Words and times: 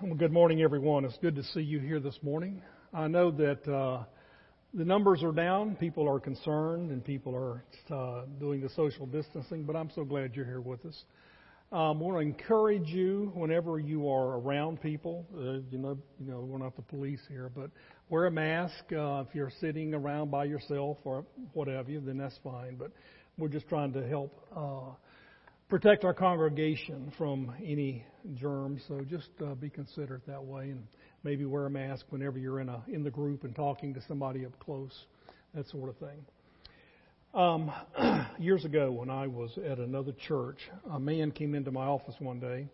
Well, 0.00 0.14
good 0.14 0.30
morning, 0.30 0.62
everyone. 0.62 1.04
It's 1.04 1.18
good 1.18 1.34
to 1.34 1.42
see 1.42 1.60
you 1.60 1.80
here 1.80 1.98
this 1.98 2.16
morning. 2.22 2.62
I 2.94 3.08
know 3.08 3.32
that 3.32 3.66
uh, 3.66 4.04
the 4.72 4.84
numbers 4.84 5.24
are 5.24 5.32
down. 5.32 5.74
People 5.74 6.08
are 6.08 6.20
concerned, 6.20 6.92
and 6.92 7.04
people 7.04 7.34
are 7.34 7.64
uh, 7.92 8.26
doing 8.38 8.60
the 8.60 8.68
social 8.76 9.06
distancing. 9.06 9.64
But 9.64 9.74
I'm 9.74 9.90
so 9.96 10.04
glad 10.04 10.36
you're 10.36 10.44
here 10.44 10.60
with 10.60 10.86
us. 10.86 11.02
Um, 11.72 11.80
I 11.80 11.90
want 11.90 12.16
to 12.16 12.20
encourage 12.20 12.86
you 12.86 13.32
whenever 13.34 13.80
you 13.80 14.08
are 14.08 14.38
around 14.38 14.80
people. 14.80 15.26
Uh, 15.34 15.66
you 15.68 15.78
know, 15.78 15.98
you 16.20 16.30
know, 16.30 16.42
we're 16.42 16.58
not 16.58 16.76
the 16.76 16.82
police 16.82 17.20
here, 17.28 17.50
but 17.52 17.68
wear 18.08 18.26
a 18.26 18.30
mask. 18.30 18.84
Uh, 18.92 19.24
if 19.28 19.34
you're 19.34 19.50
sitting 19.60 19.94
around 19.94 20.30
by 20.30 20.44
yourself 20.44 20.98
or 21.02 21.24
what 21.54 21.66
have 21.66 21.88
you, 21.88 22.00
then 22.00 22.18
that's 22.18 22.38
fine. 22.44 22.76
But 22.76 22.92
we're 23.36 23.48
just 23.48 23.68
trying 23.68 23.92
to 23.94 24.06
help 24.06 24.32
uh, 24.54 24.94
protect 25.68 26.04
our 26.04 26.14
congregation 26.14 27.12
from 27.18 27.52
any 27.62 28.04
germs. 28.34 28.82
So 28.88 29.02
just 29.02 29.28
uh, 29.44 29.54
be 29.54 29.68
considerate 29.68 30.26
that 30.26 30.42
way, 30.42 30.70
and 30.70 30.86
maybe 31.24 31.44
wear 31.44 31.66
a 31.66 31.70
mask 31.70 32.06
whenever 32.10 32.38
you're 32.38 32.60
in 32.60 32.68
a 32.68 32.82
in 32.88 33.02
the 33.02 33.10
group 33.10 33.44
and 33.44 33.54
talking 33.54 33.94
to 33.94 34.00
somebody 34.08 34.46
up 34.46 34.58
close, 34.58 34.92
that 35.54 35.68
sort 35.68 35.90
of 35.90 35.96
thing. 35.98 36.24
Um, 37.34 37.70
years 38.38 38.64
ago, 38.64 38.90
when 38.90 39.10
I 39.10 39.26
was 39.26 39.56
at 39.58 39.78
another 39.78 40.12
church, 40.26 40.58
a 40.90 40.98
man 40.98 41.30
came 41.30 41.54
into 41.54 41.70
my 41.70 41.84
office 41.84 42.14
one 42.18 42.40
day, 42.40 42.66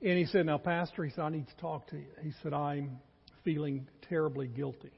and 0.00 0.18
he 0.18 0.26
said, 0.26 0.46
"Now, 0.46 0.58
Pastor," 0.58 1.04
he 1.04 1.10
said, 1.10 1.24
"I 1.24 1.30
need 1.30 1.48
to 1.48 1.56
talk 1.56 1.88
to 1.88 1.96
you." 1.96 2.06
He 2.22 2.32
said, 2.42 2.52
"I'm 2.52 2.98
feeling 3.44 3.88
terribly 4.08 4.46
guilty." 4.46 4.92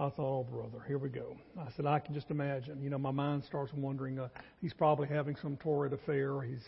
I 0.00 0.10
thought, 0.10 0.18
oh, 0.18 0.46
brother, 0.48 0.84
here 0.86 0.98
we 0.98 1.08
go. 1.08 1.36
I 1.58 1.66
said, 1.76 1.84
I 1.84 1.98
can 1.98 2.14
just 2.14 2.30
imagine. 2.30 2.80
You 2.80 2.88
know, 2.88 2.98
my 2.98 3.10
mind 3.10 3.42
starts 3.44 3.72
wondering. 3.72 4.20
Uh, 4.20 4.28
he's 4.60 4.72
probably 4.72 5.08
having 5.08 5.34
some 5.42 5.56
torrid 5.56 5.92
affair. 5.92 6.40
He's 6.42 6.62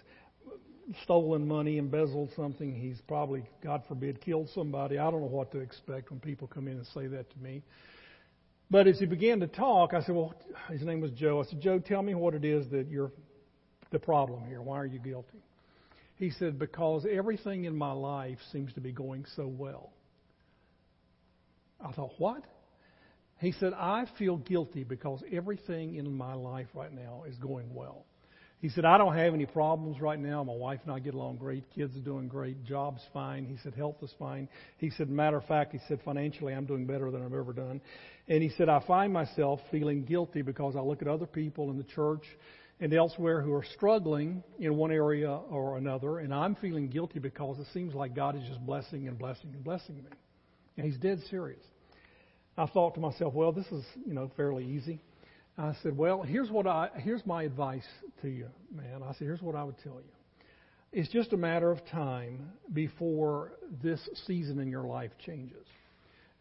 stolen 1.04 1.46
money, 1.46 1.78
embezzled 1.78 2.30
something. 2.34 2.74
He's 2.74 3.00
probably, 3.06 3.44
God 3.62 3.84
forbid, 3.86 4.20
killed 4.20 4.48
somebody. 4.52 4.98
I 4.98 5.09
don't 5.10 5.20
know 5.20 5.28
what 5.28 5.52
to 5.52 5.59
expect 5.59 6.10
when 6.10 6.18
people 6.18 6.48
come 6.48 6.66
in 6.66 6.78
and 6.78 6.87
say 6.88 7.06
that 7.06 7.30
to 7.30 7.38
me. 7.38 7.62
But 8.68 8.88
as 8.88 8.98
he 8.98 9.06
began 9.06 9.38
to 9.40 9.46
talk, 9.46 9.94
I 9.94 10.02
said, 10.02 10.16
well, 10.16 10.34
his 10.68 10.82
name 10.82 11.00
was 11.00 11.12
Joe. 11.12 11.40
I 11.40 11.48
said, 11.48 11.60
Joe, 11.60 11.78
tell 11.78 12.02
me 12.02 12.15
what 12.15 12.34
it 12.34 12.44
is 12.44 12.68
that 12.70 12.88
you're 12.88 13.12
the 13.92 13.98
problem 14.00 14.44
here. 14.48 14.60
Why 14.60 14.76
are 14.78 14.87
you 14.87 14.98
guilty? 14.98 15.38
He 16.16 16.30
said, 16.30 16.59
because 16.59 17.06
everything 17.10 17.65
in 17.65 17.76
my 17.76 17.92
life 17.92 18.38
seems 18.52 18.72
to 18.74 18.80
be 18.80 18.92
going 18.92 19.24
so 19.37 19.46
well. 19.46 19.92
I 21.80 21.92
thought, 21.92 22.12
what? 22.18 22.42
He 23.41 23.52
said, 23.52 23.73
I 23.73 24.05
feel 24.19 24.37
guilty 24.37 24.85
because 24.85 25.23
everything 25.33 25.96
in 25.96 26.15
my 26.15 26.35
life 26.35 26.69
right 26.74 26.93
now 26.93 27.24
is 27.27 27.37
going 27.38 27.74
well. 27.74 28.05
He 28.60 28.69
said, 28.69 28.85
I 28.85 28.99
don't 28.99 29.16
have 29.16 29.33
any 29.33 29.46
problems 29.46 30.02
right 30.02 30.19
now. 30.19 30.45
My 30.45 30.52
wife 30.52 30.80
and 30.85 30.93
I 30.93 30.99
get 30.99 31.15
along 31.15 31.38
great. 31.38 31.65
Kids 31.74 31.96
are 31.96 32.01
doing 32.01 32.29
great. 32.29 32.63
Job's 32.65 33.01
fine. 33.15 33.46
He 33.46 33.57
said, 33.63 33.73
health 33.73 33.96
is 34.02 34.13
fine. 34.18 34.46
He 34.77 34.91
said, 34.91 35.09
matter 35.09 35.38
of 35.38 35.46
fact, 35.46 35.73
he 35.73 35.79
said, 35.88 36.01
financially, 36.05 36.52
I'm 36.52 36.66
doing 36.66 36.85
better 36.85 37.11
than 37.11 37.24
I've 37.24 37.33
ever 37.33 37.55
done. 37.55 37.80
And 38.29 38.43
he 38.43 38.51
said, 38.51 38.68
I 38.68 38.80
find 38.87 39.11
myself 39.11 39.61
feeling 39.71 40.05
guilty 40.05 40.43
because 40.43 40.77
I 40.77 40.80
look 40.80 41.01
at 41.01 41.09
other 41.09 41.24
people 41.24 41.71
in 41.71 41.79
the 41.79 41.85
church 41.85 42.24
and 42.80 42.93
elsewhere 42.93 43.41
who 43.41 43.55
are 43.55 43.65
struggling 43.74 44.43
in 44.59 44.77
one 44.77 44.91
area 44.91 45.30
or 45.30 45.79
another, 45.79 46.18
and 46.18 46.33
I'm 46.33 46.55
feeling 46.57 46.88
guilty 46.88 47.18
because 47.18 47.59
it 47.59 47.66
seems 47.73 47.95
like 47.95 48.15
God 48.15 48.37
is 48.37 48.43
just 48.46 48.65
blessing 48.66 49.09
and 49.09 49.18
blessing 49.18 49.51
and 49.55 49.65
blessing 49.65 49.96
me. 49.96 50.11
And 50.77 50.87
he's 50.87 50.99
dead 50.99 51.21
serious. 51.30 51.65
I 52.60 52.66
thought 52.66 52.94
to 52.96 53.00
myself, 53.00 53.32
well, 53.32 53.52
this 53.52 53.66
is, 53.68 53.84
you 54.06 54.12
know, 54.12 54.30
fairly 54.36 54.66
easy. 54.66 55.00
I 55.56 55.74
said, 55.82 55.96
well, 55.96 56.20
here's 56.20 56.50
what 56.50 56.66
I 56.66 56.90
here's 56.98 57.24
my 57.24 57.44
advice 57.44 57.86
to 58.20 58.28
you, 58.28 58.48
man. 58.70 59.02
I 59.02 59.12
said, 59.12 59.20
here's 59.20 59.40
what 59.40 59.54
I 59.54 59.64
would 59.64 59.78
tell 59.82 59.94
you. 59.94 60.12
It's 60.92 61.08
just 61.08 61.32
a 61.32 61.38
matter 61.38 61.70
of 61.70 61.78
time 61.86 62.50
before 62.74 63.52
this 63.82 64.00
season 64.26 64.58
in 64.58 64.69
your 64.69 64.82
life 64.82 65.10
changes. 65.25 65.66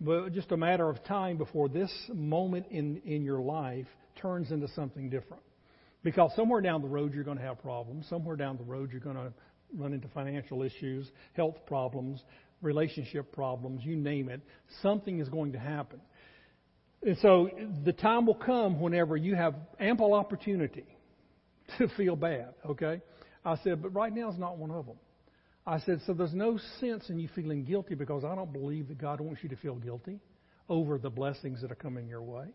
But 0.01 0.33
just 0.33 0.51
a 0.51 0.57
matter 0.57 0.89
of 0.89 1.01
time 1.05 1.37
before 1.37 1.69
this 1.69 1.91
moment 2.13 2.65
in, 2.69 3.01
in 3.05 3.23
your 3.23 3.39
life 3.39 3.87
turns 4.21 4.51
into 4.51 4.67
something 4.69 5.09
different. 5.09 5.43
Because 6.03 6.31
somewhere 6.35 6.59
down 6.59 6.81
the 6.81 6.87
road 6.87 7.13
you're 7.13 7.23
going 7.23 7.37
to 7.37 7.43
have 7.43 7.61
problems. 7.61 8.07
Somewhere 8.09 8.35
down 8.35 8.57
the 8.57 8.63
road 8.63 8.91
you're 8.91 8.99
going 8.99 9.15
to 9.15 9.31
run 9.77 9.93
into 9.93 10.09
financial 10.09 10.63
issues, 10.63 11.09
health 11.33 11.65
problems, 11.65 12.21
relationship 12.61 13.31
problems, 13.31 13.83
you 13.85 13.95
name 13.95 14.27
it. 14.29 14.41
Something 14.81 15.19
is 15.19 15.29
going 15.29 15.53
to 15.53 15.59
happen. 15.59 16.01
And 17.01 17.17
so 17.21 17.49
the 17.85 17.93
time 17.93 18.25
will 18.25 18.35
come 18.35 18.79
whenever 18.79 19.15
you 19.15 19.35
have 19.35 19.55
ample 19.79 20.13
opportunity 20.13 20.85
to 21.77 21.87
feel 21.95 22.15
bad, 22.15 22.53
okay? 22.65 23.01
I 23.45 23.57
said, 23.63 23.81
but 23.81 23.89
right 23.89 24.13
now 24.13 24.29
is 24.29 24.37
not 24.37 24.57
one 24.57 24.71
of 24.71 24.85
them. 24.85 24.97
I 25.65 25.79
said, 25.79 26.01
so 26.05 26.13
there's 26.13 26.33
no 26.33 26.59
sense 26.79 27.09
in 27.09 27.19
you 27.19 27.29
feeling 27.35 27.63
guilty 27.63 27.95
because 27.95 28.23
I 28.23 28.35
don't 28.35 28.51
believe 28.51 28.87
that 28.87 28.97
God 28.97 29.21
wants 29.21 29.43
you 29.43 29.49
to 29.49 29.55
feel 29.55 29.75
guilty 29.75 30.19
over 30.67 30.97
the 30.97 31.09
blessings 31.09 31.61
that 31.61 31.71
are 31.71 31.75
coming 31.75 32.07
your 32.07 32.21
way. 32.21 32.45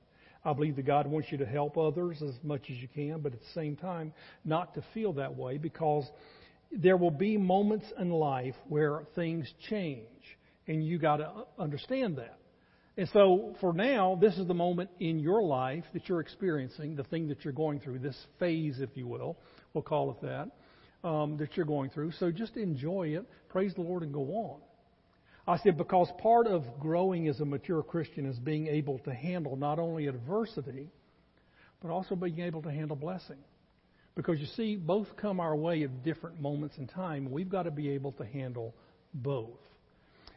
I 0.45 0.53
believe 0.53 0.77
that 0.77 0.87
God 0.87 1.07
wants 1.07 1.29
you 1.33 1.39
to 1.39 1.47
help 1.47 1.79
others 1.79 2.21
as 2.23 2.35
much 2.43 2.63
as 2.71 2.77
you 2.77 2.89
can, 2.89 3.21
but 3.21 3.33
at 3.33 3.41
the 3.41 3.53
same 3.55 3.77
time, 3.77 4.13
not 4.45 4.75
to 4.75 4.85
feel 4.93 5.15
that 5.15 5.35
way 5.35 5.57
because 5.57 6.07
there 6.71 6.97
will 6.97 7.11
be 7.11 7.37
moments 7.37 7.87
in 7.99 8.11
life 8.11 8.55
where 8.69 9.05
things 9.15 9.51
change, 9.71 10.07
and 10.67 10.85
you 10.85 10.99
got 10.99 11.19
to 11.19 11.31
understand 11.59 12.19
that. 12.19 12.39
And 12.97 13.09
so, 13.13 13.57
for 13.61 13.73
now, 13.73 14.17
this 14.21 14.39
is 14.39 14.47
the 14.47 14.55
moment 14.55 14.89
in 15.01 15.19
your 15.19 15.43
life 15.43 15.85
that 15.95 16.09
you're 16.09 16.21
experiencing, 16.21 16.95
the 16.95 17.03
thing 17.03 17.27
that 17.29 17.45
you're 17.45 17.53
going 17.53 17.81
through, 17.81 17.99
this 17.99 18.17
phase, 18.39 18.79
if 18.79 18.91
you 18.95 19.09
will, 19.09 19.37
we'll 19.73 19.83
call 19.83 20.13
it 20.13 20.21
that, 20.23 21.09
um, 21.09 21.37
that 21.39 21.57
you're 21.57 21.67
going 21.67 21.91
through. 21.91 22.13
So 22.13 22.31
just 22.31 22.57
enjoy 22.57 23.17
it, 23.17 23.25
praise 23.49 23.75
the 23.75 23.81
Lord, 23.81 24.05
and 24.05 24.13
go 24.13 24.21
on. 24.21 24.61
I 25.47 25.59
said, 25.59 25.77
because 25.77 26.09
part 26.23 26.47
of 26.47 26.63
growing 26.79 27.27
as 27.27 27.41
a 27.41 27.45
mature 27.45 27.83
Christian 27.83 28.27
is 28.27 28.39
being 28.39 28.69
able 28.69 29.01
to 29.01 29.13
handle 29.13 29.57
not 29.57 29.81
only 29.81 30.07
adversity, 30.07 30.89
but 31.83 31.91
also 31.91 32.15
being 32.15 32.39
able 32.41 32.63
to 32.63 32.71
handle 32.71 32.97
blessing. 32.97 33.39
Because 34.15 34.39
you 34.39 34.47
see, 34.57 34.77
both 34.77 35.09
come 35.17 35.41
our 35.41 35.57
way 35.57 35.83
at 35.83 36.05
different 36.05 36.41
moments 36.41 36.79
in 36.79 36.87
time. 36.87 37.31
We've 37.31 37.49
got 37.49 37.65
to 37.65 37.73
be 37.73 37.91
able 37.91 38.13
to 38.13 38.25
handle 38.25 38.73
both. 39.13 39.59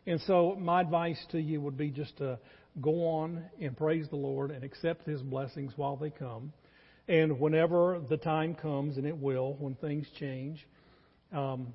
And 0.08 0.22
so, 0.22 0.56
my 0.58 0.80
advice 0.82 1.24
to 1.32 1.40
you 1.40 1.60
would 1.60 1.78
be 1.78 1.90
just 1.90 2.18
to 2.18 2.40
go 2.82 3.08
on 3.08 3.44
and 3.62 3.76
praise 3.76 4.08
the 4.10 4.16
Lord 4.16 4.52
and 4.52 4.64
accept 4.64 5.06
His 5.06 5.22
blessings 5.22 5.74
while 5.76 5.98
they 5.98 6.10
come. 6.10 6.54
And 7.10 7.40
whenever 7.42 8.02
the 8.10 8.16
time 8.16 8.56
comes, 8.56 8.98
and 8.98 9.06
it 9.06 9.18
will, 9.18 9.58
when 9.60 9.76
things 9.76 10.08
change, 10.18 10.66
um, 11.34 11.74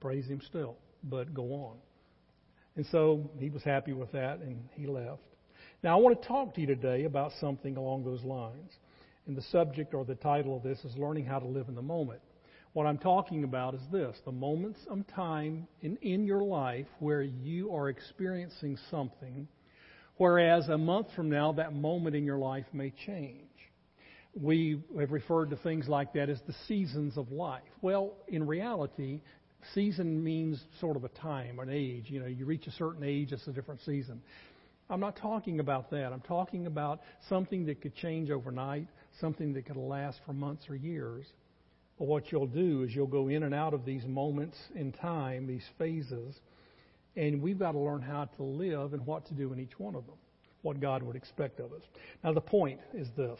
praise 0.00 0.26
Him 0.26 0.42
still, 0.44 0.76
but 1.04 1.32
go 1.32 1.54
on. 1.54 1.76
And 2.74 2.84
so 2.90 3.30
he 3.38 3.48
was 3.48 3.62
happy 3.62 3.92
with 3.92 4.10
that, 4.12 4.40
and 4.40 4.68
he 4.72 4.86
left. 4.86 5.22
Now, 5.84 5.96
I 5.96 6.00
want 6.00 6.20
to 6.20 6.28
talk 6.28 6.54
to 6.54 6.60
you 6.60 6.66
today 6.66 7.04
about 7.04 7.32
something 7.40 7.76
along 7.76 8.04
those 8.04 8.22
lines. 8.22 8.72
And 9.26 9.36
the 9.36 9.42
subject 9.42 9.94
or 9.94 10.04
the 10.04 10.14
title 10.16 10.56
of 10.56 10.64
this 10.64 10.78
is 10.84 10.96
Learning 10.96 11.24
How 11.24 11.38
to 11.38 11.46
Live 11.46 11.68
in 11.68 11.76
the 11.76 11.82
Moment. 11.82 12.20
What 12.72 12.86
I'm 12.86 12.96
talking 12.98 13.44
about 13.44 13.74
is 13.74 13.82
this 13.90 14.16
the 14.24 14.32
moments 14.32 14.80
of 14.88 15.06
time 15.08 15.68
in, 15.82 15.98
in 15.98 16.24
your 16.24 16.42
life 16.42 16.86
where 17.00 17.20
you 17.20 17.74
are 17.74 17.90
experiencing 17.90 18.78
something, 18.90 19.46
whereas 20.16 20.68
a 20.68 20.78
month 20.78 21.08
from 21.14 21.28
now, 21.28 21.52
that 21.52 21.74
moment 21.74 22.16
in 22.16 22.24
your 22.24 22.38
life 22.38 22.64
may 22.72 22.90
change. 23.04 23.48
We 24.34 24.82
have 24.98 25.12
referred 25.12 25.50
to 25.50 25.56
things 25.56 25.86
like 25.86 26.14
that 26.14 26.30
as 26.30 26.40
the 26.46 26.54
seasons 26.66 27.18
of 27.18 27.30
life. 27.30 27.60
Well, 27.82 28.14
in 28.28 28.46
reality, 28.46 29.20
season 29.74 30.24
means 30.24 30.58
sort 30.80 30.96
of 30.96 31.04
a 31.04 31.10
time, 31.10 31.58
an 31.58 31.68
age. 31.68 32.06
You 32.06 32.20
know, 32.20 32.26
you 32.26 32.46
reach 32.46 32.66
a 32.66 32.72
certain 32.72 33.04
age, 33.04 33.32
it's 33.32 33.46
a 33.46 33.52
different 33.52 33.82
season. 33.84 34.22
I'm 34.88 35.00
not 35.00 35.16
talking 35.16 35.60
about 35.60 35.90
that. 35.90 36.10
I'm 36.10 36.22
talking 36.22 36.66
about 36.66 37.00
something 37.28 37.66
that 37.66 37.82
could 37.82 37.94
change 37.94 38.30
overnight, 38.30 38.88
something 39.20 39.52
that 39.52 39.66
could 39.66 39.76
last 39.76 40.20
for 40.24 40.32
months 40.32 40.64
or 40.70 40.74
years. 40.76 41.26
But 42.02 42.08
what 42.08 42.32
you'll 42.32 42.48
do 42.48 42.82
is 42.82 42.92
you'll 42.92 43.06
go 43.06 43.28
in 43.28 43.44
and 43.44 43.54
out 43.54 43.74
of 43.74 43.84
these 43.84 44.04
moments 44.04 44.56
in 44.74 44.90
time, 44.90 45.46
these 45.46 45.62
phases, 45.78 46.34
and 47.14 47.40
we've 47.40 47.60
got 47.60 47.72
to 47.72 47.78
learn 47.78 48.02
how 48.02 48.24
to 48.24 48.42
live 48.42 48.92
and 48.92 49.06
what 49.06 49.24
to 49.26 49.34
do 49.34 49.52
in 49.52 49.60
each 49.60 49.78
one 49.78 49.94
of 49.94 50.04
them, 50.06 50.16
what 50.62 50.80
God 50.80 51.04
would 51.04 51.14
expect 51.14 51.60
of 51.60 51.72
us. 51.72 51.82
Now, 52.24 52.32
the 52.32 52.40
point 52.40 52.80
is 52.92 53.06
this, 53.16 53.38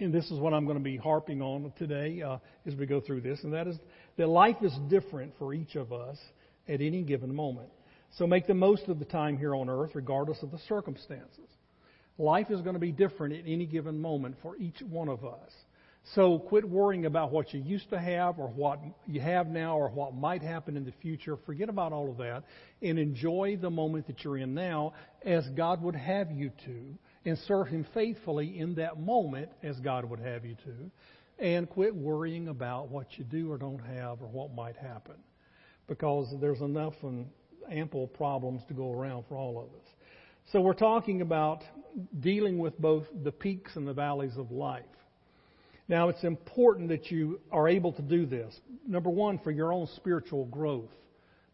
and 0.00 0.12
this 0.12 0.32
is 0.32 0.40
what 0.40 0.52
I'm 0.52 0.64
going 0.64 0.78
to 0.78 0.82
be 0.82 0.96
harping 0.96 1.42
on 1.42 1.72
today 1.78 2.20
uh, 2.22 2.38
as 2.66 2.74
we 2.74 2.86
go 2.86 3.00
through 3.00 3.20
this, 3.20 3.38
and 3.44 3.52
that 3.52 3.68
is 3.68 3.76
that 4.16 4.26
life 4.26 4.56
is 4.62 4.76
different 4.88 5.32
for 5.38 5.54
each 5.54 5.76
of 5.76 5.92
us 5.92 6.18
at 6.66 6.80
any 6.80 7.04
given 7.04 7.32
moment. 7.32 7.68
So 8.18 8.26
make 8.26 8.48
the 8.48 8.54
most 8.54 8.88
of 8.88 8.98
the 8.98 9.04
time 9.04 9.38
here 9.38 9.54
on 9.54 9.70
earth, 9.70 9.92
regardless 9.94 10.42
of 10.42 10.50
the 10.50 10.58
circumstances. 10.68 11.46
Life 12.18 12.50
is 12.50 12.62
going 12.62 12.74
to 12.74 12.80
be 12.80 12.90
different 12.90 13.32
at 13.32 13.44
any 13.46 13.66
given 13.66 14.00
moment 14.00 14.38
for 14.42 14.56
each 14.56 14.82
one 14.82 15.08
of 15.08 15.24
us. 15.24 15.52
So 16.14 16.38
quit 16.38 16.68
worrying 16.68 17.06
about 17.06 17.30
what 17.30 17.54
you 17.54 17.60
used 17.60 17.90
to 17.90 17.98
have 17.98 18.38
or 18.38 18.48
what 18.48 18.80
you 19.06 19.20
have 19.20 19.46
now 19.46 19.76
or 19.76 19.90
what 19.90 20.14
might 20.14 20.42
happen 20.42 20.76
in 20.76 20.84
the 20.84 20.92
future. 21.02 21.36
Forget 21.46 21.68
about 21.68 21.92
all 21.92 22.10
of 22.10 22.16
that 22.18 22.44
and 22.82 22.98
enjoy 22.98 23.58
the 23.60 23.70
moment 23.70 24.06
that 24.06 24.24
you're 24.24 24.38
in 24.38 24.54
now 24.54 24.94
as 25.24 25.46
God 25.50 25.82
would 25.82 25.94
have 25.94 26.30
you 26.30 26.50
to 26.64 26.98
and 27.24 27.38
serve 27.46 27.68
Him 27.68 27.86
faithfully 27.94 28.58
in 28.58 28.74
that 28.76 28.98
moment 28.98 29.50
as 29.62 29.78
God 29.80 30.04
would 30.04 30.20
have 30.20 30.44
you 30.44 30.56
to. 30.64 30.90
And 31.38 31.68
quit 31.68 31.94
worrying 31.94 32.48
about 32.48 32.90
what 32.90 33.06
you 33.16 33.24
do 33.24 33.50
or 33.50 33.56
don't 33.56 33.78
have 33.78 34.20
or 34.20 34.28
what 34.28 34.54
might 34.54 34.76
happen. 34.76 35.16
Because 35.86 36.34
there's 36.40 36.60
enough 36.60 36.94
and 37.02 37.26
ample 37.70 38.08
problems 38.08 38.62
to 38.68 38.74
go 38.74 38.92
around 38.92 39.24
for 39.28 39.36
all 39.36 39.58
of 39.58 39.66
us. 39.80 39.86
So 40.52 40.60
we're 40.60 40.74
talking 40.74 41.20
about 41.20 41.62
dealing 42.20 42.58
with 42.58 42.78
both 42.78 43.04
the 43.22 43.32
peaks 43.32 43.76
and 43.76 43.86
the 43.86 43.92
valleys 43.92 44.36
of 44.36 44.50
life. 44.50 44.84
Now, 45.90 46.08
it's 46.08 46.22
important 46.22 46.88
that 46.90 47.10
you 47.10 47.40
are 47.50 47.66
able 47.66 47.92
to 47.94 48.02
do 48.02 48.24
this. 48.24 48.54
Number 48.86 49.10
one, 49.10 49.40
for 49.40 49.50
your 49.50 49.72
own 49.72 49.88
spiritual 49.96 50.44
growth, 50.44 50.88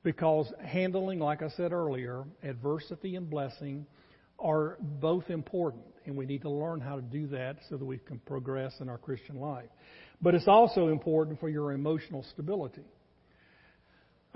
because 0.03 0.53
handling, 0.63 1.21
like 1.21 1.41
I 1.41 1.49
said 1.49 1.73
earlier, 1.73 2.25
adversity 2.43 3.17
and 3.17 3.31
blessing 3.31 3.87
are 4.39 4.77
both 4.79 5.31
important, 5.31 5.85
and 6.05 6.15
we 6.15 6.27
need 6.27 6.43
to 6.43 6.51
learn 6.51 6.83
how 6.83 6.97
to 6.97 7.01
do 7.01 7.27
that 7.29 7.57
so 7.71 7.79
that 7.79 7.85
we 7.87 7.97
can 7.97 8.19
progress 8.27 8.75
in 8.81 8.91
our 8.91 8.99
Christian 8.99 9.41
life. 9.41 9.71
But 10.21 10.35
it's 10.35 10.49
also 10.49 10.89
important 10.89 11.41
for 11.41 11.49
your 11.49 11.73
emotional 11.73 12.23
stability. 12.35 12.85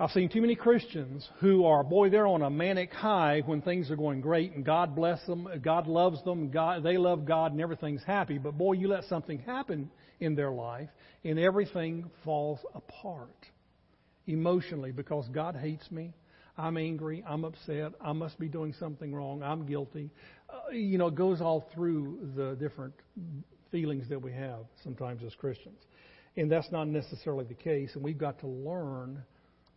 I've 0.01 0.09
seen 0.09 0.29
too 0.29 0.41
many 0.41 0.55
Christians 0.55 1.29
who 1.41 1.65
are, 1.65 1.83
boy, 1.83 2.09
they're 2.09 2.25
on 2.25 2.41
a 2.41 2.49
manic 2.49 2.91
high 2.91 3.43
when 3.45 3.61
things 3.61 3.91
are 3.91 3.95
going 3.95 4.19
great 4.19 4.51
and 4.55 4.65
God 4.65 4.95
bless 4.95 5.23
them, 5.27 5.47
God 5.61 5.85
loves 5.85 6.23
them, 6.23 6.49
God, 6.49 6.81
they 6.81 6.97
love 6.97 7.23
God 7.23 7.51
and 7.51 7.61
everything's 7.61 8.03
happy. 8.03 8.39
But 8.39 8.57
boy, 8.57 8.73
you 8.73 8.87
let 8.87 9.03
something 9.03 9.37
happen 9.37 9.91
in 10.19 10.33
their 10.33 10.49
life 10.49 10.89
and 11.23 11.37
everything 11.37 12.09
falls 12.25 12.57
apart 12.73 13.45
emotionally 14.25 14.91
because 14.91 15.27
God 15.27 15.55
hates 15.55 15.91
me. 15.91 16.15
I'm 16.57 16.77
angry. 16.77 17.23
I'm 17.27 17.45
upset. 17.45 17.91
I 18.01 18.11
must 18.13 18.39
be 18.39 18.47
doing 18.47 18.73
something 18.79 19.13
wrong. 19.13 19.43
I'm 19.43 19.67
guilty. 19.67 20.09
Uh, 20.49 20.71
you 20.71 20.97
know, 20.97 21.09
it 21.09 21.15
goes 21.15 21.41
all 21.41 21.69
through 21.75 22.31
the 22.35 22.55
different 22.55 22.95
feelings 23.71 24.09
that 24.09 24.19
we 24.19 24.31
have 24.31 24.65
sometimes 24.83 25.21
as 25.23 25.35
Christians. 25.35 25.77
And 26.37 26.51
that's 26.51 26.71
not 26.71 26.87
necessarily 26.87 27.45
the 27.45 27.53
case. 27.53 27.91
And 27.93 28.03
we've 28.03 28.17
got 28.17 28.39
to 28.39 28.47
learn 28.47 29.21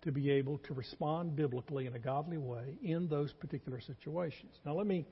to 0.04 0.12
be 0.12 0.30
able 0.30 0.58
to 0.58 0.74
respond 0.74 1.36
biblically 1.36 1.86
in 1.86 1.94
a 1.94 1.98
godly 1.98 2.38
way 2.38 2.78
in 2.82 3.08
those 3.08 3.32
particular 3.32 3.80
situations. 3.80 4.52
Now, 4.64 4.74
let 4.74 4.86
me 4.86 5.06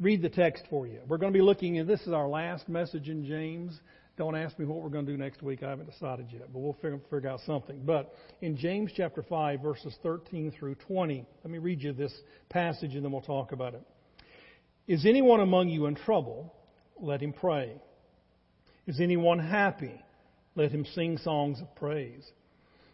read 0.00 0.22
the 0.22 0.28
text 0.28 0.64
for 0.70 0.86
you. 0.86 1.00
We're 1.08 1.18
going 1.18 1.32
to 1.32 1.36
be 1.36 1.42
looking, 1.42 1.78
and 1.78 1.88
this 1.88 2.00
is 2.02 2.12
our 2.12 2.28
last 2.28 2.68
message 2.68 3.08
in 3.08 3.26
James. 3.26 3.78
Don't 4.16 4.36
ask 4.36 4.58
me 4.58 4.64
what 4.64 4.82
we're 4.82 4.88
going 4.88 5.06
to 5.06 5.12
do 5.12 5.18
next 5.18 5.42
week. 5.42 5.62
I 5.62 5.70
haven't 5.70 5.90
decided 5.90 6.26
yet, 6.32 6.52
but 6.52 6.58
we'll 6.58 6.74
figure, 6.74 7.00
figure 7.10 7.28
out 7.28 7.40
something. 7.46 7.82
But 7.84 8.12
in 8.40 8.56
James 8.56 8.90
chapter 8.96 9.22
5, 9.22 9.60
verses 9.60 9.94
13 10.02 10.52
through 10.58 10.74
20, 10.74 11.24
let 11.44 11.50
me 11.50 11.58
read 11.58 11.82
you 11.82 11.92
this 11.92 12.12
passage 12.48 12.94
and 12.94 13.04
then 13.04 13.12
we'll 13.12 13.20
talk 13.20 13.52
about 13.52 13.74
it. 13.74 13.82
Is 14.88 15.06
anyone 15.06 15.40
among 15.40 15.68
you 15.68 15.86
in 15.86 15.94
trouble? 15.94 16.52
Let 17.00 17.20
him 17.20 17.32
pray. 17.32 17.76
Is 18.86 19.00
anyone 19.00 19.38
happy? 19.38 20.00
Let 20.56 20.72
him 20.72 20.84
sing 20.94 21.18
songs 21.18 21.60
of 21.60 21.72
praise. 21.76 22.24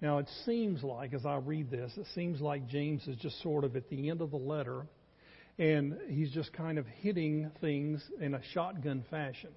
Now, 0.00 0.18
it 0.18 0.28
seems 0.44 0.82
like, 0.84 1.12
as 1.12 1.26
I 1.26 1.36
read 1.36 1.70
this, 1.70 1.92
it 1.96 2.06
seems 2.14 2.40
like 2.40 2.68
James 2.68 3.06
is 3.08 3.16
just 3.16 3.42
sort 3.42 3.64
of 3.64 3.74
at 3.74 3.88
the 3.88 4.10
end 4.10 4.20
of 4.20 4.30
the 4.30 4.36
letter, 4.36 4.86
and 5.58 5.96
he's 6.08 6.30
just 6.30 6.52
kind 6.52 6.78
of 6.78 6.86
hitting 6.86 7.50
things 7.60 8.02
in 8.20 8.34
a 8.34 8.40
shotgun 8.52 9.04
fashion. 9.10 9.50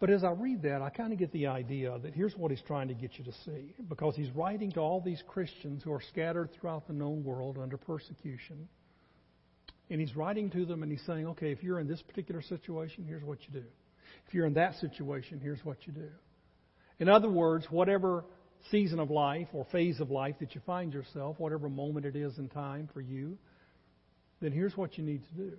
But 0.00 0.10
as 0.10 0.24
I 0.24 0.30
read 0.30 0.62
that, 0.62 0.82
I 0.82 0.90
kind 0.90 1.12
of 1.12 1.18
get 1.18 1.32
the 1.32 1.48
idea 1.48 1.98
that 1.98 2.14
here's 2.14 2.36
what 2.36 2.50
he's 2.50 2.62
trying 2.62 2.88
to 2.88 2.94
get 2.94 3.18
you 3.18 3.24
to 3.24 3.32
see. 3.44 3.74
Because 3.88 4.14
he's 4.16 4.30
writing 4.30 4.70
to 4.72 4.80
all 4.80 5.00
these 5.00 5.22
Christians 5.26 5.82
who 5.82 5.92
are 5.92 6.02
scattered 6.10 6.50
throughout 6.52 6.86
the 6.86 6.92
known 6.92 7.24
world 7.24 7.58
under 7.60 7.76
persecution. 7.76 8.68
And 9.90 10.00
he's 10.00 10.16
writing 10.16 10.50
to 10.50 10.64
them 10.64 10.82
and 10.82 10.90
he's 10.90 11.04
saying, 11.06 11.26
okay, 11.28 11.52
if 11.52 11.62
you're 11.62 11.80
in 11.80 11.88
this 11.88 12.02
particular 12.02 12.42
situation, 12.42 13.04
here's 13.06 13.24
what 13.24 13.38
you 13.46 13.60
do. 13.60 13.66
If 14.26 14.34
you're 14.34 14.46
in 14.46 14.54
that 14.54 14.76
situation, 14.76 15.40
here's 15.42 15.64
what 15.64 15.78
you 15.86 15.92
do. 15.92 16.08
In 16.98 17.08
other 17.08 17.28
words, 17.28 17.66
whatever 17.68 18.24
season 18.70 18.98
of 18.98 19.10
life 19.10 19.48
or 19.52 19.66
phase 19.70 20.00
of 20.00 20.10
life 20.10 20.36
that 20.40 20.54
you 20.54 20.60
find 20.66 20.92
yourself, 20.92 21.38
whatever 21.38 21.68
moment 21.68 22.06
it 22.06 22.16
is 22.16 22.38
in 22.38 22.48
time 22.48 22.88
for 22.92 23.00
you, 23.00 23.36
then 24.40 24.52
here's 24.52 24.76
what 24.76 24.98
you 24.98 25.04
need 25.04 25.22
to 25.24 25.34
do. 25.34 25.52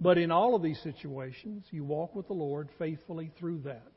But 0.00 0.18
in 0.18 0.30
all 0.30 0.54
of 0.54 0.62
these 0.62 0.80
situations, 0.82 1.64
you 1.70 1.84
walk 1.84 2.14
with 2.14 2.26
the 2.26 2.34
Lord 2.34 2.68
faithfully 2.78 3.30
through 3.38 3.60
that. 3.60 3.92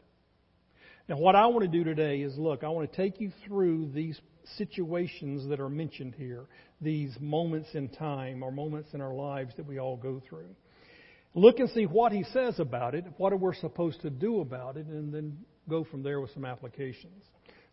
Now, 1.09 1.18
what 1.18 1.36
I 1.36 1.47
want 1.47 1.62
to 1.62 1.68
do 1.68 1.83
today 1.83 2.21
is 2.21 2.38
look, 2.38 2.63
I 2.63 2.69
want 2.69 2.89
to 2.89 2.95
take 2.95 3.19
you 3.19 3.31
through 3.45 3.92
these 3.94 4.19
situations 4.57 5.47
that 5.50 5.59
are 5.59 5.69
mentioned 5.69 6.15
here, 6.15 6.45
these 6.81 7.15
moments 7.19 7.69
in 7.74 7.89
time 7.89 8.44
or 8.44 8.51
moments 8.51 8.94
in 8.94 9.01
our 9.01 9.13
lives 9.13 9.53
that 9.57 9.65
we 9.65 9.80
all 9.80 9.97
go 9.97 10.21
through. 10.30 10.56
Look 11.35 11.59
and 11.59 11.69
see 11.71 11.85
what 11.85 12.12
he 12.12 12.24
says 12.31 12.59
about 12.59 12.95
it, 12.95 13.06
what 13.18 13.38
we're 13.39 13.53
supposed 13.53 14.01
to 14.01 14.09
do 14.09 14.42
about 14.42 14.77
it, 14.77 14.88
and 14.88 15.13
then 15.13 15.38
go 15.68 15.83
from 15.83 16.01
there 16.01 16.19
with 16.21 16.31
some 16.33 16.45
applications. 16.45 17.24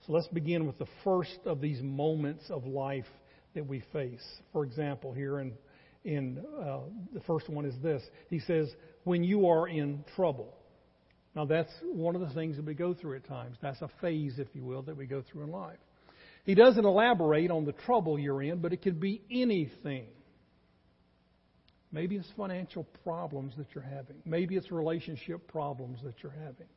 So 0.07 0.13
let's 0.13 0.29
begin 0.29 0.67
with 0.67 0.79
the 0.79 0.87
first 1.03 1.39
of 1.47 1.61
these 1.61 1.83
moments 1.83 2.45
of 2.49 2.65
life 2.65 3.07
that 3.55 3.67
we 3.67 3.83
face. 3.93 4.25
For 4.53 4.65
example, 4.65 5.13
here 5.13 5.41
in, 5.41 5.53
in 6.05 6.45
uh, 6.61 6.81
the 7.13 7.21
first 7.23 7.49
one 7.49 7.65
is 7.65 7.75
this. 7.83 8.03
He 8.31 8.39
says, 8.39 8.69
when 9.03 9.25
you 9.25 9.49
are 9.49 9.67
in 9.67 10.05
trouble. 10.15 10.55
Now 11.35 11.45
that's 11.45 11.73
one 11.83 12.15
of 12.15 12.21
the 12.21 12.31
things 12.31 12.57
that 12.57 12.65
we 12.65 12.75
go 12.75 12.95
through 12.95 13.17
at 13.17 13.27
times. 13.27 13.57
That's 13.61 13.83
a 13.83 13.91
phase, 14.01 14.39
if 14.39 14.47
you 14.55 14.63
will, 14.63 14.83
that 14.83 14.97
we 14.97 15.07
go 15.07 15.25
through 15.31 15.43
in 15.43 15.51
life. 15.51 15.79
He 16.45 16.55
doesn't 16.55 16.85
elaborate 16.85 17.51
on 17.51 17.65
the 17.65 17.73
trouble 17.73 18.17
you're 18.17 18.43
in, 18.43 18.61
but 18.61 18.73
it 18.73 18.83
could 18.83 19.01
be 19.01 19.23
anything. 19.29 20.07
Maybe 21.91 22.15
it's 22.15 22.29
financial 22.37 22.87
problems 23.03 23.55
that 23.57 23.67
you're 23.75 23.83
having. 23.83 24.17
Maybe 24.25 24.55
it's 24.55 24.71
relationship 24.71 25.49
problems 25.49 25.99
that 26.05 26.15
you're 26.23 26.31
having. 26.33 26.69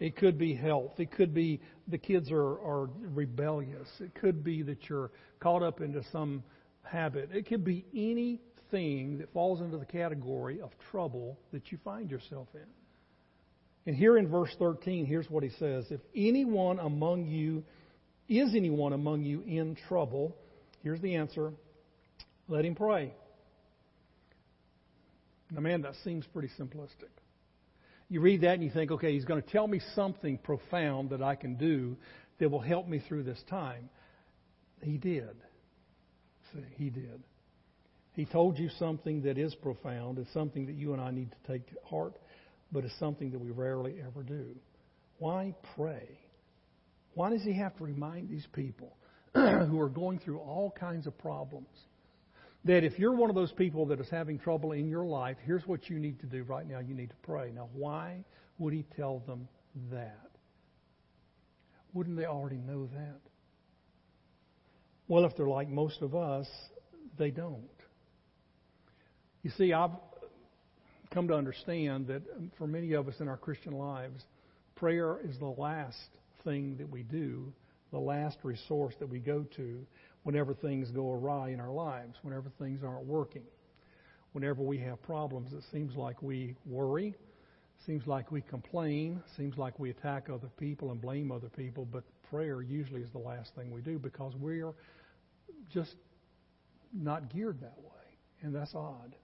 It 0.00 0.16
could 0.16 0.38
be 0.38 0.54
health. 0.54 0.92
It 0.98 1.10
could 1.10 1.34
be 1.34 1.60
the 1.88 1.98
kids 1.98 2.30
are, 2.30 2.60
are 2.60 2.88
rebellious. 3.00 3.88
It 4.00 4.14
could 4.14 4.44
be 4.44 4.62
that 4.62 4.88
you're 4.88 5.10
caught 5.40 5.62
up 5.62 5.80
into 5.80 6.02
some 6.12 6.44
habit. 6.82 7.30
It 7.32 7.48
could 7.48 7.64
be 7.64 7.84
anything 7.92 9.18
that 9.18 9.32
falls 9.32 9.60
into 9.60 9.76
the 9.76 9.86
category 9.86 10.60
of 10.60 10.70
trouble 10.90 11.38
that 11.52 11.72
you 11.72 11.78
find 11.84 12.10
yourself 12.10 12.48
in. 12.54 12.66
And 13.86 13.96
here 13.96 14.18
in 14.18 14.28
verse 14.28 14.54
13, 14.58 15.06
here's 15.06 15.28
what 15.30 15.42
he 15.42 15.50
says 15.58 15.86
If 15.90 16.00
anyone 16.14 16.78
among 16.78 17.26
you, 17.26 17.64
is 18.28 18.54
anyone 18.54 18.92
among 18.92 19.22
you 19.22 19.42
in 19.46 19.76
trouble, 19.88 20.36
here's 20.82 21.00
the 21.00 21.16
answer 21.16 21.52
let 22.46 22.64
him 22.64 22.74
pray. 22.74 23.12
Now, 25.50 25.60
man, 25.60 25.82
that 25.82 25.94
seems 26.04 26.24
pretty 26.26 26.50
simplistic 26.58 27.10
you 28.08 28.20
read 28.20 28.40
that 28.42 28.54
and 28.54 28.64
you 28.64 28.70
think, 28.70 28.90
okay, 28.90 29.12
he's 29.12 29.24
going 29.24 29.42
to 29.42 29.50
tell 29.50 29.66
me 29.66 29.80
something 29.94 30.38
profound 30.38 31.10
that 31.10 31.22
I 31.22 31.34
can 31.34 31.56
do 31.56 31.96
that 32.38 32.50
will 32.50 32.60
help 32.60 32.88
me 32.88 33.02
through 33.06 33.24
this 33.24 33.42
time. 33.50 33.90
He 34.82 34.96
did. 34.96 35.36
See, 36.52 36.64
he 36.76 36.90
did. 36.90 37.22
He 38.12 38.24
told 38.24 38.58
you 38.58 38.70
something 38.78 39.22
that 39.22 39.38
is 39.38 39.54
profound. 39.56 40.18
It's 40.18 40.32
something 40.32 40.66
that 40.66 40.74
you 40.74 40.92
and 40.92 41.02
I 41.02 41.10
need 41.10 41.30
to 41.30 41.52
take 41.52 41.68
to 41.68 41.76
heart, 41.84 42.18
but 42.72 42.84
it's 42.84 42.98
something 42.98 43.30
that 43.32 43.38
we 43.38 43.50
rarely 43.50 43.96
ever 44.04 44.22
do. 44.22 44.56
Why 45.18 45.54
pray? 45.76 46.18
Why 47.14 47.30
does 47.30 47.42
he 47.42 47.52
have 47.54 47.76
to 47.76 47.84
remind 47.84 48.28
these 48.28 48.46
people 48.52 48.96
who 49.34 49.78
are 49.80 49.88
going 49.88 50.18
through 50.20 50.38
all 50.38 50.70
kinds 50.70 51.06
of 51.06 51.18
problems 51.18 51.68
that 52.64 52.84
if 52.84 52.98
you're 52.98 53.14
one 53.14 53.30
of 53.30 53.36
those 53.36 53.52
people 53.52 53.86
that 53.86 54.00
is 54.00 54.08
having 54.10 54.38
trouble 54.38 54.72
in 54.72 54.88
your 54.88 55.04
life, 55.04 55.36
here's 55.44 55.66
what 55.66 55.88
you 55.88 55.98
need 55.98 56.20
to 56.20 56.26
do 56.26 56.42
right 56.42 56.68
now. 56.68 56.80
You 56.80 56.94
need 56.94 57.10
to 57.10 57.16
pray. 57.22 57.50
Now, 57.54 57.68
why 57.72 58.24
would 58.58 58.72
he 58.72 58.84
tell 58.96 59.20
them 59.26 59.48
that? 59.90 60.30
Wouldn't 61.94 62.16
they 62.16 62.26
already 62.26 62.58
know 62.58 62.86
that? 62.86 63.20
Well, 65.06 65.24
if 65.24 65.36
they're 65.36 65.46
like 65.46 65.68
most 65.68 66.02
of 66.02 66.14
us, 66.14 66.46
they 67.16 67.30
don't. 67.30 67.62
You 69.42 69.50
see, 69.56 69.72
I've 69.72 69.92
come 71.12 71.28
to 71.28 71.34
understand 71.34 72.08
that 72.08 72.22
for 72.58 72.66
many 72.66 72.92
of 72.92 73.08
us 73.08 73.14
in 73.20 73.28
our 73.28 73.36
Christian 73.36 73.72
lives, 73.72 74.22
prayer 74.74 75.18
is 75.24 75.38
the 75.38 75.46
last 75.46 75.96
thing 76.44 76.76
that 76.78 76.90
we 76.90 77.02
do, 77.02 77.52
the 77.90 77.98
last 77.98 78.36
resource 78.42 78.94
that 78.98 79.08
we 79.08 79.18
go 79.18 79.46
to 79.56 79.86
whenever 80.28 80.52
things 80.52 80.90
go 80.90 81.10
awry 81.10 81.48
in 81.48 81.58
our 81.58 81.72
lives, 81.72 82.18
whenever 82.20 82.50
things 82.58 82.80
aren't 82.84 83.06
working, 83.06 83.44
whenever 84.32 84.62
we 84.62 84.76
have 84.76 85.00
problems. 85.00 85.54
It 85.54 85.62
seems 85.72 85.96
like 85.96 86.22
we 86.22 86.54
worry, 86.66 87.14
seems 87.86 88.06
like 88.06 88.30
we 88.30 88.42
complain, 88.42 89.22
seems 89.38 89.56
like 89.56 89.78
we 89.78 89.88
attack 89.88 90.28
other 90.28 90.50
people 90.58 90.90
and 90.90 91.00
blame 91.00 91.32
other 91.32 91.48
people, 91.48 91.88
but 91.90 92.04
prayer 92.28 92.60
usually 92.60 93.00
is 93.00 93.08
the 93.12 93.18
last 93.18 93.54
thing 93.54 93.70
we 93.70 93.80
do 93.80 93.98
because 93.98 94.34
we're 94.36 94.74
just 95.72 95.94
not 96.92 97.32
geared 97.32 97.62
that 97.62 97.78
way, 97.78 98.18
and 98.42 98.54
that's 98.54 98.74
odd. 98.74 99.16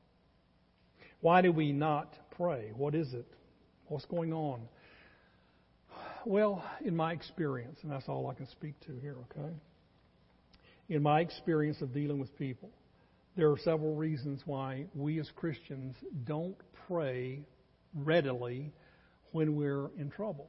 Why 1.20 1.42
do 1.42 1.52
we 1.52 1.70
not 1.70 2.14
pray? 2.34 2.72
What 2.74 2.94
is 2.94 3.12
it? 3.12 3.26
What's 3.88 4.06
going 4.06 4.32
on? 4.32 4.62
Well, 6.24 6.64
in 6.82 6.96
my 6.96 7.12
experience, 7.12 7.80
and 7.82 7.92
that's 7.92 8.08
all 8.08 8.30
I 8.30 8.32
can 8.32 8.48
speak 8.48 8.80
to 8.86 8.96
here, 9.02 9.16
okay? 9.30 9.52
In 10.88 11.02
my 11.02 11.20
experience 11.20 11.80
of 11.80 11.94
dealing 11.94 12.18
with 12.18 12.36
people, 12.38 12.70
there 13.36 13.50
are 13.50 13.58
several 13.58 13.94
reasons 13.94 14.42
why 14.44 14.86
we 14.94 15.18
as 15.18 15.28
Christians 15.34 15.96
don't 16.24 16.56
pray 16.86 17.40
readily 17.94 18.72
when 19.32 19.56
we're 19.56 19.88
in 19.98 20.10
trouble. 20.10 20.48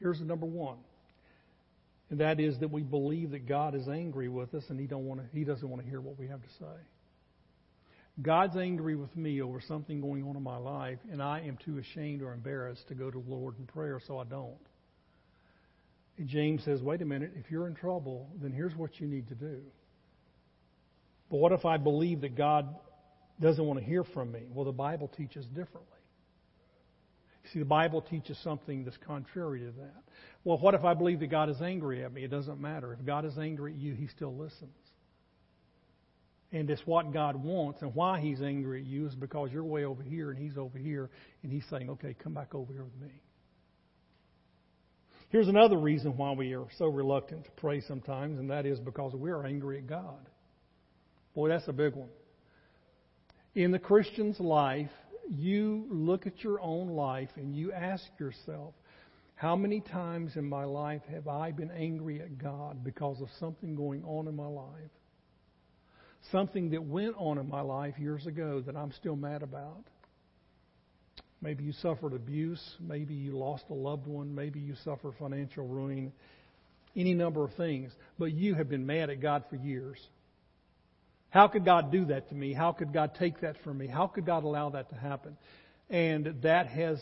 Here's 0.00 0.18
the 0.18 0.24
number 0.24 0.46
one. 0.46 0.78
And 2.10 2.20
that 2.20 2.40
is 2.40 2.58
that 2.60 2.70
we 2.70 2.82
believe 2.82 3.30
that 3.32 3.46
God 3.46 3.74
is 3.74 3.88
angry 3.88 4.28
with 4.28 4.54
us 4.54 4.64
and 4.68 4.80
he 4.80 4.86
don't 4.86 5.04
want 5.04 5.20
to 5.20 5.26
he 5.36 5.44
doesn't 5.44 5.68
want 5.68 5.82
to 5.82 5.88
hear 5.88 6.00
what 6.00 6.18
we 6.18 6.28
have 6.28 6.42
to 6.42 6.48
say. 6.58 6.76
God's 8.20 8.56
angry 8.56 8.96
with 8.96 9.14
me 9.16 9.42
over 9.42 9.60
something 9.60 10.00
going 10.00 10.24
on 10.24 10.36
in 10.36 10.42
my 10.42 10.56
life, 10.56 10.98
and 11.12 11.22
I 11.22 11.40
am 11.40 11.56
too 11.64 11.78
ashamed 11.78 12.20
or 12.20 12.32
embarrassed 12.32 12.88
to 12.88 12.94
go 12.94 13.10
to 13.10 13.22
the 13.22 13.30
Lord 13.30 13.54
in 13.58 13.66
prayer, 13.66 14.00
so 14.04 14.18
I 14.18 14.24
don't. 14.24 14.56
And 16.18 16.28
James 16.28 16.64
says, 16.64 16.82
wait 16.82 17.00
a 17.00 17.04
minute, 17.04 17.32
if 17.36 17.50
you're 17.50 17.68
in 17.68 17.74
trouble, 17.74 18.28
then 18.42 18.52
here's 18.52 18.74
what 18.74 19.00
you 19.00 19.06
need 19.06 19.28
to 19.28 19.34
do. 19.34 19.60
But 21.30 21.36
what 21.36 21.52
if 21.52 21.64
I 21.64 21.76
believe 21.76 22.22
that 22.22 22.36
God 22.36 22.74
doesn't 23.40 23.64
want 23.64 23.78
to 23.78 23.84
hear 23.84 24.02
from 24.02 24.32
me? 24.32 24.40
Well, 24.52 24.64
the 24.64 24.72
Bible 24.72 25.08
teaches 25.16 25.46
differently. 25.46 25.84
See, 27.52 27.60
the 27.60 27.64
Bible 27.64 28.02
teaches 28.02 28.36
something 28.42 28.84
that's 28.84 28.96
contrary 29.06 29.60
to 29.60 29.70
that. 29.70 30.02
Well, 30.44 30.58
what 30.58 30.74
if 30.74 30.84
I 30.84 30.94
believe 30.94 31.20
that 31.20 31.28
God 31.28 31.48
is 31.48 31.62
angry 31.62 32.04
at 32.04 32.12
me? 32.12 32.24
It 32.24 32.30
doesn't 32.30 32.60
matter. 32.60 32.92
If 32.92 33.06
God 33.06 33.24
is 33.24 33.38
angry 33.38 33.72
at 33.72 33.78
you, 33.78 33.94
He 33.94 34.08
still 34.08 34.34
listens. 34.34 34.70
And 36.50 36.68
it's 36.68 36.86
what 36.86 37.12
God 37.12 37.42
wants. 37.42 37.80
And 37.82 37.94
why 37.94 38.20
He's 38.20 38.42
angry 38.42 38.80
at 38.80 38.86
you 38.86 39.06
is 39.06 39.14
because 39.14 39.50
you're 39.52 39.64
way 39.64 39.84
over 39.84 40.02
here 40.02 40.30
and 40.30 40.38
He's 40.38 40.58
over 40.58 40.76
here. 40.76 41.10
And 41.42 41.52
He's 41.52 41.64
saying, 41.70 41.88
okay, 41.90 42.14
come 42.22 42.34
back 42.34 42.54
over 42.54 42.72
here 42.72 42.84
with 42.84 43.00
me. 43.00 43.14
Here's 45.30 45.48
another 45.48 45.76
reason 45.76 46.16
why 46.16 46.32
we 46.32 46.54
are 46.54 46.66
so 46.78 46.86
reluctant 46.86 47.44
to 47.44 47.50
pray 47.52 47.80
sometimes, 47.82 48.38
and 48.38 48.50
that 48.50 48.66
is 48.66 48.80
because 48.80 49.12
we're 49.14 49.44
angry 49.44 49.78
at 49.78 49.86
God. 49.86 50.28
Boy, 51.34 51.48
that's 51.48 51.68
a 51.68 51.72
big 51.72 51.94
one. 51.94 52.08
In 53.54 53.70
the 53.70 53.78
Christian's 53.78 54.40
life, 54.40 54.90
you 55.28 55.86
look 55.90 56.26
at 56.26 56.42
your 56.42 56.60
own 56.60 56.88
life 56.88 57.28
and 57.36 57.54
you 57.54 57.72
ask 57.72 58.04
yourself, 58.18 58.74
how 59.34 59.54
many 59.54 59.80
times 59.80 60.36
in 60.36 60.48
my 60.48 60.64
life 60.64 61.02
have 61.10 61.28
I 61.28 61.52
been 61.52 61.70
angry 61.70 62.20
at 62.20 62.38
God 62.38 62.82
because 62.82 63.20
of 63.20 63.28
something 63.38 63.76
going 63.76 64.02
on 64.04 64.26
in 64.28 64.34
my 64.34 64.46
life? 64.46 64.90
something 66.30 66.70
that 66.70 66.84
went 66.84 67.14
on 67.16 67.38
in 67.38 67.48
my 67.48 67.60
life 67.60 67.94
years 67.98 68.26
ago 68.26 68.60
that 68.66 68.76
I'm 68.76 68.92
still 68.92 69.16
mad 69.16 69.42
about. 69.42 69.84
Maybe 71.40 71.64
you 71.64 71.72
suffered 71.72 72.14
abuse. 72.14 72.62
Maybe 72.80 73.14
you 73.14 73.36
lost 73.36 73.64
a 73.70 73.74
loved 73.74 74.06
one. 74.06 74.34
Maybe 74.34 74.60
you 74.60 74.74
suffered 74.84 75.14
financial 75.18 75.66
ruin. 75.66 76.12
Any 76.96 77.14
number 77.14 77.44
of 77.44 77.54
things. 77.54 77.92
But 78.18 78.32
you 78.32 78.54
have 78.54 78.68
been 78.68 78.86
mad 78.86 79.10
at 79.10 79.20
God 79.20 79.44
for 79.48 79.56
years. 79.56 79.98
How 81.30 81.46
could 81.46 81.64
God 81.64 81.92
do 81.92 82.06
that 82.06 82.28
to 82.30 82.34
me? 82.34 82.54
How 82.54 82.72
could 82.72 82.92
God 82.92 83.12
take 83.18 83.42
that 83.42 83.56
from 83.62 83.78
me? 83.78 83.86
How 83.86 84.06
could 84.06 84.24
God 84.26 84.44
allow 84.44 84.70
that 84.70 84.88
to 84.90 84.96
happen? 84.96 85.36
And 85.90 86.42
that 86.42 86.66
has 86.68 86.98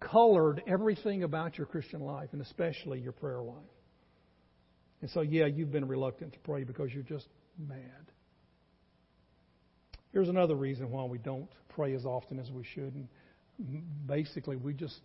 colored 0.00 0.62
everything 0.66 1.22
about 1.22 1.58
your 1.58 1.66
Christian 1.66 2.00
life, 2.00 2.30
and 2.32 2.40
especially 2.40 3.00
your 3.00 3.12
prayer 3.12 3.42
life. 3.42 3.56
And 5.02 5.10
so, 5.10 5.20
yeah, 5.20 5.46
you've 5.46 5.72
been 5.72 5.88
reluctant 5.88 6.32
to 6.34 6.38
pray 6.40 6.64
because 6.64 6.90
you're 6.92 7.02
just 7.02 7.26
mad. 7.58 8.09
Here's 10.12 10.28
another 10.28 10.56
reason 10.56 10.90
why 10.90 11.04
we 11.04 11.18
don't 11.18 11.48
pray 11.68 11.94
as 11.94 12.04
often 12.04 12.38
as 12.38 12.50
we 12.50 12.64
should. 12.64 12.94
And 12.94 13.08
basically, 14.06 14.56
we 14.56 14.74
just 14.74 15.00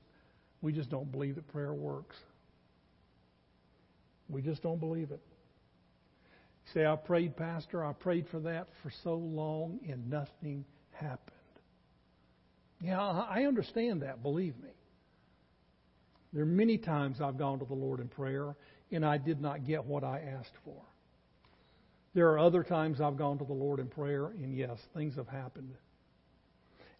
we 0.62 0.71
just 0.71 0.89
don't 0.89 1.12
believe 1.12 1.35
that 1.35 1.47
prayer 1.47 1.74
works. 1.74 2.15
We 4.27 4.41
just 4.41 4.63
don't 4.63 4.79
believe 4.79 5.12
it. 5.12 5.21
Say, 6.74 6.85
I 6.85 6.95
prayed, 6.95 7.38
Pastor, 7.38 7.85
I 7.85 7.93
prayed 7.93 8.25
for 8.31 8.39
that 8.39 8.67
for 8.81 8.91
so 9.03 9.15
long 9.15 9.79
and 9.88 10.09
nothing 10.09 10.65
happened. 10.91 11.31
Yeah, 12.81 13.00
I 13.00 13.45
understand 13.45 14.01
that, 14.01 14.24
believe 14.24 14.55
me. 14.57 14.69
There 16.33 16.43
are 16.43 16.47
many 16.47 16.77
times 16.77 17.21
I've 17.21 17.38
gone 17.38 17.59
to 17.59 17.65
the 17.65 17.75
Lord 17.75 18.00
in 18.00 18.07
prayer 18.07 18.55
and 18.91 19.05
I 19.05 19.17
did 19.17 19.39
not 19.39 19.65
get 19.65 19.85
what 19.85 20.03
I 20.03 20.21
asked 20.39 20.55
for. 20.63 20.81
There 22.15 22.29
are 22.29 22.39
other 22.39 22.63
times 22.63 23.01
I've 23.01 23.17
gone 23.17 23.38
to 23.39 23.43
the 23.45 23.53
Lord 23.53 23.81
in 23.81 23.88
prayer, 23.88 24.27
and 24.27 24.55
yes, 24.55 24.79
things 24.95 25.15
have 25.17 25.27
happened. 25.27 25.74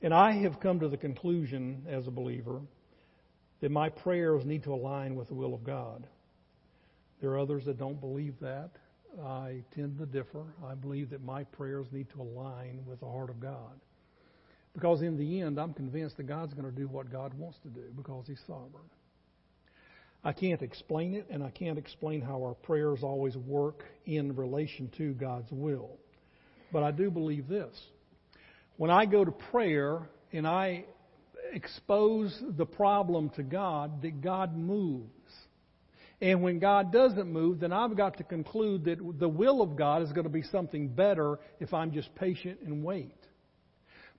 And 0.02 0.14
I 0.14 0.34
have 0.34 0.60
come 0.60 0.82
to 0.82 0.90
the 0.90 0.98
conclusion 0.98 1.84
as 1.90 2.06
a 2.06 2.12
believer 2.12 2.60
that 3.62 3.72
my 3.72 3.88
prayers 3.88 4.46
need 4.46 4.62
to 4.64 4.74
align 4.74 5.16
with 5.16 5.30
the 5.30 5.34
will 5.34 5.54
of 5.54 5.64
God. 5.64 6.06
There 7.22 7.32
are 7.32 7.40
others 7.40 7.64
that 7.64 7.78
don't 7.78 8.00
believe 8.02 8.36
that. 8.42 8.72
I 9.24 9.64
tend 9.74 9.98
to 10.00 10.06
differ. 10.06 10.44
I 10.68 10.76
believe 10.76 11.10
that 11.12 11.24
my 11.24 11.46
prayers 11.46 11.88
need 11.94 12.10
to 12.10 12.22
align 12.22 12.84
with 12.86 13.00
the 13.00 13.10
heart 13.10 13.30
of 13.30 13.40
God. 13.40 13.80
Because 14.74 15.02
in 15.02 15.16
the 15.16 15.40
end, 15.40 15.58
I'm 15.58 15.74
convinced 15.74 16.18
that 16.18 16.24
God's 16.24 16.54
going 16.54 16.70
to 16.70 16.78
do 16.78 16.90
what 16.90 17.10
God 17.10 17.34
wants 17.36 17.60
to 17.60 17.70
do 17.70 17.86
because 17.96 18.28
He's 18.28 18.42
sovereign. 18.46 18.90
I 20.26 20.34
can't 20.34 20.64
explain 20.64 21.14
it, 21.14 21.28
and 21.30 21.44
I 21.44 21.52
can't 21.52 21.78
explain 21.78 22.20
how 22.20 22.42
our 22.42 22.56
prayers 22.56 23.04
always 23.04 23.38
work 23.38 23.84
in 24.08 24.36
relation 24.36 24.90
to 24.98 25.14
God's 25.14 25.52
will. 25.52 25.92
But 26.74 26.82
I 26.82 26.90
do 26.90 27.12
believe 27.12 27.48
this. 27.48 27.74
When 28.78 28.90
I 28.90 29.06
go 29.06 29.24
to 29.24 29.32
prayer 29.32 30.10
and 30.34 30.48
I 30.48 30.86
expose 31.54 32.38
the 32.58 32.66
problem 32.66 33.30
to 33.36 33.44
God, 33.44 34.02
that 34.02 34.22
God 34.22 34.58
moves. 34.58 35.10
And 36.20 36.42
when 36.42 36.58
God 36.58 36.92
doesn't 36.92 37.32
move, 37.32 37.60
then 37.60 37.72
I've 37.72 37.96
got 37.96 38.18
to 38.18 38.24
conclude 38.24 38.86
that 38.86 38.98
the 39.20 39.30
will 39.30 39.62
of 39.62 39.76
God 39.76 40.02
is 40.02 40.12
going 40.12 40.24
to 40.24 40.30
be 40.30 40.42
something 40.42 40.88
better 40.88 41.38
if 41.60 41.72
I'm 41.72 41.92
just 41.92 42.14
patient 42.16 42.62
and 42.66 42.84
wait. 42.84 43.14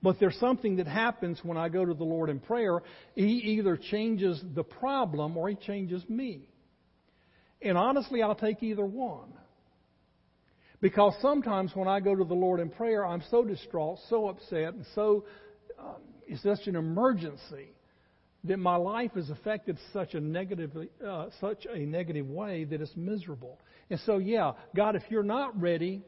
But 0.01 0.19
there's 0.19 0.37
something 0.39 0.77
that 0.77 0.87
happens 0.87 1.39
when 1.43 1.57
I 1.57 1.69
go 1.69 1.83
to 1.83 1.93
the 1.93 2.03
Lord 2.03 2.29
in 2.29 2.39
prayer. 2.39 2.81
He 3.15 3.31
either 3.57 3.77
changes 3.77 4.41
the 4.53 4.63
problem 4.63 5.37
or 5.37 5.49
He 5.49 5.55
changes 5.55 6.07
me. 6.07 6.49
And 7.61 7.77
honestly, 7.77 8.21
I'll 8.21 8.35
take 8.35 8.61
either 8.61 8.85
one. 8.85 9.33
Because 10.79 11.15
sometimes 11.21 11.71
when 11.73 11.87
I 11.87 11.99
go 11.99 12.15
to 12.15 12.23
the 12.23 12.35
Lord 12.35 12.59
in 12.59 12.69
prayer, 12.69 13.05
I'm 13.05 13.23
so 13.31 13.43
distraught, 13.43 13.97
so 14.09 14.27
upset, 14.29 14.75
and 14.75 14.85
so 14.93 15.25
um, 15.79 15.95
it's 16.27 16.43
such 16.43 16.67
an 16.67 16.75
emergency 16.75 17.73
that 18.43 18.57
my 18.57 18.75
life 18.75 19.11
is 19.15 19.31
affected 19.31 19.77
such 19.91 20.13
a 20.13 20.19
negative, 20.19 20.71
uh, 21.05 21.27
such 21.41 21.65
a 21.65 21.79
negative 21.79 22.29
way 22.29 22.63
that 22.65 22.79
it's 22.79 22.95
miserable. 22.95 23.59
And 23.89 23.99
so, 24.05 24.19
yeah, 24.19 24.51
God, 24.75 24.95
if 24.95 25.01
you're 25.09 25.23
not 25.23 25.59
ready 25.59 26.03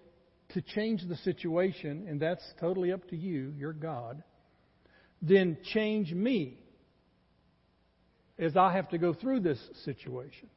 to 0.54 0.62
change 0.62 1.04
the 1.08 1.16
situation, 1.18 2.06
and 2.08 2.20
that's 2.20 2.44
totally 2.60 2.92
up 2.92 3.08
to 3.10 3.16
you, 3.16 3.54
you're 3.58 3.74
God, 3.74 4.24
then 5.22 5.58
change 5.74 6.12
me 6.12 6.58
as 8.38 8.56
I 8.58 8.74
have 8.74 8.90
to 8.90 8.98
go 8.98 9.14
through 9.14 9.42
this 9.42 9.60
situation. 9.86 10.50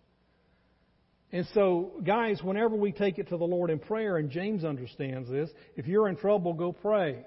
And 1.32 1.46
so, 1.54 1.92
guys, 2.04 2.40
whenever 2.42 2.76
we 2.76 2.92
take 2.92 3.18
it 3.18 3.28
to 3.30 3.36
the 3.36 3.44
Lord 3.44 3.70
in 3.70 3.78
prayer, 3.78 4.18
and 4.18 4.30
James 4.30 4.64
understands 4.64 5.28
this, 5.30 5.50
if 5.76 5.86
you're 5.86 6.08
in 6.08 6.16
trouble, 6.16 6.52
go 6.52 6.72
pray. 6.72 7.24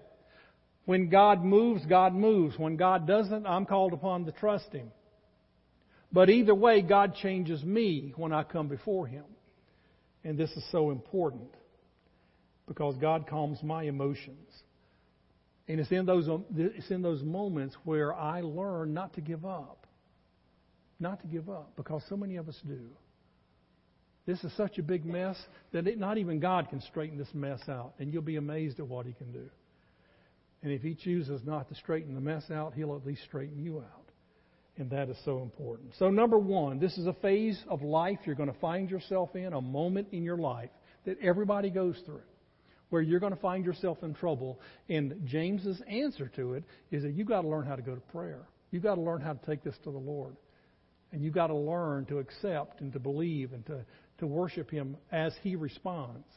When 0.86 1.10
God 1.10 1.44
moves, 1.44 1.84
God 1.88 2.14
moves. 2.14 2.58
When 2.58 2.78
God 2.78 3.08
doesn't, 3.08 3.48
I'm 3.48 3.66
called 3.66 3.94
upon 3.94 4.26
to 4.26 4.32
trust 4.32 4.72
Him. 4.72 4.92
But 6.12 6.30
either 6.30 6.54
way, 6.54 6.82
God 6.82 7.16
changes 7.16 7.64
me 7.64 8.14
when 8.16 8.32
I 8.32 8.44
come 8.44 8.68
before 8.68 9.08
Him. 9.08 9.26
And 10.24 10.38
this 10.38 10.52
is 10.52 10.64
so 10.72 10.92
important 10.92 11.50
because 12.68 12.96
God 12.98 13.28
calms 13.28 13.62
my 13.64 13.84
emotions. 13.84 14.50
And 15.68 15.80
it's 15.80 15.92
in 15.92 16.06
those 16.06 16.28
um, 16.28 16.46
it's 16.56 16.92
in 16.92 17.02
those 17.02 17.24
moments 17.24 17.76
where 17.84 18.14
I 18.14 18.42
learn 18.42 18.94
not 18.94 19.14
to 19.14 19.22
give 19.22 19.46
up. 19.46 19.88
Not 21.00 21.22
to 21.22 21.28
give 21.28 21.50
up 21.50 21.74
because 21.76 22.04
so 22.08 22.16
many 22.16 22.38
of 22.38 22.48
us 22.48 22.60
do. 22.66 22.90
This 24.26 24.44
is 24.44 24.52
such 24.58 24.80
a 24.80 24.84
big 24.84 25.06
mess 25.06 25.38
that 25.72 25.88
it, 25.88 26.00
not 26.00 26.18
even 26.18 26.40
God 26.40 26.70
can 26.70 26.82
straighten 26.82 27.18
this 27.18 27.34
mess 27.34 27.62
out, 27.70 27.94
and 28.00 28.12
you'll 28.12 28.24
be 28.24 28.38
amazed 28.38 28.80
at 28.80 28.88
what 28.88 29.06
He 29.06 29.14
can 29.14 29.32
do. 29.32 29.50
And 30.64 30.72
if 30.72 30.82
He 30.82 30.96
chooses 30.96 31.42
not 31.46 31.70
to 31.70 31.76
straighten 31.76 32.16
the 32.16 32.22
mess 32.22 32.50
out, 32.50 32.74
He'll 32.74 32.96
at 32.96 33.06
least 33.06 33.24
straighten 33.24 33.60
you 33.60 33.80
out. 33.80 34.06
And 34.78 34.90
that 34.90 35.10
is 35.10 35.18
so 35.24 35.42
important. 35.42 35.94
So, 36.00 36.10
number 36.10 36.38
one, 36.38 36.80
this 36.80 36.98
is 36.98 37.06
a 37.06 37.14
phase 37.14 37.58
of 37.70 37.82
life 37.82 38.20
you're 38.26 38.36
going 38.36 38.52
to 38.52 38.60
find 38.60 38.90
yourself 38.90 39.36
in, 39.36 39.54
a 39.54 39.62
moment 39.62 40.10
in 40.12 40.24
your 40.24 40.38
life 40.38 40.72
that 41.06 41.18
everybody 41.22 41.70
goes 41.70 41.96
through, 42.06 42.24
where 42.89 43.01
you're 43.01 43.20
going 43.20 43.34
to 43.34 43.39
find 43.39 43.65
yourself 43.65 43.98
in 44.04 44.13
trouble. 44.13 44.60
And 44.89 45.22
James's 45.25 45.82
answer 45.88 46.32
to 46.36 46.54
it 46.54 46.63
is 46.92 47.04
that 47.04 47.13
you've 47.13 47.27
got 47.27 47.42
to 47.42 47.48
learn 47.48 47.65
how 47.65 47.75
to 47.75 47.82
go 47.82 47.96
to 47.96 48.01
prayer. 48.01 48.48
You've 48.72 48.84
got 48.84 48.96
to 48.96 49.01
learn 49.01 49.22
how 49.22 49.34
to 49.34 49.46
take 49.46 49.63
this 49.63 49.75
to 49.84 49.92
the 49.92 49.98
Lord. 49.98 50.36
And 51.12 51.24
you've 51.24 51.34
got 51.34 51.48
to 51.48 51.56
learn 51.56 52.06
to 52.06 52.20
accept 52.20 52.82
and 52.82 52.92
to 52.94 53.00
believe 53.00 53.54
and 53.54 53.65
to, 53.68 53.86
to 54.20 54.27
worship 54.27 54.70
Him 54.70 54.98
as 55.12 55.34
He 55.42 55.56
responds. 55.56 56.27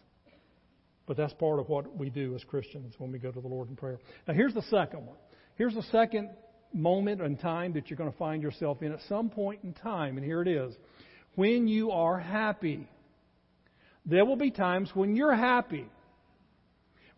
But 1.07 1.17
that's 1.17 1.33
part 1.35 1.59
of 1.59 1.69
what 1.69 1.97
we 1.97 2.11
do 2.11 2.35
as 2.35 2.45
Christians 2.45 2.95
when 2.99 3.11
we 3.11 3.19
go 3.19 3.33
to 3.33 3.41
the 3.41 3.49
Lord 3.49 3.71
in 3.71 3.77
prayer. 3.77 3.99
Now, 4.27 4.35
here's 4.35 4.55
the 4.55 4.63
second 4.63 5.07
one. 5.07 5.17
Here's 5.57 5.75
the 5.75 5.83
second 5.91 6.31
moment 6.73 7.23
in 7.23 7.37
time 7.37 7.73
that 7.73 7.89
you're 7.89 7.97
going 7.97 8.13
to 8.13 8.19
find 8.19 8.43
yourself 8.43 8.83
in 8.83 8.93
at 8.93 9.01
some 9.09 9.31
point 9.31 9.61
in 9.65 9.73
time, 9.73 10.17
and 10.17 10.25
here 10.25 10.43
it 10.43 10.49
is. 10.49 10.75
When 11.35 11.67
you 11.67 11.91
are 11.91 12.19
happy. 12.19 12.89
There 14.05 14.25
will 14.25 14.37
be 14.37 14.51
times 14.51 14.91
when 14.95 15.17
you're 15.17 15.35
happy. 15.35 15.87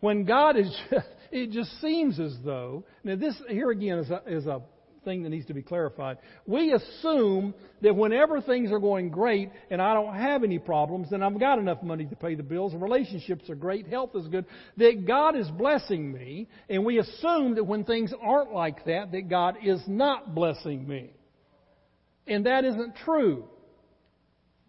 When 0.01 0.25
God 0.25 0.57
is, 0.57 0.69
just, 0.89 1.07
it 1.31 1.51
just 1.51 1.79
seems 1.79 2.19
as 2.19 2.35
though, 2.43 2.83
now 3.03 3.15
this, 3.15 3.35
here 3.47 3.71
again 3.71 3.99
is 3.99 4.09
a, 4.09 4.21
is 4.27 4.45
a 4.45 4.61
thing 5.03 5.23
that 5.23 5.29
needs 5.29 5.47
to 5.47 5.53
be 5.53 5.61
clarified. 5.61 6.17
We 6.45 6.73
assume 6.73 7.53
that 7.81 7.95
whenever 7.95 8.41
things 8.41 8.71
are 8.71 8.79
going 8.79 9.09
great 9.09 9.51
and 9.69 9.81
I 9.81 9.93
don't 9.93 10.15
have 10.15 10.43
any 10.43 10.59
problems, 10.59 11.09
then 11.09 11.23
I've 11.23 11.39
got 11.39 11.59
enough 11.59 11.81
money 11.81 12.05
to 12.05 12.15
pay 12.15 12.35
the 12.35 12.43
bills 12.43 12.73
and 12.73 12.81
relationships 12.81 13.49
are 13.49 13.55
great, 13.55 13.87
health 13.87 14.11
is 14.15 14.27
good, 14.27 14.45
that 14.77 15.05
God 15.07 15.35
is 15.35 15.49
blessing 15.49 16.11
me, 16.11 16.47
and 16.69 16.85
we 16.85 16.99
assume 16.99 17.55
that 17.55 17.63
when 17.63 17.83
things 17.83 18.13
aren't 18.21 18.53
like 18.53 18.85
that, 18.85 19.11
that 19.11 19.29
God 19.29 19.57
is 19.63 19.81
not 19.87 20.35
blessing 20.35 20.87
me. 20.87 21.11
And 22.27 22.45
that 22.45 22.63
isn't 22.65 22.95
true. 23.03 23.45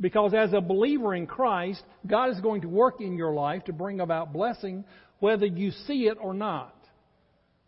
Because 0.01 0.35
as 0.35 0.53
a 0.53 0.61
believer 0.61 1.15
in 1.15 1.27
Christ, 1.27 1.83
God 2.07 2.31
is 2.31 2.41
going 2.41 2.62
to 2.62 2.69
work 2.69 3.01
in 3.01 3.17
your 3.17 3.35
life 3.35 3.65
to 3.65 3.73
bring 3.73 4.01
about 4.01 4.33
blessing 4.33 4.85
whether 5.23 5.47
you 5.47 5.71
see 5.87 6.09
it 6.09 6.19
or 6.21 6.35
not. 6.35 6.75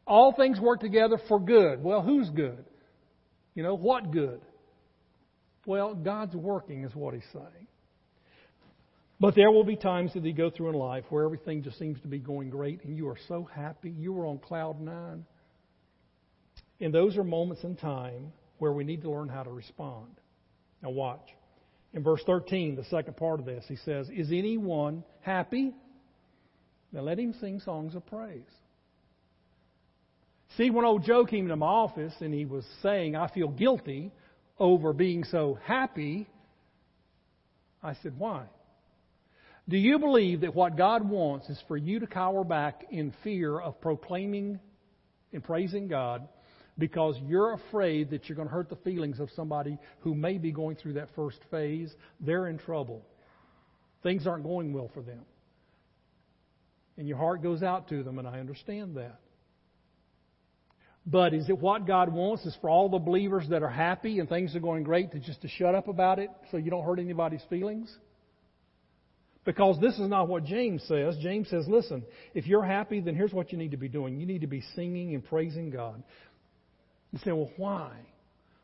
All 0.08 0.34
things 0.36 0.58
work 0.58 0.80
together 0.80 1.20
for 1.28 1.38
good. 1.38 1.84
Well, 1.84 2.02
who's 2.02 2.28
good? 2.30 2.64
You 3.54 3.62
know, 3.62 3.76
what 3.76 4.10
good? 4.10 4.40
Well, 5.64 5.94
God's 5.94 6.34
working, 6.34 6.82
is 6.82 6.92
what 6.96 7.14
he's 7.14 7.22
saying. 7.32 7.68
But 9.20 9.36
there 9.36 9.52
will 9.52 9.62
be 9.62 9.76
times 9.76 10.12
that 10.14 10.24
you 10.24 10.32
go 10.32 10.50
through 10.50 10.70
in 10.70 10.74
life 10.74 11.04
where 11.10 11.24
everything 11.24 11.62
just 11.62 11.78
seems 11.78 12.00
to 12.00 12.08
be 12.08 12.18
going 12.18 12.50
great 12.50 12.82
and 12.82 12.96
you 12.96 13.06
are 13.06 13.18
so 13.28 13.48
happy. 13.54 13.90
You 13.90 14.18
are 14.18 14.26
on 14.26 14.38
cloud 14.38 14.80
nine. 14.80 15.24
And 16.80 16.92
those 16.92 17.16
are 17.16 17.22
moments 17.22 17.62
in 17.62 17.76
time 17.76 18.32
where 18.58 18.72
we 18.72 18.82
need 18.82 19.02
to 19.02 19.10
learn 19.12 19.28
how 19.28 19.44
to 19.44 19.50
respond. 19.50 20.10
Now, 20.82 20.90
watch. 20.90 21.28
In 21.92 22.02
verse 22.02 22.20
13, 22.26 22.74
the 22.74 22.84
second 22.86 23.16
part 23.16 23.38
of 23.38 23.46
this, 23.46 23.64
he 23.68 23.76
says, 23.76 24.08
Is 24.12 24.30
anyone 24.32 25.04
happy? 25.20 25.72
Now 26.94 27.00
let 27.00 27.18
him 27.18 27.34
sing 27.40 27.58
songs 27.58 27.96
of 27.96 28.06
praise. 28.06 28.42
See, 30.56 30.70
when 30.70 30.84
old 30.84 31.04
Joe 31.04 31.26
came 31.26 31.46
into 31.46 31.56
my 31.56 31.66
office 31.66 32.14
and 32.20 32.32
he 32.32 32.44
was 32.44 32.64
saying, 32.82 33.16
I 33.16 33.26
feel 33.26 33.48
guilty 33.48 34.12
over 34.60 34.92
being 34.92 35.24
so 35.24 35.58
happy, 35.64 36.28
I 37.82 37.94
said, 38.02 38.16
Why? 38.16 38.44
Do 39.68 39.76
you 39.76 39.98
believe 39.98 40.42
that 40.42 40.54
what 40.54 40.76
God 40.76 41.08
wants 41.08 41.48
is 41.48 41.60
for 41.66 41.76
you 41.76 41.98
to 41.98 42.06
cower 42.06 42.44
back 42.44 42.84
in 42.90 43.12
fear 43.24 43.58
of 43.58 43.80
proclaiming 43.80 44.60
and 45.32 45.42
praising 45.42 45.88
God 45.88 46.28
because 46.78 47.16
you're 47.26 47.54
afraid 47.54 48.10
that 48.10 48.28
you're 48.28 48.36
going 48.36 48.46
to 48.46 48.54
hurt 48.54 48.68
the 48.68 48.76
feelings 48.76 49.18
of 49.18 49.30
somebody 49.34 49.78
who 50.00 50.14
may 50.14 50.38
be 50.38 50.52
going 50.52 50.76
through 50.76 50.92
that 50.92 51.08
first 51.16 51.38
phase? 51.50 51.92
They're 52.20 52.46
in 52.46 52.58
trouble. 52.58 53.02
Things 54.04 54.26
aren't 54.28 54.44
going 54.44 54.72
well 54.72 54.90
for 54.94 55.02
them. 55.02 55.22
And 56.96 57.08
your 57.08 57.18
heart 57.18 57.42
goes 57.42 57.62
out 57.62 57.88
to 57.88 58.02
them, 58.02 58.18
and 58.18 58.28
I 58.28 58.38
understand 58.38 58.96
that. 58.96 59.18
But 61.06 61.34
is 61.34 61.48
it 61.48 61.58
what 61.58 61.86
God 61.86 62.12
wants 62.12 62.46
is 62.46 62.56
for 62.60 62.70
all 62.70 62.88
the 62.88 62.98
believers 62.98 63.46
that 63.50 63.62
are 63.62 63.68
happy 63.68 64.20
and 64.20 64.28
things 64.28 64.56
are 64.56 64.60
going 64.60 64.84
great 64.84 65.12
to 65.12 65.18
just 65.18 65.42
to 65.42 65.48
shut 65.48 65.74
up 65.74 65.88
about 65.88 66.18
it 66.18 66.30
so 66.50 66.56
you 66.56 66.70
don't 66.70 66.84
hurt 66.84 66.98
anybody's 66.98 67.42
feelings? 67.50 67.94
Because 69.44 69.78
this 69.80 69.94
is 69.98 70.08
not 70.08 70.28
what 70.28 70.44
James 70.44 70.82
says. 70.88 71.16
James 71.20 71.50
says, 71.50 71.66
listen, 71.68 72.04
if 72.32 72.46
you're 72.46 72.64
happy, 72.64 73.00
then 73.00 73.14
here's 73.14 73.32
what 73.32 73.52
you 73.52 73.58
need 73.58 73.72
to 73.72 73.76
be 73.76 73.88
doing. 73.88 74.18
You 74.18 74.24
need 74.24 74.40
to 74.40 74.46
be 74.46 74.62
singing 74.74 75.14
and 75.14 75.22
praising 75.22 75.68
God. 75.68 76.02
You 77.12 77.18
say, 77.18 77.32
well, 77.32 77.50
why? 77.58 77.90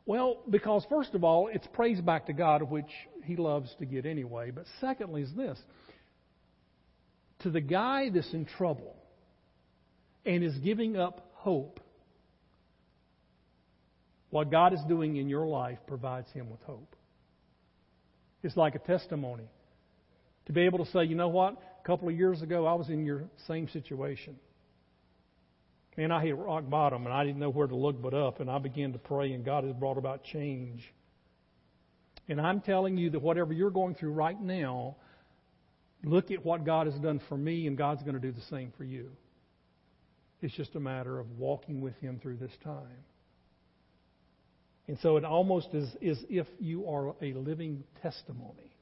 Well, 0.06 0.38
because 0.48 0.86
first 0.88 1.14
of 1.14 1.22
all, 1.22 1.50
it's 1.52 1.66
praise 1.74 2.00
back 2.00 2.26
to 2.26 2.32
God, 2.32 2.62
which 2.62 2.90
He 3.24 3.36
loves 3.36 3.72
to 3.78 3.84
get 3.84 4.06
anyway. 4.06 4.50
But 4.50 4.64
secondly, 4.80 5.22
is 5.22 5.30
this 5.36 5.58
to 7.40 7.50
the 7.50 7.60
guy 7.60 8.10
that's 8.10 8.32
in 8.32 8.44
trouble 8.44 8.96
and 10.24 10.44
is 10.44 10.56
giving 10.58 10.96
up 10.96 11.30
hope 11.34 11.80
what 14.30 14.50
God 14.50 14.72
is 14.72 14.80
doing 14.88 15.16
in 15.16 15.28
your 15.28 15.46
life 15.46 15.78
provides 15.86 16.30
him 16.32 16.50
with 16.50 16.60
hope. 16.62 16.94
It's 18.42 18.56
like 18.56 18.74
a 18.74 18.78
testimony. 18.78 19.48
To 20.46 20.52
be 20.52 20.62
able 20.62 20.84
to 20.84 20.90
say, 20.92 21.04
you 21.04 21.14
know 21.14 21.28
what? 21.28 21.60
A 21.82 21.86
couple 21.86 22.08
of 22.08 22.16
years 22.16 22.40
ago, 22.42 22.66
I 22.66 22.74
was 22.74 22.88
in 22.88 23.04
your 23.04 23.24
same 23.46 23.68
situation. 23.68 24.36
And 25.96 26.12
I 26.12 26.22
hit 26.22 26.36
rock 26.36 26.68
bottom, 26.68 27.04
and 27.06 27.12
I 27.12 27.24
didn't 27.24 27.40
know 27.40 27.50
where 27.50 27.66
to 27.66 27.76
look 27.76 28.00
but 28.00 28.14
up, 28.14 28.40
and 28.40 28.48
I 28.48 28.58
began 28.58 28.92
to 28.92 28.98
pray, 28.98 29.32
and 29.32 29.44
God 29.44 29.64
has 29.64 29.74
brought 29.74 29.98
about 29.98 30.24
change. 30.24 30.82
And 32.28 32.40
I'm 32.40 32.60
telling 32.60 32.96
you 32.96 33.10
that 33.10 33.20
whatever 33.20 33.52
you're 33.52 33.70
going 33.70 33.96
through 33.96 34.12
right 34.12 34.40
now, 34.40 34.96
look 36.02 36.30
at 36.30 36.44
what 36.44 36.64
God 36.64 36.86
has 36.86 36.96
done 36.96 37.20
for 37.28 37.36
me, 37.36 37.66
and 37.66 37.76
God's 37.76 38.02
going 38.02 38.14
to 38.14 38.20
do 38.20 38.32
the 38.32 38.44
same 38.50 38.72
for 38.76 38.84
you. 38.84 39.10
It's 40.42 40.54
just 40.54 40.74
a 40.74 40.80
matter 40.80 41.18
of 41.18 41.38
walking 41.38 41.80
with 41.80 41.94
Him 42.00 42.18
through 42.22 42.36
this 42.36 42.52
time. 42.64 43.04
And 44.88 44.98
so 45.02 45.16
it 45.16 45.24
almost 45.24 45.68
is, 45.72 45.88
is 46.00 46.18
if 46.28 46.46
you 46.58 46.88
are 46.88 47.14
a 47.22 47.32
living 47.34 47.84
testimony. 48.02 48.72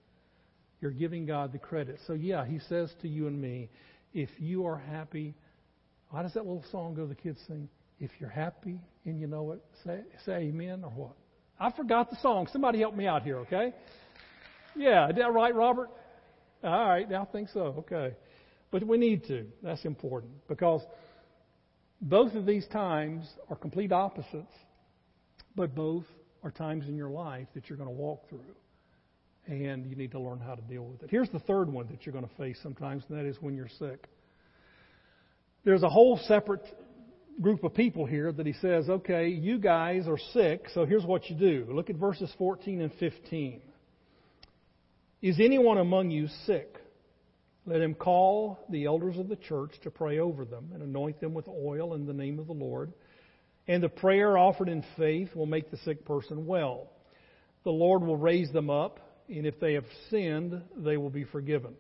You're 0.81 0.93
giving 0.93 1.27
God 1.27 1.53
the 1.53 1.59
credit. 1.59 1.99
So, 2.07 2.13
yeah, 2.13 2.47
He 2.47 2.61
says 2.69 2.91
to 3.03 3.09
you 3.09 3.27
and 3.27 3.41
me, 3.41 3.69
if 4.15 4.31
you 4.39 4.67
are 4.67 4.79
happy, 4.79 5.35
how 6.13 6.23
does 6.23 6.35
that 6.35 6.47
little 6.47 6.65
song 6.71 6.95
go 6.95 7.07
the 7.07 7.15
kids 7.15 7.41
sing? 7.47 7.69
If 8.01 8.11
you're 8.21 8.31
happy 8.31 8.81
and 9.05 9.21
you 9.21 9.27
know 9.27 9.53
it, 9.53 9.61
say, 9.85 10.01
say 10.25 10.33
amen 10.35 10.83
or 10.85 10.91
what? 10.91 11.17
I 11.59 11.73
forgot 11.73 12.11
the 12.11 12.17
song. 12.23 12.47
Somebody 12.53 12.79
help 12.79 12.95
me 12.95 13.07
out 13.07 13.25
here, 13.25 13.39
okay? 13.41 13.75
Yeah, 14.77 15.09
is 15.09 15.17
that 15.17 15.33
right, 15.33 15.55
Robert? 15.55 15.91
All 16.65 16.89
right, 16.89 17.11
I 17.13 17.25
think 17.27 17.49
so. 17.51 17.61
Okay. 17.79 18.15
But 18.71 18.87
we 18.87 18.99
need 18.99 19.25
to. 19.29 19.47
That's 19.63 19.85
important 19.85 20.33
because 20.49 20.83
both 22.01 22.35
of 22.35 22.45
these 22.47 22.67
times 22.67 23.27
are 23.49 23.57
complete 23.57 23.93
opposites 23.93 24.53
but 25.59 25.75
both 25.75 26.05
are 26.45 26.53
times 26.53 26.89
in 26.89 26.97
your 26.97 27.11
life 27.11 27.49
that 27.55 27.69
you're 27.69 27.77
going 27.77 27.89
to 27.89 27.95
walk 27.95 28.29
through. 28.29 28.55
And 29.49 29.87
you 29.87 29.97
need 29.97 30.13
to 30.13 30.21
learn 30.21 30.39
how 30.39 30.55
to 30.55 30.63
deal 30.63 30.85
with 30.85 31.03
it. 31.03 31.11
Here's 31.11 31.31
the 31.31 31.41
third 31.41 31.69
one 31.69 31.89
that 31.89 32.07
you're 32.07 32.13
going 32.13 32.27
to 32.27 32.35
face 32.37 32.59
sometimes, 32.63 33.03
and 33.09 33.19
that 33.19 33.27
is 33.27 33.37
when 33.41 33.57
you're 33.57 33.71
sick. 33.79 34.07
There's 35.65 35.83
a 35.83 35.89
whole 35.89 36.21
separate 36.29 36.63
group 37.41 37.65
of 37.65 37.75
people 37.75 38.07
here 38.07 38.31
that 38.31 38.47
he 38.47 38.53
says, 38.53 38.89
okay, 38.89 39.29
you 39.29 39.59
guys 39.59 40.07
are 40.07 40.19
sick, 40.33 40.67
so 40.75 40.85
here's 40.85 41.05
what 41.05 41.29
you 41.29 41.37
do. 41.37 41.67
Look 41.71 41.91
at 41.91 41.97
verses 41.97 42.31
14 42.39 42.83
and 42.83 42.93
15. 43.01 43.63
Is 45.21 45.37
anyone 45.41 45.79
among 45.79 46.11
you 46.11 46.29
sick? 46.47 46.77
Let 47.67 47.81
him 47.81 47.95
call 47.95 48.59
the 48.71 48.87
elders 48.87 49.19
of 49.19 49.29
the 49.29 49.37
church 49.37 49.73
to 49.83 49.91
pray 49.91 50.19
over 50.19 50.45
them 50.45 50.71
and 50.73 50.83
anoint 50.83 51.21
them 51.21 51.35
with 51.35 51.49
oil 51.49 51.95
in 51.95 52.07
the 52.07 52.15
name 52.15 52.39
of 52.39 52.47
the 52.47 52.53
Lord 52.53 52.93
and 53.69 53.83
the 53.83 53.89
prayer 53.89 54.37
offered 54.37 54.69
in 54.69 54.83
faith 54.97 55.29
will 55.37 55.47
make 55.47 55.71
the 55.71 55.77
sick 55.79 56.05
person 56.07 56.47
well. 56.47 56.91
The 57.65 57.71
Lord 57.71 58.03
will 58.03 58.17
raise 58.17 58.51
them 58.51 58.71
up, 58.71 58.99
and 59.29 59.47
if 59.47 59.61
they 59.61 59.75
have 59.75 59.85
sinned, 60.11 60.63
they 60.77 60.97
will 60.97 61.11
be 61.11 61.25
forgiven. 61.25 61.75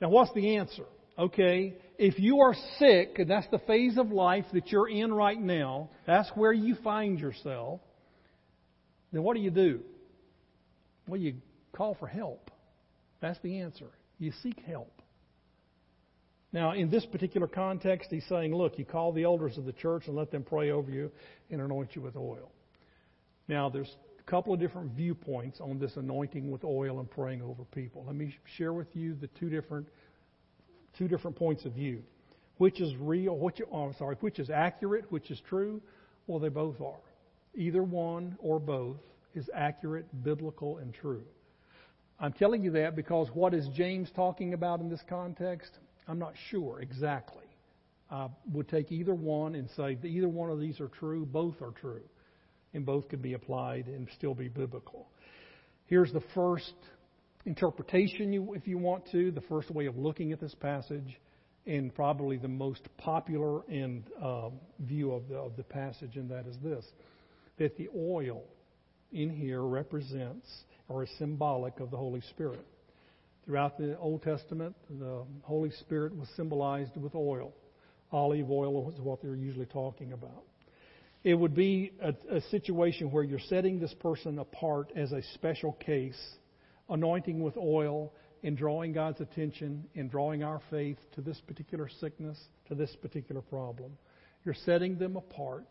Now, 0.00 0.08
what's 0.08 0.32
the 0.32 0.56
answer? 0.56 0.86
Okay, 1.18 1.74
if 1.98 2.18
you 2.18 2.40
are 2.40 2.54
sick, 2.78 3.18
and 3.18 3.30
that's 3.30 3.46
the 3.50 3.58
phase 3.58 3.98
of 3.98 4.10
life 4.10 4.46
that 4.54 4.68
you're 4.68 4.88
in 4.88 5.12
right 5.12 5.38
now, 5.38 5.90
that's 6.06 6.30
where 6.34 6.54
you 6.54 6.74
find 6.82 7.20
yourself, 7.20 7.80
then 9.12 9.22
what 9.22 9.36
do 9.36 9.42
you 9.42 9.50
do? 9.50 9.80
Well, 11.06 11.20
you 11.20 11.34
call 11.72 11.96
for 12.00 12.06
help. 12.06 12.49
That's 13.20 13.38
the 13.40 13.60
answer. 13.60 13.88
You 14.18 14.32
seek 14.42 14.60
help. 14.60 14.92
Now, 16.52 16.72
in 16.72 16.90
this 16.90 17.06
particular 17.06 17.46
context, 17.46 18.10
he's 18.10 18.26
saying, 18.28 18.54
look, 18.54 18.78
you 18.78 18.84
call 18.84 19.12
the 19.12 19.22
elders 19.22 19.56
of 19.56 19.64
the 19.64 19.72
church 19.72 20.08
and 20.08 20.16
let 20.16 20.30
them 20.30 20.42
pray 20.42 20.70
over 20.70 20.90
you 20.90 21.10
and 21.50 21.60
anoint 21.60 21.94
you 21.94 22.02
with 22.02 22.16
oil. 22.16 22.50
Now, 23.46 23.68
there's 23.68 23.94
a 24.18 24.22
couple 24.30 24.52
of 24.52 24.58
different 24.58 24.92
viewpoints 24.92 25.60
on 25.60 25.78
this 25.78 25.96
anointing 25.96 26.50
with 26.50 26.64
oil 26.64 26.98
and 26.98 27.08
praying 27.08 27.42
over 27.42 27.64
people. 27.72 28.04
Let 28.06 28.16
me 28.16 28.34
share 28.56 28.72
with 28.72 28.88
you 28.94 29.14
the 29.14 29.28
two 29.38 29.48
different, 29.48 29.86
two 30.98 31.06
different 31.06 31.36
points 31.36 31.64
of 31.64 31.72
view. 31.72 32.02
Which 32.58 32.80
is 32.80 32.94
real? 32.96 33.38
Which, 33.38 33.60
oh, 33.72 33.84
I'm 33.84 33.94
sorry, 33.94 34.16
which 34.20 34.38
is 34.38 34.50
accurate? 34.50 35.10
Which 35.10 35.30
is 35.30 35.40
true? 35.48 35.80
Well, 36.26 36.40
they 36.40 36.48
both 36.48 36.80
are. 36.80 37.00
Either 37.54 37.82
one 37.82 38.36
or 38.40 38.58
both 38.58 38.98
is 39.34 39.48
accurate, 39.54 40.06
biblical, 40.24 40.78
and 40.78 40.92
true. 40.92 41.22
I'm 42.22 42.34
telling 42.34 42.62
you 42.62 42.72
that 42.72 42.94
because 42.96 43.28
what 43.32 43.54
is 43.54 43.66
James 43.74 44.10
talking 44.14 44.52
about 44.52 44.80
in 44.80 44.90
this 44.90 45.00
context? 45.08 45.70
I'm 46.06 46.18
not 46.18 46.34
sure 46.50 46.80
exactly. 46.80 47.46
I 48.10 48.28
would 48.52 48.68
take 48.68 48.92
either 48.92 49.14
one 49.14 49.54
and 49.54 49.70
say 49.70 49.94
that 49.94 50.06
either 50.06 50.28
one 50.28 50.50
of 50.50 50.60
these 50.60 50.80
are 50.80 50.88
true, 50.88 51.24
both 51.24 51.62
are 51.62 51.70
true, 51.70 52.02
and 52.74 52.84
both 52.84 53.08
can 53.08 53.20
be 53.20 53.32
applied 53.32 53.86
and 53.86 54.06
still 54.16 54.34
be 54.34 54.48
biblical. 54.48 55.08
Here's 55.86 56.12
the 56.12 56.22
first 56.34 56.74
interpretation, 57.46 58.32
you, 58.34 58.52
if 58.52 58.68
you 58.68 58.76
want 58.76 59.10
to, 59.12 59.30
the 59.30 59.40
first 59.42 59.70
way 59.70 59.86
of 59.86 59.96
looking 59.96 60.32
at 60.32 60.40
this 60.40 60.54
passage, 60.54 61.18
and 61.66 61.94
probably 61.94 62.36
the 62.36 62.48
most 62.48 62.82
popular 62.98 63.64
in 63.68 64.04
uh, 64.20 64.50
view 64.80 65.12
of 65.12 65.28
the, 65.28 65.36
of 65.36 65.56
the 65.56 65.62
passage, 65.62 66.16
and 66.16 66.30
that 66.30 66.46
is 66.46 66.56
this 66.62 66.84
that 67.58 67.76
the 67.76 67.88
oil 67.94 68.42
in 69.12 69.28
here 69.28 69.62
represents 69.62 70.46
or 70.90 71.06
symbolic 71.18 71.78
of 71.78 71.90
the 71.90 71.96
Holy 71.96 72.20
Spirit. 72.30 72.66
Throughout 73.44 73.78
the 73.78 73.96
Old 73.98 74.22
Testament, 74.22 74.74
the 74.90 75.22
Holy 75.42 75.70
Spirit 75.70 76.14
was 76.14 76.28
symbolized 76.36 76.96
with 76.96 77.14
oil. 77.14 77.52
Olive 78.12 78.50
oil 78.50 78.90
is 78.90 79.00
what 79.00 79.22
they're 79.22 79.36
usually 79.36 79.66
talking 79.66 80.12
about. 80.12 80.42
It 81.22 81.34
would 81.34 81.54
be 81.54 81.92
a, 82.02 82.14
a 82.34 82.40
situation 82.50 83.12
where 83.12 83.22
you're 83.22 83.38
setting 83.38 83.78
this 83.78 83.94
person 84.00 84.38
apart 84.40 84.90
as 84.96 85.12
a 85.12 85.22
special 85.34 85.72
case, 85.74 86.20
anointing 86.88 87.40
with 87.40 87.56
oil 87.56 88.12
and 88.42 88.56
drawing 88.56 88.92
God's 88.92 89.20
attention 89.20 89.84
and 89.94 90.10
drawing 90.10 90.42
our 90.42 90.60
faith 90.70 90.98
to 91.14 91.20
this 91.20 91.40
particular 91.46 91.88
sickness, 92.00 92.38
to 92.68 92.74
this 92.74 92.94
particular 93.00 93.42
problem. 93.42 93.92
You're 94.44 94.54
setting 94.66 94.98
them 94.98 95.16
apart, 95.16 95.66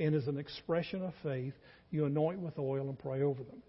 and 0.00 0.16
as 0.16 0.26
an 0.26 0.38
expression 0.38 1.02
of 1.02 1.12
faith, 1.22 1.54
you 1.90 2.06
anoint 2.06 2.40
with 2.40 2.58
oil 2.58 2.88
and 2.88 2.98
pray 2.98 3.22
over 3.22 3.44
them. 3.44 3.62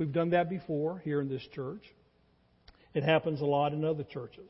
We've 0.00 0.10
done 0.10 0.30
that 0.30 0.48
before 0.48 1.02
here 1.04 1.20
in 1.20 1.28
this 1.28 1.46
church. 1.54 1.82
It 2.94 3.02
happens 3.02 3.42
a 3.42 3.44
lot 3.44 3.74
in 3.74 3.84
other 3.84 4.02
churches. 4.02 4.48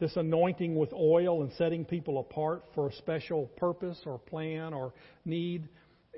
This 0.00 0.16
anointing 0.16 0.74
with 0.74 0.90
oil 0.94 1.42
and 1.42 1.52
setting 1.58 1.84
people 1.84 2.18
apart 2.18 2.64
for 2.74 2.88
a 2.88 2.92
special 2.94 3.44
purpose 3.58 4.00
or 4.06 4.18
plan 4.18 4.72
or 4.72 4.94
need 5.26 5.68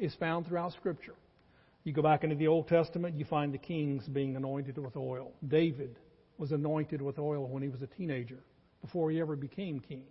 is 0.01 0.15
found 0.21 0.47
throughout 0.47 0.75
Scripture. 0.75 1.17
You 1.83 1.93
go 1.93 2.03
back 2.03 2.23
into 2.23 2.37
the 2.37 2.47
Old 2.47 2.69
Testament, 2.69 3.17
you 3.17 3.25
find 3.25 3.53
the 3.53 3.59
kings 3.59 4.07
being 4.07 4.37
anointed 4.37 4.79
with 4.79 4.97
oil. 4.97 5.33
David 5.49 5.97
was 6.39 6.53
anointed 6.53 7.03
with 7.03 7.19
oil 7.19 7.49
when 7.49 7.65
he 7.65 7.69
was 7.69 7.83
a 7.83 7.89
teenager, 7.89 8.39
before 8.81 9.11
he 9.11 9.21
ever 9.21 9.35
became 9.35 9.81
king, 9.81 10.05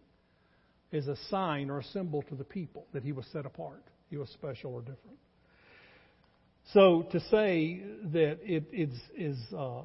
as 0.91 1.07
a 1.07 1.15
sign 1.29 1.69
or 1.69 1.79
a 1.79 1.83
symbol 1.85 2.21
to 2.23 2.35
the 2.35 2.43
people 2.43 2.85
that 2.93 3.03
he 3.03 3.13
was 3.13 3.25
set 3.31 3.45
apart. 3.45 3.85
He 4.09 4.17
was 4.17 4.27
special 4.31 4.73
or 4.73 4.81
different. 4.81 5.17
So 6.73 7.07
to 7.11 7.19
say 7.31 7.81
that 8.11 8.39
it 8.43 8.65
is, 8.73 8.93
is 9.15 9.37
uh, 9.57 9.83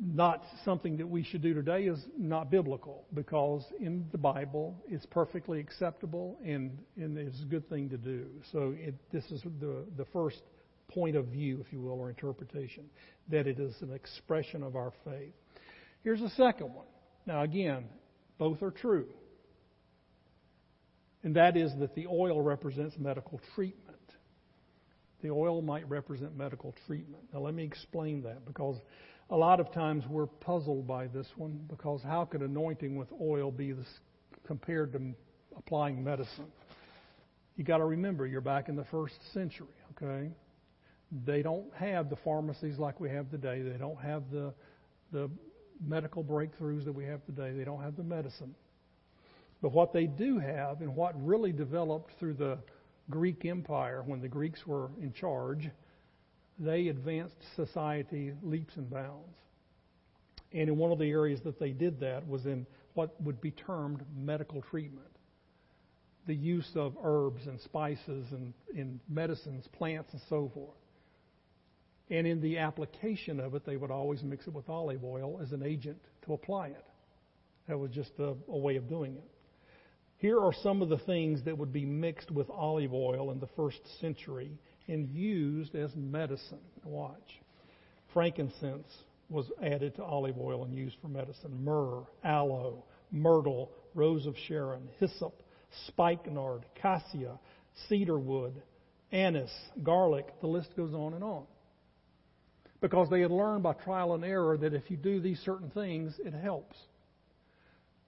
not 0.00 0.42
something 0.64 0.98
that 0.98 1.08
we 1.08 1.24
should 1.24 1.40
do 1.40 1.54
today 1.54 1.84
is 1.84 1.98
not 2.18 2.50
biblical 2.50 3.06
because 3.14 3.64
in 3.80 4.06
the 4.12 4.18
Bible 4.18 4.76
it's 4.88 5.06
perfectly 5.06 5.58
acceptable 5.58 6.38
and, 6.44 6.78
and 6.96 7.16
it's 7.16 7.40
a 7.40 7.46
good 7.46 7.68
thing 7.70 7.88
to 7.88 7.96
do. 7.96 8.26
So 8.52 8.74
it, 8.76 8.94
this 9.10 9.24
is 9.30 9.42
the, 9.60 9.84
the 9.96 10.04
first 10.12 10.42
point 10.88 11.16
of 11.16 11.26
view, 11.26 11.64
if 11.64 11.72
you 11.72 11.80
will, 11.80 11.98
or 11.98 12.10
interpretation, 12.10 12.84
that 13.30 13.46
it 13.46 13.58
is 13.58 13.74
an 13.80 13.92
expression 13.92 14.62
of 14.62 14.76
our 14.76 14.92
faith. 15.04 15.32
Here's 16.04 16.20
the 16.20 16.30
second 16.30 16.74
one. 16.74 16.86
Now, 17.26 17.42
again, 17.42 17.84
both 18.38 18.62
are 18.62 18.70
true. 18.70 19.06
And 21.22 21.36
that 21.36 21.56
is 21.56 21.72
that 21.80 21.94
the 21.94 22.06
oil 22.06 22.40
represents 22.42 22.96
medical 22.98 23.40
treatment. 23.54 23.87
The 25.22 25.30
oil 25.30 25.62
might 25.62 25.88
represent 25.88 26.36
medical 26.36 26.74
treatment. 26.86 27.22
Now, 27.32 27.40
let 27.40 27.54
me 27.54 27.64
explain 27.64 28.22
that 28.22 28.46
because 28.46 28.76
a 29.30 29.36
lot 29.36 29.60
of 29.60 29.72
times 29.72 30.04
we're 30.08 30.26
puzzled 30.26 30.86
by 30.86 31.08
this 31.08 31.26
one 31.36 31.60
because 31.68 32.02
how 32.02 32.24
could 32.24 32.42
anointing 32.42 32.96
with 32.96 33.08
oil 33.20 33.50
be 33.50 33.72
this, 33.72 33.88
compared 34.46 34.92
to 34.92 35.00
applying 35.56 36.02
medicine? 36.02 36.46
You 37.56 37.64
got 37.64 37.78
to 37.78 37.84
remember, 37.84 38.26
you're 38.26 38.40
back 38.40 38.68
in 38.68 38.76
the 38.76 38.84
first 38.84 39.16
century, 39.32 39.66
okay? 39.96 40.30
They 41.26 41.42
don't 41.42 41.74
have 41.74 42.10
the 42.10 42.16
pharmacies 42.16 42.78
like 42.78 43.00
we 43.00 43.10
have 43.10 43.30
today. 43.30 43.62
They 43.62 43.78
don't 43.78 44.00
have 44.00 44.30
the 44.30 44.54
the 45.12 45.30
medical 45.84 46.22
breakthroughs 46.22 46.84
that 46.84 46.92
we 46.92 47.04
have 47.04 47.24
today. 47.24 47.52
They 47.52 47.64
don't 47.64 47.82
have 47.82 47.96
the 47.96 48.02
medicine. 48.02 48.54
But 49.62 49.72
what 49.72 49.92
they 49.92 50.06
do 50.06 50.38
have, 50.38 50.80
and 50.80 50.94
what 50.94 51.14
really 51.24 51.52
developed 51.52 52.12
through 52.18 52.34
the 52.34 52.58
Greek 53.10 53.44
Empire 53.44 54.02
when 54.04 54.20
the 54.20 54.28
Greeks 54.28 54.66
were 54.66 54.90
in 55.00 55.12
charge, 55.12 55.70
they 56.58 56.88
advanced 56.88 57.36
society 57.56 58.32
leaps 58.42 58.76
and 58.76 58.90
bounds. 58.90 59.36
And 60.52 60.68
in 60.68 60.76
one 60.76 60.92
of 60.92 60.98
the 60.98 61.10
areas 61.10 61.40
that 61.44 61.58
they 61.58 61.70
did 61.70 62.00
that 62.00 62.26
was 62.26 62.46
in 62.46 62.66
what 62.94 63.20
would 63.22 63.40
be 63.40 63.50
termed 63.50 64.02
medical 64.16 64.62
treatment. 64.62 65.06
The 66.26 66.34
use 66.34 66.70
of 66.74 66.96
herbs 67.02 67.46
and 67.46 67.60
spices 67.60 68.26
and 68.32 68.52
in 68.74 69.00
medicines, 69.08 69.66
plants, 69.72 70.12
and 70.12 70.20
so 70.28 70.50
forth. 70.52 70.76
And 72.10 72.26
in 72.26 72.40
the 72.40 72.58
application 72.58 73.38
of 73.40 73.54
it, 73.54 73.64
they 73.64 73.76
would 73.76 73.90
always 73.90 74.22
mix 74.22 74.46
it 74.46 74.52
with 74.52 74.68
olive 74.68 75.04
oil 75.04 75.38
as 75.42 75.52
an 75.52 75.62
agent 75.62 75.98
to 76.24 76.32
apply 76.32 76.68
it. 76.68 76.84
That 77.68 77.78
was 77.78 77.90
just 77.90 78.12
a, 78.18 78.34
a 78.48 78.56
way 78.56 78.76
of 78.76 78.88
doing 78.88 79.14
it. 79.14 79.30
Here 80.18 80.40
are 80.40 80.52
some 80.62 80.82
of 80.82 80.88
the 80.88 80.98
things 80.98 81.44
that 81.44 81.56
would 81.56 81.72
be 81.72 81.86
mixed 81.86 82.30
with 82.30 82.50
olive 82.50 82.92
oil 82.92 83.30
in 83.30 83.38
the 83.38 83.48
first 83.56 83.78
century 84.00 84.50
and 84.88 85.08
used 85.08 85.74
as 85.76 85.94
medicine. 85.94 86.58
Watch. 86.84 87.40
Frankincense 88.12 88.92
was 89.30 89.46
added 89.62 89.94
to 89.96 90.02
olive 90.02 90.38
oil 90.38 90.64
and 90.64 90.74
used 90.74 90.96
for 91.00 91.08
medicine. 91.08 91.62
Myrrh, 91.62 92.02
aloe, 92.24 92.84
myrtle, 93.12 93.70
rose 93.94 94.26
of 94.26 94.34
Sharon, 94.48 94.88
hyssop, 94.98 95.42
spikenard, 95.86 96.64
cassia, 96.74 97.38
cedar 97.88 98.18
wood, 98.18 98.60
anise, 99.12 99.50
garlic. 99.84 100.26
The 100.40 100.48
list 100.48 100.74
goes 100.76 100.94
on 100.94 101.14
and 101.14 101.22
on 101.22 101.44
because 102.80 103.08
they 103.10 103.20
had 103.20 103.30
learned 103.30 103.62
by 103.62 103.72
trial 103.72 104.14
and 104.14 104.24
error 104.24 104.56
that 104.56 104.74
if 104.74 104.90
you 104.90 104.96
do 104.96 105.20
these 105.20 105.38
certain 105.40 105.70
things, 105.70 106.14
it 106.24 106.32
helps. 106.32 106.76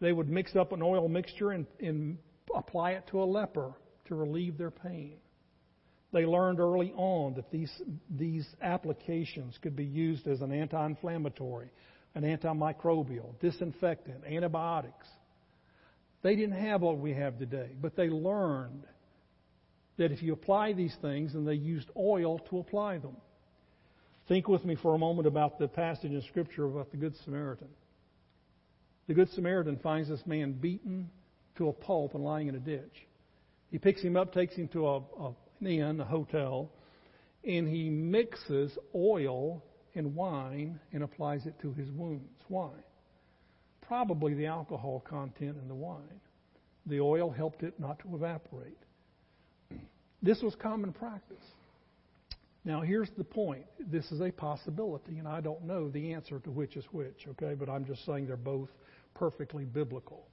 They 0.01 0.13
would 0.13 0.29
mix 0.29 0.57
up 0.57 0.73
an 0.73 0.83
oil 0.83 1.09
mixture 1.09 1.51
and, 1.53 1.67
and 1.79 2.19
apply 2.55 2.93
it 2.93 3.07
to 3.11 3.23
a 3.23 3.25
leper 3.25 3.73
to 4.07 4.15
relieve 4.15 4.57
their 4.57 4.71
pain. 4.71 5.17
They 6.13 6.25
learned 6.27 6.59
early 6.59 6.93
on 6.97 7.35
that 7.35 7.51
these, 7.51 7.71
these 8.11 8.47
applications 8.61 9.59
could 9.63 9.77
be 9.77 9.85
used 9.85 10.27
as 10.27 10.41
an 10.41 10.53
anti 10.53 10.85
inflammatory, 10.85 11.71
an 12.15 12.25
antimicrobial, 12.25 13.39
disinfectant, 13.41 14.25
antibiotics. 14.25 15.07
They 16.23 16.35
didn't 16.35 16.61
have 16.61 16.83
what 16.83 16.99
we 16.99 17.15
have 17.15 17.39
today, 17.39 17.71
but 17.81 17.97
they 17.97 18.09
learned 18.09 18.85
that 19.97 20.11
if 20.11 20.23
you 20.23 20.33
apply 20.33 20.73
these 20.73 20.97
things, 21.01 21.35
and 21.35 21.47
they 21.47 21.55
used 21.55 21.89
oil 21.97 22.39
to 22.51 22.59
apply 22.59 22.99
them. 22.99 23.17
Think 24.29 24.49
with 24.49 24.65
me 24.65 24.77
for 24.77 24.95
a 24.95 24.99
moment 24.99 25.29
about 25.29 25.59
the 25.59 25.69
passage 25.69 26.11
in 26.11 26.23
Scripture 26.23 26.65
about 26.65 26.91
the 26.91 26.97
Good 26.97 27.15
Samaritan. 27.25 27.69
The 29.07 29.15
Good 29.15 29.31
Samaritan 29.31 29.79
finds 29.79 30.09
this 30.09 30.27
man 30.27 30.53
beaten 30.53 31.11
to 31.57 31.69
a 31.69 31.73
pulp 31.73 32.15
and 32.15 32.25
lying 32.25 32.49
in 32.49 32.55
a 32.55 32.61
ditch. 32.61 33.07
He 33.71 33.79
picks 33.79 34.03
him 34.03 34.17
up, 34.17 34.33
takes 34.33 34.55
him 34.55 34.69
to 34.69 34.87
a, 34.87 34.97
a, 34.99 35.35
an 35.61 35.67
inn, 35.67 36.01
a 36.01 36.05
hotel, 36.05 36.71
and 37.45 37.69
he 37.69 37.91
mixes 37.91 38.77
oil 38.95 39.63
and 39.95 40.15
wine 40.15 40.81
and 40.93 41.03
applies 41.03 41.47
it 41.47 41.59
to 41.61 41.73
his 41.73 41.91
wounds. 41.91 42.43
Why? 42.49 42.71
Probably 43.81 44.35
the 44.35 44.47
alcohol 44.47 45.01
content 45.09 45.57
in 45.61 45.69
the 45.69 45.75
wine. 45.75 46.21
The 46.87 47.01
oil 47.01 47.31
helped 47.31 47.63
it 47.63 47.79
not 47.79 47.99
to 48.01 48.15
evaporate. 48.15 48.79
This 50.23 50.43
was 50.43 50.55
common 50.55 50.93
practice. 50.93 51.43
Now, 52.65 52.83
here's 52.83 53.09
the 53.17 53.25
point. 53.25 53.65
This 53.79 54.05
is 54.13 54.21
a 54.21 54.31
possibility, 54.31 55.19
and 55.19 55.27
I 55.27 55.41
don't 55.41 55.65
know 55.65 55.89
the 55.89 56.13
answer 56.13 56.39
to 56.41 56.51
which 56.51 56.77
is 56.77 56.85
which, 56.93 57.27
okay? 57.29 57.55
But 57.55 57.71
I'm 57.71 57.87
just 57.87 58.05
saying 58.05 58.27
they're 58.27 58.37
both 58.37 58.69
perfectly 59.15 59.65
biblical. 59.65 60.27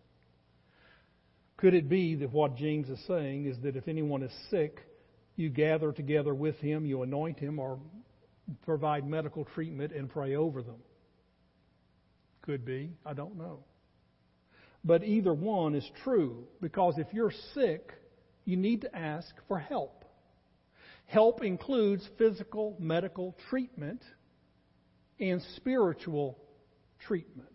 Could 1.55 1.73
it 1.73 1.89
be 1.89 2.15
that 2.15 2.31
what 2.31 2.55
James 2.55 2.89
is 2.89 2.99
saying 3.07 3.45
is 3.45 3.57
that 3.63 3.75
if 3.75 3.87
anyone 3.87 4.23
is 4.23 4.31
sick, 4.51 4.81
you 5.37 5.49
gather 5.49 5.91
together 5.91 6.33
with 6.33 6.57
him, 6.57 6.85
you 6.85 7.01
anoint 7.01 7.39
him, 7.39 7.59
or 7.59 7.79
provide 8.65 9.07
medical 9.07 9.45
treatment 9.45 9.93
and 9.93 10.09
pray 10.09 10.35
over 10.35 10.61
them? 10.61 10.81
Could 12.41 12.65
be. 12.65 12.91
I 13.05 13.13
don't 13.13 13.37
know. 13.37 13.59
But 14.83 15.03
either 15.03 15.33
one 15.33 15.75
is 15.75 15.89
true 16.03 16.47
because 16.61 16.97
if 16.97 17.07
you're 17.11 17.33
sick, 17.53 17.91
you 18.45 18.55
need 18.55 18.81
to 18.81 18.95
ask 18.95 19.27
for 19.47 19.59
help. 19.59 19.96
Help 21.07 21.43
includes 21.43 22.07
physical, 22.17 22.75
medical 22.79 23.35
treatment 23.49 24.01
and 25.19 25.41
spiritual 25.55 26.37
treatment. 26.99 27.47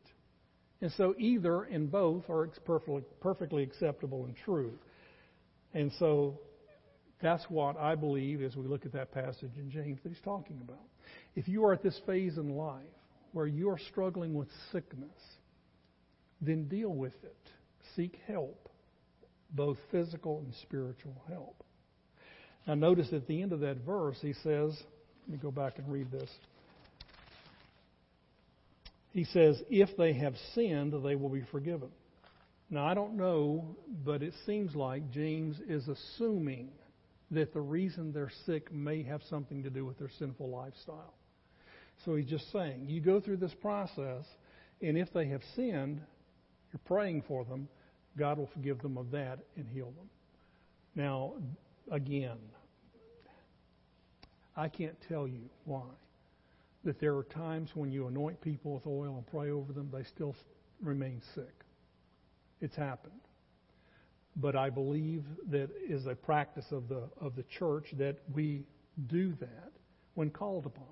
And 0.81 0.91
so 0.97 1.15
either 1.17 1.63
and 1.63 1.91
both 1.91 2.29
are 2.29 2.49
perfectly, 2.65 3.03
perfectly 3.21 3.63
acceptable 3.63 4.25
and 4.25 4.35
true. 4.45 4.73
And 5.75 5.93
so 5.99 6.41
that's 7.21 7.45
what 7.49 7.77
I 7.77 7.95
believe 7.95 8.43
as 8.43 8.57
we 8.57 8.67
look 8.67 8.85
at 8.85 8.93
that 8.93 9.13
passage 9.13 9.53
in 9.57 9.71
James 9.71 10.01
that 10.03 10.09
he's 10.09 10.21
talking 10.25 10.59
about. 10.61 10.85
If 11.37 11.47
you 11.47 11.65
are 11.65 11.73
at 11.73 11.83
this 11.83 12.01
phase 12.05 12.37
in 12.37 12.57
life 12.57 12.83
where 13.33 13.47
you 13.47 13.69
are 13.69 13.79
struggling 13.91 14.35
with 14.35 14.49
sickness, 14.73 15.11
then 16.41 16.69
deal 16.69 16.93
with 16.93 17.15
it. 17.23 17.37
Seek 17.95 18.19
help, 18.27 18.69
both 19.51 19.77
physical 19.91 20.41
and 20.41 20.53
spiritual 20.63 21.23
help. 21.29 21.63
Now, 22.67 22.75
notice 22.75 23.13
at 23.13 23.27
the 23.27 23.43
end 23.43 23.53
of 23.53 23.61
that 23.61 23.79
verse, 23.79 24.17
he 24.21 24.35
says, 24.35 24.77
let 25.27 25.33
me 25.33 25.39
go 25.43 25.51
back 25.51 25.79
and 25.79 25.93
read 25.93 26.11
this. 26.11 26.31
He 29.13 29.25
says, 29.25 29.61
if 29.69 29.97
they 29.97 30.13
have 30.15 30.35
sinned, 30.55 30.93
they 31.05 31.17
will 31.17 31.29
be 31.29 31.45
forgiven. 31.51 31.89
Now, 32.71 32.87
I 32.87 32.95
don't 32.95 33.17
know, 33.17 33.77
but 34.05 34.23
it 34.23 34.33
seems 34.47 34.75
like 34.75 35.11
James 35.11 35.59
is 35.69 35.89
assuming 35.89 36.71
that 37.31 37.53
the 37.53 37.61
reason 37.61 38.13
they're 38.13 38.31
sick 38.47 38.73
may 38.73 39.03
have 39.03 39.23
something 39.29 39.63
to 39.65 39.71
do 39.71 39.85
with 39.85 39.99
their 39.99 40.11
sinful 40.19 40.49
lifestyle. 40.49 41.15
So 42.05 42.15
he's 42.15 42.29
just 42.29 42.51
saying, 42.53 42.87
you 42.89 43.01
go 43.01 43.21
through 43.21 43.39
this 43.39 43.55
process, 43.61 44.25
and 44.81 44.97
if 44.97 45.13
they 45.13 45.29
have 45.29 45.43
sinned, 45.55 46.01
you're 46.73 46.81
praying 46.87 47.25
for 47.29 47.45
them, 47.45 47.69
God 48.19 48.39
will 48.39 48.51
forgive 48.55 48.81
them 48.81 48.97
of 48.97 49.11
that 49.11 49.41
and 49.57 49.67
heal 49.69 49.93
them. 49.93 50.09
Now, 50.95 51.35
again, 51.91 52.39
I 54.57 54.69
can't 54.69 54.97
tell 55.09 55.27
you 55.27 55.49
why. 55.65 55.87
That 56.85 57.01
there 57.01 57.17
are 57.17 57.25
times 57.25 57.71
when 57.75 57.93
you 57.93 58.09
anoint 58.09 58.41
people 58.41 58.75
with 58.75 58.87
oil 58.87 59.17
and 59.17 59.27
pray 59.27 59.51
over 59.51 59.73
them, 59.73 59.89
they 59.93 60.03
still 60.05 60.35
remain 60.83 61.23
sick. 61.35 61.65
It's 62.61 62.75
happened. 62.75 63.13
But 64.37 64.57
I 64.57 64.71
believe 64.71 65.25
that 65.51 65.69
is 65.89 66.07
a 66.07 66.15
practice 66.15 66.65
of 66.71 66.89
the 66.89 67.09
of 67.21 67.37
the 67.37 67.45
church 67.59 67.87
that 67.99 68.17
we 68.35 68.65
do 69.07 69.33
that 69.41 69.73
when 70.15 70.31
called 70.31 70.67
upon. 70.67 70.87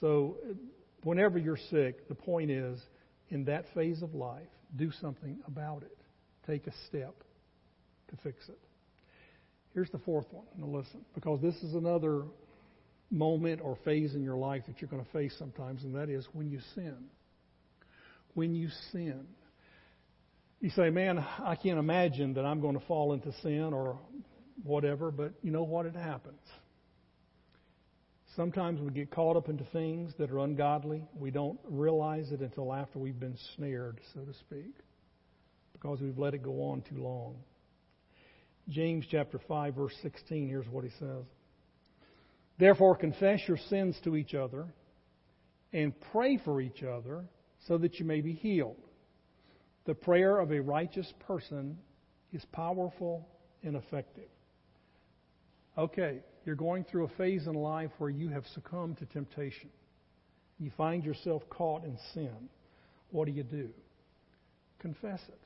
So 0.00 0.36
whenever 1.02 1.38
you're 1.38 1.58
sick, 1.70 2.08
the 2.08 2.14
point 2.14 2.50
is 2.50 2.80
in 3.30 3.44
that 3.44 3.66
phase 3.74 4.02
of 4.02 4.14
life, 4.14 4.48
do 4.76 4.90
something 4.90 5.38
about 5.46 5.82
it. 5.82 5.98
Take 6.46 6.66
a 6.66 6.72
step 6.86 7.14
to 8.10 8.16
fix 8.22 8.48
it. 8.48 8.58
Here's 9.74 9.90
the 9.90 9.98
fourth 9.98 10.26
one. 10.30 10.46
Now 10.56 10.66
listen, 10.66 11.04
because 11.14 11.40
this 11.40 11.54
is 11.56 11.74
another 11.74 12.24
moment 13.10 13.60
or 13.62 13.76
phase 13.84 14.14
in 14.14 14.22
your 14.22 14.36
life 14.36 14.62
that 14.66 14.80
you're 14.80 14.90
going 14.90 15.04
to 15.04 15.10
face 15.12 15.34
sometimes, 15.38 15.84
and 15.84 15.94
that 15.94 16.08
is 16.08 16.26
when 16.32 16.50
you 16.50 16.60
sin. 16.74 16.96
When 18.34 18.54
you 18.54 18.68
sin. 18.92 19.26
You 20.60 20.70
say, 20.70 20.90
man, 20.90 21.18
I 21.18 21.54
can't 21.54 21.78
imagine 21.78 22.34
that 22.34 22.44
I'm 22.44 22.60
going 22.60 22.78
to 22.78 22.84
fall 22.86 23.12
into 23.12 23.32
sin 23.42 23.72
or 23.72 23.98
whatever, 24.64 25.10
but 25.10 25.32
you 25.42 25.52
know 25.52 25.62
what? 25.62 25.86
It 25.86 25.94
happens. 25.94 26.40
Sometimes 28.36 28.80
we 28.80 28.90
get 28.90 29.10
caught 29.10 29.36
up 29.36 29.48
into 29.48 29.64
things 29.72 30.12
that 30.18 30.30
are 30.30 30.40
ungodly. 30.40 31.04
We 31.18 31.30
don't 31.30 31.58
realize 31.64 32.30
it 32.30 32.40
until 32.40 32.72
after 32.72 32.98
we've 32.98 33.18
been 33.18 33.36
snared, 33.56 34.00
so 34.14 34.20
to 34.20 34.34
speak, 34.34 34.74
because 35.72 36.00
we've 36.00 36.18
let 36.18 36.34
it 36.34 36.42
go 36.42 36.62
on 36.70 36.82
too 36.82 37.02
long. 37.02 37.36
James 38.68 39.04
chapter 39.10 39.40
5 39.48 39.74
verse 39.74 39.94
16, 40.02 40.48
here's 40.48 40.68
what 40.68 40.84
he 40.84 40.90
says. 40.98 41.24
Therefore 42.58 42.96
confess 42.96 43.40
your 43.46 43.58
sins 43.68 43.96
to 44.04 44.16
each 44.16 44.34
other 44.34 44.66
and 45.72 45.92
pray 46.12 46.38
for 46.44 46.60
each 46.60 46.82
other 46.82 47.24
so 47.66 47.78
that 47.78 47.98
you 47.98 48.04
may 48.04 48.20
be 48.20 48.32
healed. 48.32 48.76
The 49.86 49.94
prayer 49.94 50.38
of 50.38 50.52
a 50.52 50.60
righteous 50.60 51.10
person 51.26 51.78
is 52.32 52.44
powerful 52.52 53.26
and 53.62 53.76
effective. 53.76 54.28
Okay, 55.76 56.20
you're 56.44 56.56
going 56.56 56.84
through 56.84 57.04
a 57.04 57.16
phase 57.16 57.46
in 57.46 57.54
life 57.54 57.90
where 57.98 58.10
you 58.10 58.28
have 58.28 58.44
succumbed 58.54 58.98
to 58.98 59.06
temptation. 59.06 59.70
You 60.58 60.70
find 60.76 61.04
yourself 61.04 61.42
caught 61.48 61.84
in 61.84 61.96
sin. 62.12 62.48
What 63.10 63.26
do 63.26 63.32
you 63.32 63.44
do? 63.44 63.70
Confess 64.80 65.20
it. 65.28 65.40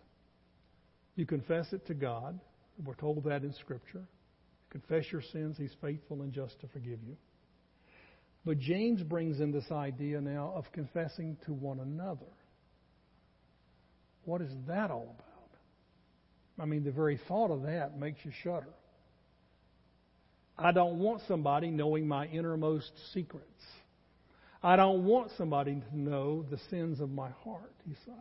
You 1.14 1.26
confess 1.26 1.72
it 1.72 1.86
to 1.86 1.94
God. 1.94 2.40
We're 2.84 2.94
told 2.94 3.24
that 3.24 3.42
in 3.42 3.52
Scripture. 3.54 4.04
Confess 4.70 5.04
your 5.12 5.22
sins. 5.32 5.56
He's 5.58 5.74
faithful 5.80 6.22
and 6.22 6.32
just 6.32 6.60
to 6.60 6.68
forgive 6.68 6.98
you. 7.06 7.16
But 8.44 8.58
James 8.58 9.02
brings 9.02 9.40
in 9.40 9.52
this 9.52 9.70
idea 9.70 10.20
now 10.20 10.52
of 10.56 10.64
confessing 10.72 11.36
to 11.46 11.52
one 11.52 11.80
another. 11.80 12.26
What 14.24 14.40
is 14.40 14.50
that 14.66 14.90
all 14.90 15.14
about? 15.18 15.28
I 16.58 16.64
mean, 16.64 16.84
the 16.84 16.90
very 16.90 17.20
thought 17.28 17.50
of 17.50 17.62
that 17.62 17.98
makes 17.98 18.24
you 18.24 18.32
shudder. 18.42 18.72
I 20.58 20.72
don't 20.72 20.98
want 20.98 21.22
somebody 21.26 21.70
knowing 21.70 22.06
my 22.06 22.26
innermost 22.26 22.92
secrets. 23.12 23.46
I 24.62 24.76
don't 24.76 25.04
want 25.04 25.32
somebody 25.36 25.82
to 25.90 25.98
know 25.98 26.44
the 26.48 26.58
sins 26.70 27.00
of 27.00 27.10
my 27.10 27.30
heart, 27.44 27.74
he 27.86 27.94
say. 28.06 28.12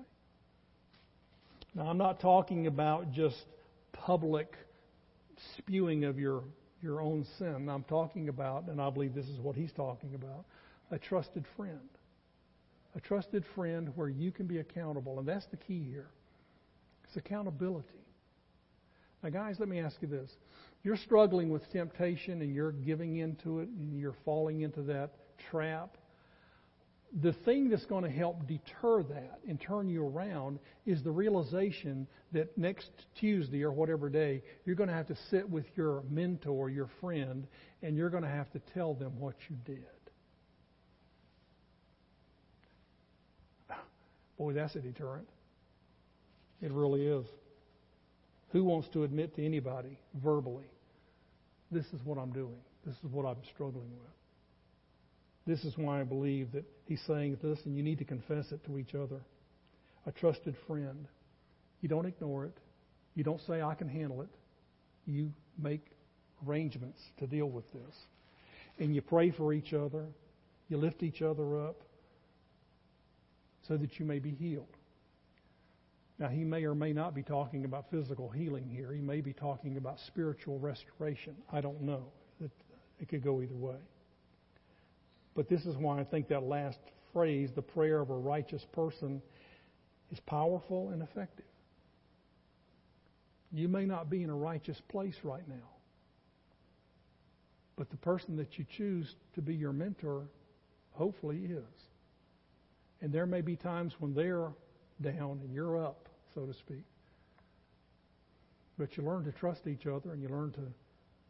Now, 1.75 1.87
I'm 1.87 1.97
not 1.97 2.19
talking 2.19 2.67
about 2.67 3.11
just 3.11 3.37
public 4.05 4.55
spewing 5.57 6.05
of 6.05 6.17
your, 6.17 6.43
your 6.81 7.01
own 7.01 7.25
sin. 7.37 7.69
I'm 7.69 7.83
talking 7.83 8.29
about, 8.29 8.67
and 8.67 8.81
I 8.81 8.89
believe 8.89 9.13
this 9.13 9.27
is 9.27 9.39
what 9.39 9.55
he's 9.55 9.71
talking 9.71 10.15
about, 10.15 10.45
a 10.91 10.97
trusted 10.97 11.45
friend. 11.55 11.89
A 12.95 12.99
trusted 12.99 13.45
friend 13.55 13.91
where 13.95 14.09
you 14.09 14.31
can 14.31 14.47
be 14.47 14.57
accountable. 14.57 15.19
And 15.19 15.27
that's 15.27 15.45
the 15.47 15.57
key 15.57 15.85
here. 15.87 16.09
It's 17.05 17.15
accountability. 17.15 17.87
Now, 19.23 19.29
guys, 19.29 19.57
let 19.59 19.69
me 19.69 19.79
ask 19.79 19.95
you 20.01 20.07
this. 20.07 20.31
You're 20.83 20.97
struggling 20.97 21.49
with 21.49 21.69
temptation 21.71 22.41
and 22.41 22.55
you're 22.55 22.71
giving 22.71 23.17
into 23.17 23.59
it 23.59 23.69
and 23.69 23.99
you're 23.99 24.15
falling 24.25 24.61
into 24.61 24.81
that 24.83 25.11
trap 25.51 25.95
the 27.19 27.33
thing 27.33 27.69
that's 27.69 27.85
going 27.85 28.05
to 28.05 28.09
help 28.09 28.47
deter 28.47 29.03
that 29.03 29.39
and 29.47 29.59
turn 29.59 29.89
you 29.89 30.05
around 30.05 30.59
is 30.85 31.03
the 31.03 31.11
realization 31.11 32.07
that 32.31 32.57
next 32.57 32.89
Tuesday 33.19 33.63
or 33.63 33.71
whatever 33.71 34.09
day, 34.09 34.41
you're 34.65 34.77
going 34.77 34.87
to 34.87 34.95
have 34.95 35.07
to 35.07 35.17
sit 35.29 35.49
with 35.49 35.65
your 35.75 36.03
mentor, 36.09 36.69
your 36.69 36.89
friend, 37.01 37.47
and 37.83 37.97
you're 37.97 38.09
going 38.09 38.23
to 38.23 38.29
have 38.29 38.49
to 38.51 38.59
tell 38.73 38.93
them 38.93 39.19
what 39.19 39.35
you 39.49 39.57
did. 39.65 39.83
Boy, 44.37 44.53
that's 44.53 44.75
a 44.75 44.79
deterrent. 44.79 45.27
It 46.61 46.71
really 46.71 47.05
is. 47.05 47.25
Who 48.53 48.63
wants 48.63 48.87
to 48.89 49.03
admit 49.03 49.35
to 49.35 49.45
anybody 49.45 49.99
verbally, 50.23 50.69
this 51.71 51.85
is 51.87 52.01
what 52.05 52.17
I'm 52.17 52.31
doing, 52.31 52.59
this 52.85 52.95
is 53.03 53.11
what 53.11 53.25
I'm 53.25 53.43
struggling 53.53 53.91
with? 53.91 54.20
This 55.45 55.63
is 55.63 55.77
why 55.77 56.01
I 56.01 56.03
believe 56.03 56.51
that 56.51 56.65
he's 56.85 57.01
saying 57.07 57.37
this, 57.41 57.59
and 57.65 57.75
you 57.75 57.83
need 57.83 57.97
to 57.99 58.05
confess 58.05 58.51
it 58.51 58.63
to 58.65 58.77
each 58.77 58.93
other. 58.93 59.21
A 60.05 60.11
trusted 60.11 60.55
friend. 60.67 61.07
You 61.81 61.89
don't 61.89 62.05
ignore 62.05 62.45
it. 62.45 62.57
You 63.15 63.23
don't 63.23 63.41
say, 63.47 63.61
I 63.61 63.75
can 63.75 63.89
handle 63.89 64.21
it. 64.21 64.29
You 65.05 65.31
make 65.57 65.85
arrangements 66.47 66.99
to 67.19 67.27
deal 67.27 67.49
with 67.49 67.71
this. 67.73 67.95
And 68.79 68.95
you 68.95 69.01
pray 69.01 69.31
for 69.31 69.53
each 69.53 69.73
other. 69.73 70.05
You 70.69 70.77
lift 70.77 71.03
each 71.03 71.21
other 71.21 71.67
up 71.67 71.81
so 73.67 73.77
that 73.77 73.99
you 73.99 74.05
may 74.05 74.19
be 74.19 74.31
healed. 74.31 74.65
Now, 76.19 76.27
he 76.27 76.43
may 76.43 76.63
or 76.65 76.75
may 76.75 76.93
not 76.93 77.15
be 77.15 77.23
talking 77.23 77.65
about 77.65 77.85
physical 77.89 78.29
healing 78.29 78.69
here. 78.69 78.93
He 78.93 79.01
may 79.01 79.21
be 79.21 79.33
talking 79.33 79.77
about 79.77 79.97
spiritual 80.07 80.59
restoration. 80.59 81.35
I 81.51 81.61
don't 81.61 81.81
know. 81.81 82.03
It, 82.39 82.51
it 82.99 83.09
could 83.09 83.23
go 83.23 83.41
either 83.41 83.55
way. 83.55 83.77
But 85.35 85.47
this 85.47 85.65
is 85.65 85.75
why 85.77 85.99
I 85.99 86.03
think 86.03 86.27
that 86.29 86.43
last 86.43 86.79
phrase, 87.13 87.51
the 87.55 87.61
prayer 87.61 88.01
of 88.01 88.09
a 88.09 88.17
righteous 88.17 88.65
person, 88.73 89.21
is 90.11 90.19
powerful 90.21 90.89
and 90.89 91.01
effective. 91.01 91.45
You 93.53 93.67
may 93.67 93.85
not 93.85 94.09
be 94.09 94.23
in 94.23 94.29
a 94.29 94.35
righteous 94.35 94.81
place 94.89 95.15
right 95.23 95.47
now, 95.47 95.69
but 97.77 97.89
the 97.89 97.97
person 97.97 98.35
that 98.37 98.57
you 98.57 98.65
choose 98.77 99.15
to 99.35 99.41
be 99.41 99.53
your 99.53 99.73
mentor 99.73 100.23
hopefully 100.91 101.45
is. 101.45 101.63
And 103.01 103.11
there 103.11 103.25
may 103.25 103.41
be 103.41 103.55
times 103.55 103.93
when 103.99 104.13
they're 104.13 104.49
down 105.01 105.39
and 105.43 105.53
you're 105.53 105.83
up, 105.83 106.07
so 106.35 106.45
to 106.45 106.53
speak. 106.53 106.83
But 108.77 108.95
you 108.97 109.03
learn 109.03 109.25
to 109.25 109.31
trust 109.31 109.67
each 109.67 109.85
other 109.85 110.11
and 110.11 110.21
you 110.21 110.29
learn 110.29 110.51
to 110.51 110.61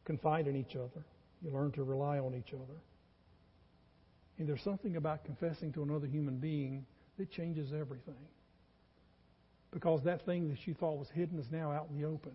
confide 0.06 0.48
in 0.48 0.56
each 0.56 0.76
other. 0.76 1.06
You 1.44 1.52
learn 1.52 1.72
to 1.72 1.84
rely 1.84 2.20
on 2.20 2.36
each 2.36 2.54
other. 2.54 2.80
And 4.41 4.49
there's 4.49 4.63
something 4.63 4.95
about 4.95 5.23
confessing 5.23 5.71
to 5.73 5.84
another 5.84 6.08
human 6.08 6.38
being 6.38 6.84
that 7.19 7.30
changes 7.30 7.73
everything. 7.80 8.15
Because 9.69 10.04
that 10.06 10.25
thing 10.25 10.49
that 10.49 10.58
you 10.65 10.73
thought 10.73 10.97
was 10.97 11.10
hidden 11.13 11.38
is 11.38 11.45
now 11.51 11.71
out 11.71 11.89
in 11.91 12.01
the 12.01 12.08
open. 12.08 12.32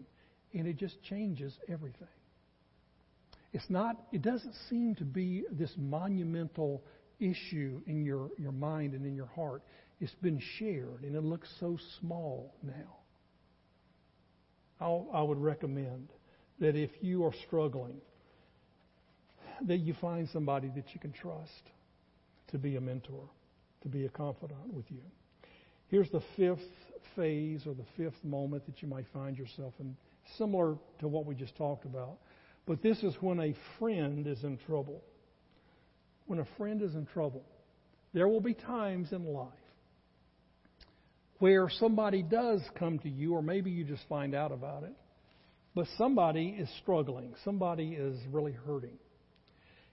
And 0.55 0.69
it 0.69 0.77
just 0.77 1.03
changes 1.03 1.53
everything. 1.69 2.07
It's 3.53 3.69
not, 3.69 3.97
it 4.12 4.23
doesn't 4.23 4.55
seem 4.71 4.95
to 4.95 5.05
be 5.05 5.47
this 5.51 5.73
monumental 5.77 6.85
issue 7.19 7.81
in 7.88 8.05
your, 8.05 8.31
your 8.38 8.53
mind 8.53 8.95
and 8.95 9.05
in 9.05 9.16
your 9.16 9.27
heart. 9.35 9.62
It's 9.99 10.14
been 10.23 10.40
shared, 10.61 11.03
and 11.03 11.16
it 11.16 11.25
looks 11.25 11.49
so 11.59 11.77
small 11.99 12.55
now. 12.62 12.99
I'll, 14.81 15.09
I 15.12 15.23
would 15.23 15.38
recommend 15.38 16.11
that 16.61 16.77
if 16.77 16.90
you 17.01 17.25
are 17.25 17.35
struggling, 17.49 17.97
that 19.66 19.79
you 19.79 19.95
find 20.01 20.29
somebody 20.33 20.71
that 20.77 20.95
you 20.95 21.01
can 21.01 21.11
trust 21.11 21.51
to 22.49 22.59
be 22.59 22.77
a 22.77 22.81
mentor, 22.81 23.29
to 23.83 23.89
be 23.89 24.07
a 24.07 24.09
confidant 24.09 24.73
with 24.73 24.87
you. 24.91 25.03
Here's 25.89 26.11
the 26.11 26.23
fifth 26.37 26.61
phase 27.15 27.63
or 27.67 27.75
the 27.75 27.87
fifth 27.97 28.23
moment 28.25 28.67
that 28.67 28.83
you 28.83 28.89
might 28.89 29.07
find 29.13 29.37
yourself 29.37 29.75
in, 29.79 29.97
similar 30.37 30.77
to 31.01 31.09
what 31.09 31.27
we 31.27 31.35
just 31.35 31.57
talked 31.57 31.85
about. 31.85 32.19
But 32.67 32.83
this 32.83 33.03
is 33.03 33.15
when 33.21 33.41
a 33.41 33.55
friend 33.79 34.27
is 34.27 34.43
in 34.43 34.59
trouble. 34.67 35.03
When 36.27 36.41
a 36.41 36.47
friend 36.59 36.83
is 36.83 36.95
in 36.95 37.07
trouble, 37.07 37.45
there 38.13 38.27
will 38.27 38.41
be 38.41 38.55
times 38.55 39.13
in 39.13 39.25
life 39.25 39.53
where 41.39 41.69
somebody 41.69 42.23
does 42.23 42.63
come 42.79 42.99
to 43.01 43.09
you, 43.09 43.35
or 43.35 43.43
maybe 43.43 43.71
you 43.71 43.85
just 43.85 44.03
find 44.09 44.35
out 44.35 44.53
about 44.53 44.83
it, 44.83 44.95
but 45.75 45.87
somebody 45.99 46.57
is 46.59 46.69
struggling. 46.83 47.35
Somebody 47.45 47.91
is 47.91 48.19
really 48.33 48.57
hurting. 48.67 48.99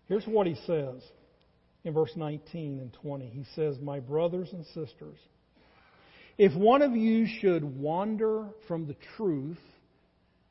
Here's 0.07 0.25
what 0.25 0.47
he 0.47 0.55
says 0.65 1.01
in 1.83 1.93
verse 1.93 2.11
19 2.15 2.79
and 2.79 2.93
20. 2.93 3.27
He 3.27 3.45
says, 3.55 3.77
My 3.81 3.99
brothers 3.99 4.49
and 4.53 4.65
sisters, 4.67 5.17
if 6.37 6.53
one 6.53 6.81
of 6.81 6.95
you 6.95 7.27
should 7.39 7.63
wander 7.63 8.47
from 8.67 8.87
the 8.87 8.95
truth 9.17 9.59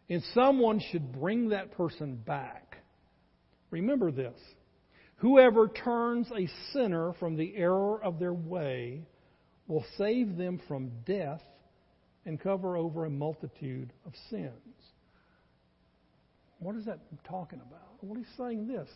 and 0.08 0.22
someone 0.34 0.80
should 0.90 1.12
bring 1.12 1.48
that 1.50 1.72
person 1.72 2.16
back, 2.16 2.76
remember 3.70 4.10
this. 4.10 4.38
Whoever 5.16 5.68
turns 5.68 6.28
a 6.32 6.48
sinner 6.72 7.12
from 7.18 7.36
the 7.36 7.54
error 7.56 8.02
of 8.02 8.18
their 8.18 8.34
way 8.34 9.02
will 9.68 9.84
save 9.96 10.36
them 10.36 10.60
from 10.66 10.90
death 11.06 11.42
and 12.26 12.40
cover 12.40 12.76
over 12.76 13.04
a 13.04 13.10
multitude 13.10 13.92
of 14.04 14.12
sins. 14.30 14.52
What 16.58 16.76
is 16.76 16.84
that 16.86 17.00
talking 17.28 17.60
about? 17.60 17.94
Well, 18.00 18.16
he's 18.16 18.36
saying 18.36 18.68
this. 18.68 18.88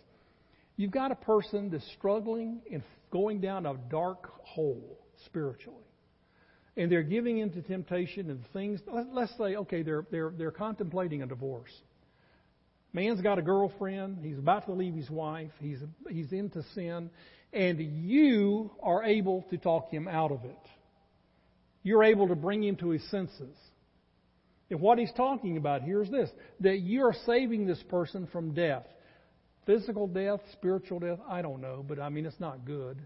You've 0.76 0.90
got 0.90 1.10
a 1.10 1.16
person 1.16 1.70
that's 1.70 1.86
struggling 1.96 2.60
and 2.70 2.82
going 3.10 3.40
down 3.40 3.66
a 3.66 3.74
dark 3.90 4.30
hole 4.42 4.98
spiritually. 5.24 5.84
And 6.76 6.92
they're 6.92 7.02
giving 7.02 7.38
into 7.38 7.62
temptation 7.62 8.28
and 8.28 8.44
things. 8.52 8.80
Let's 9.12 9.32
say, 9.38 9.56
okay, 9.56 9.82
they're, 9.82 10.06
they're, 10.10 10.32
they're 10.36 10.50
contemplating 10.50 11.22
a 11.22 11.26
divorce. 11.26 11.72
Man's 12.92 13.22
got 13.22 13.38
a 13.38 13.42
girlfriend. 13.42 14.18
He's 14.22 14.38
about 14.38 14.66
to 14.66 14.72
leave 14.72 14.94
his 14.94 15.08
wife. 15.08 15.50
He's, 15.60 15.78
he's 16.10 16.32
into 16.32 16.62
sin. 16.74 17.10
And 17.52 17.80
you 17.80 18.70
are 18.82 19.04
able 19.04 19.46
to 19.50 19.56
talk 19.56 19.88
him 19.90 20.06
out 20.08 20.32
of 20.32 20.44
it. 20.44 20.58
You're 21.82 22.04
able 22.04 22.28
to 22.28 22.34
bring 22.34 22.62
him 22.62 22.76
to 22.76 22.90
his 22.90 23.10
senses. 23.10 23.56
And 24.70 24.80
what 24.80 24.98
he's 24.98 25.12
talking 25.16 25.56
about 25.56 25.82
here 25.82 26.02
is 26.02 26.10
this 26.10 26.28
that 26.60 26.80
you're 26.80 27.14
saving 27.24 27.66
this 27.66 27.82
person 27.84 28.26
from 28.32 28.52
death. 28.52 28.86
Physical 29.66 30.06
death, 30.06 30.40
spiritual 30.52 31.00
death, 31.00 31.18
I 31.28 31.42
don't 31.42 31.60
know, 31.60 31.84
but 31.86 31.98
I 31.98 32.08
mean, 32.08 32.24
it's 32.24 32.38
not 32.38 32.64
good. 32.64 32.96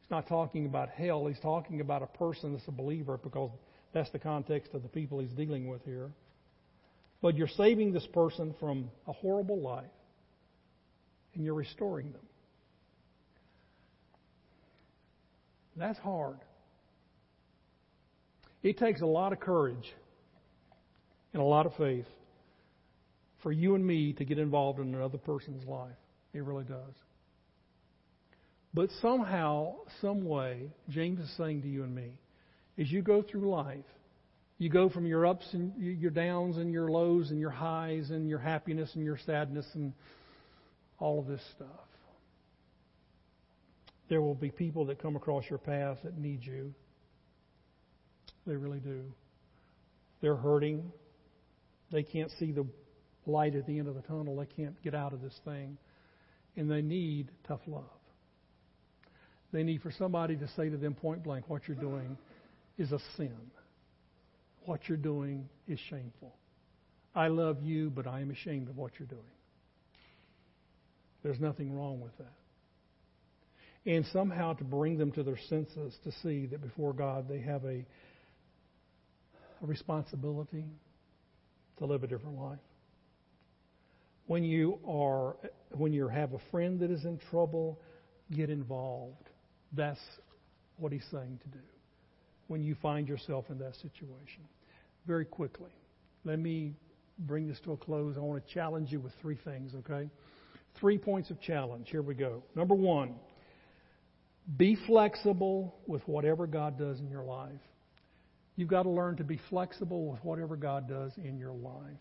He's 0.00 0.10
not 0.10 0.26
talking 0.26 0.66
about 0.66 0.88
hell. 0.90 1.26
He's 1.26 1.38
talking 1.38 1.80
about 1.80 2.02
a 2.02 2.06
person 2.06 2.52
that's 2.52 2.66
a 2.66 2.72
believer 2.72 3.16
because 3.16 3.50
that's 3.94 4.10
the 4.10 4.18
context 4.18 4.74
of 4.74 4.82
the 4.82 4.88
people 4.88 5.20
he's 5.20 5.30
dealing 5.30 5.68
with 5.68 5.84
here. 5.84 6.10
But 7.20 7.36
you're 7.36 7.46
saving 7.46 7.92
this 7.92 8.06
person 8.12 8.52
from 8.58 8.90
a 9.06 9.12
horrible 9.12 9.60
life 9.60 9.84
and 11.34 11.44
you're 11.44 11.54
restoring 11.54 12.10
them. 12.10 12.22
That's 15.76 15.98
hard. 16.00 16.38
It 18.64 18.76
takes 18.76 19.00
a 19.00 19.06
lot 19.06 19.32
of 19.32 19.38
courage 19.38 19.92
and 21.32 21.40
a 21.40 21.44
lot 21.44 21.66
of 21.66 21.74
faith 21.76 22.06
for 23.42 23.52
you 23.52 23.74
and 23.74 23.86
me 23.86 24.12
to 24.14 24.24
get 24.24 24.38
involved 24.38 24.78
in 24.78 24.94
another 24.94 25.18
person's 25.18 25.66
life. 25.66 25.90
It 26.32 26.42
really 26.44 26.64
does. 26.64 26.94
But 28.74 28.88
somehow, 29.02 29.74
some 30.00 30.24
way, 30.24 30.70
James 30.88 31.20
is 31.20 31.30
saying 31.36 31.62
to 31.62 31.68
you 31.68 31.82
and 31.82 31.94
me, 31.94 32.12
as 32.78 32.90
you 32.90 33.02
go 33.02 33.22
through 33.22 33.50
life, 33.50 33.84
you 34.58 34.70
go 34.70 34.88
from 34.88 35.06
your 35.06 35.26
ups 35.26 35.44
and 35.52 35.72
your 35.76 36.10
downs 36.10 36.56
and 36.56 36.72
your 36.72 36.90
lows 36.90 37.30
and 37.30 37.40
your 37.40 37.50
highs 37.50 38.10
and 38.10 38.28
your 38.28 38.38
happiness 38.38 38.90
and 38.94 39.04
your 39.04 39.18
sadness 39.26 39.66
and 39.74 39.92
all 40.98 41.18
of 41.18 41.26
this 41.26 41.42
stuff. 41.56 41.68
There 44.08 44.22
will 44.22 44.34
be 44.34 44.50
people 44.50 44.86
that 44.86 45.02
come 45.02 45.16
across 45.16 45.44
your 45.50 45.58
path 45.58 45.98
that 46.04 46.16
need 46.16 46.44
you. 46.44 46.72
They 48.46 48.56
really 48.56 48.78
do. 48.78 49.02
They're 50.20 50.36
hurting. 50.36 50.92
They 51.90 52.02
can't 52.02 52.30
see 52.38 52.52
the 52.52 52.66
light 53.26 53.54
at 53.54 53.66
the 53.66 53.78
end 53.78 53.88
of 53.88 53.94
the 53.94 54.02
tunnel. 54.02 54.36
They 54.36 54.46
can't 54.46 54.80
get 54.82 54.94
out 54.94 55.12
of 55.12 55.22
this 55.22 55.38
thing. 55.44 55.78
And 56.56 56.70
they 56.70 56.82
need 56.82 57.30
tough 57.46 57.60
love. 57.66 57.84
They 59.52 59.62
need 59.62 59.82
for 59.82 59.92
somebody 59.92 60.36
to 60.36 60.48
say 60.56 60.68
to 60.68 60.76
them 60.76 60.94
point 60.94 61.22
blank, 61.22 61.48
what 61.48 61.68
you're 61.68 61.76
doing 61.76 62.16
is 62.78 62.92
a 62.92 62.98
sin. 63.16 63.36
What 64.64 64.88
you're 64.88 64.98
doing 64.98 65.48
is 65.68 65.78
shameful. 65.90 66.34
I 67.14 67.28
love 67.28 67.62
you, 67.62 67.90
but 67.90 68.06
I 68.06 68.20
am 68.20 68.30
ashamed 68.30 68.68
of 68.68 68.76
what 68.76 68.92
you're 68.98 69.08
doing. 69.08 69.20
There's 71.22 71.40
nothing 71.40 71.76
wrong 71.76 72.00
with 72.00 72.16
that. 72.18 72.32
And 73.84 74.06
somehow 74.12 74.54
to 74.54 74.64
bring 74.64 74.96
them 74.96 75.12
to 75.12 75.22
their 75.22 75.38
senses 75.48 75.94
to 76.04 76.12
see 76.22 76.46
that 76.46 76.62
before 76.62 76.92
God 76.92 77.28
they 77.28 77.40
have 77.40 77.64
a, 77.64 77.84
a 79.62 79.66
responsibility 79.66 80.64
to 81.78 81.86
live 81.86 82.04
a 82.04 82.06
different 82.06 82.38
life. 82.38 82.58
When 84.26 84.44
you 84.44 84.78
are 84.86 85.36
when 85.76 85.92
you 85.92 86.08
have 86.08 86.32
a 86.32 86.38
friend 86.50 86.80
that 86.80 86.90
is 86.90 87.04
in 87.04 87.18
trouble, 87.30 87.80
get 88.34 88.50
involved. 88.50 89.28
That's 89.72 90.00
what 90.76 90.92
he's 90.92 91.04
saying 91.10 91.40
to 91.42 91.48
do. 91.48 91.64
When 92.48 92.62
you 92.62 92.76
find 92.82 93.08
yourself 93.08 93.46
in 93.48 93.58
that 93.58 93.74
situation. 93.76 94.42
Very 95.06 95.24
quickly. 95.24 95.70
Let 96.24 96.38
me 96.38 96.74
bring 97.18 97.48
this 97.48 97.58
to 97.64 97.72
a 97.72 97.76
close. 97.76 98.16
I 98.16 98.20
want 98.20 98.46
to 98.46 98.54
challenge 98.54 98.92
you 98.92 99.00
with 99.00 99.12
three 99.20 99.38
things, 99.44 99.72
okay? 99.74 100.08
Three 100.78 100.98
points 100.98 101.30
of 101.30 101.40
challenge. 101.40 101.88
Here 101.90 102.02
we 102.02 102.14
go. 102.14 102.42
Number 102.54 102.74
one, 102.74 103.14
be 104.56 104.76
flexible 104.86 105.74
with 105.86 106.06
whatever 106.06 106.46
God 106.46 106.78
does 106.78 106.98
in 107.00 107.10
your 107.10 107.24
life. 107.24 107.50
You've 108.56 108.68
got 108.68 108.82
to 108.84 108.90
learn 108.90 109.16
to 109.16 109.24
be 109.24 109.40
flexible 109.48 110.10
with 110.10 110.22
whatever 110.24 110.56
God 110.56 110.88
does 110.88 111.12
in 111.16 111.38
your 111.38 111.52
life. 111.52 112.00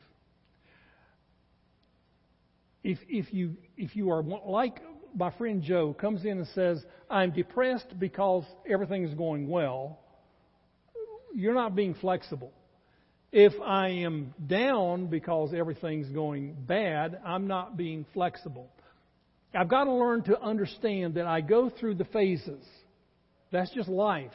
If, 2.83 2.97
if, 3.07 3.33
you, 3.33 3.55
if 3.77 3.95
you 3.95 4.11
are 4.11 4.23
like 4.23 4.81
my 5.15 5.31
friend 5.31 5.61
Joe 5.61 5.93
comes 5.93 6.23
in 6.25 6.37
and 6.37 6.47
says, 6.55 6.83
I'm 7.09 7.31
depressed 7.31 7.99
because 7.99 8.43
everything 8.69 9.03
is 9.03 9.13
going 9.13 9.47
well, 9.47 9.99
you're 11.35 11.53
not 11.53 11.75
being 11.75 11.93
flexible. 11.95 12.51
If 13.31 13.53
I 13.63 13.89
am 13.89 14.33
down 14.47 15.07
because 15.07 15.53
everything's 15.53 16.09
going 16.09 16.55
bad, 16.67 17.19
I'm 17.25 17.47
not 17.47 17.77
being 17.77 18.05
flexible. 18.13 18.69
I've 19.53 19.69
got 19.69 19.85
to 19.85 19.93
learn 19.93 20.23
to 20.23 20.41
understand 20.41 21.15
that 21.15 21.27
I 21.27 21.41
go 21.41 21.69
through 21.69 21.95
the 21.95 22.05
phases. 22.05 22.63
That's 23.51 23.71
just 23.71 23.89
life. 23.89 24.31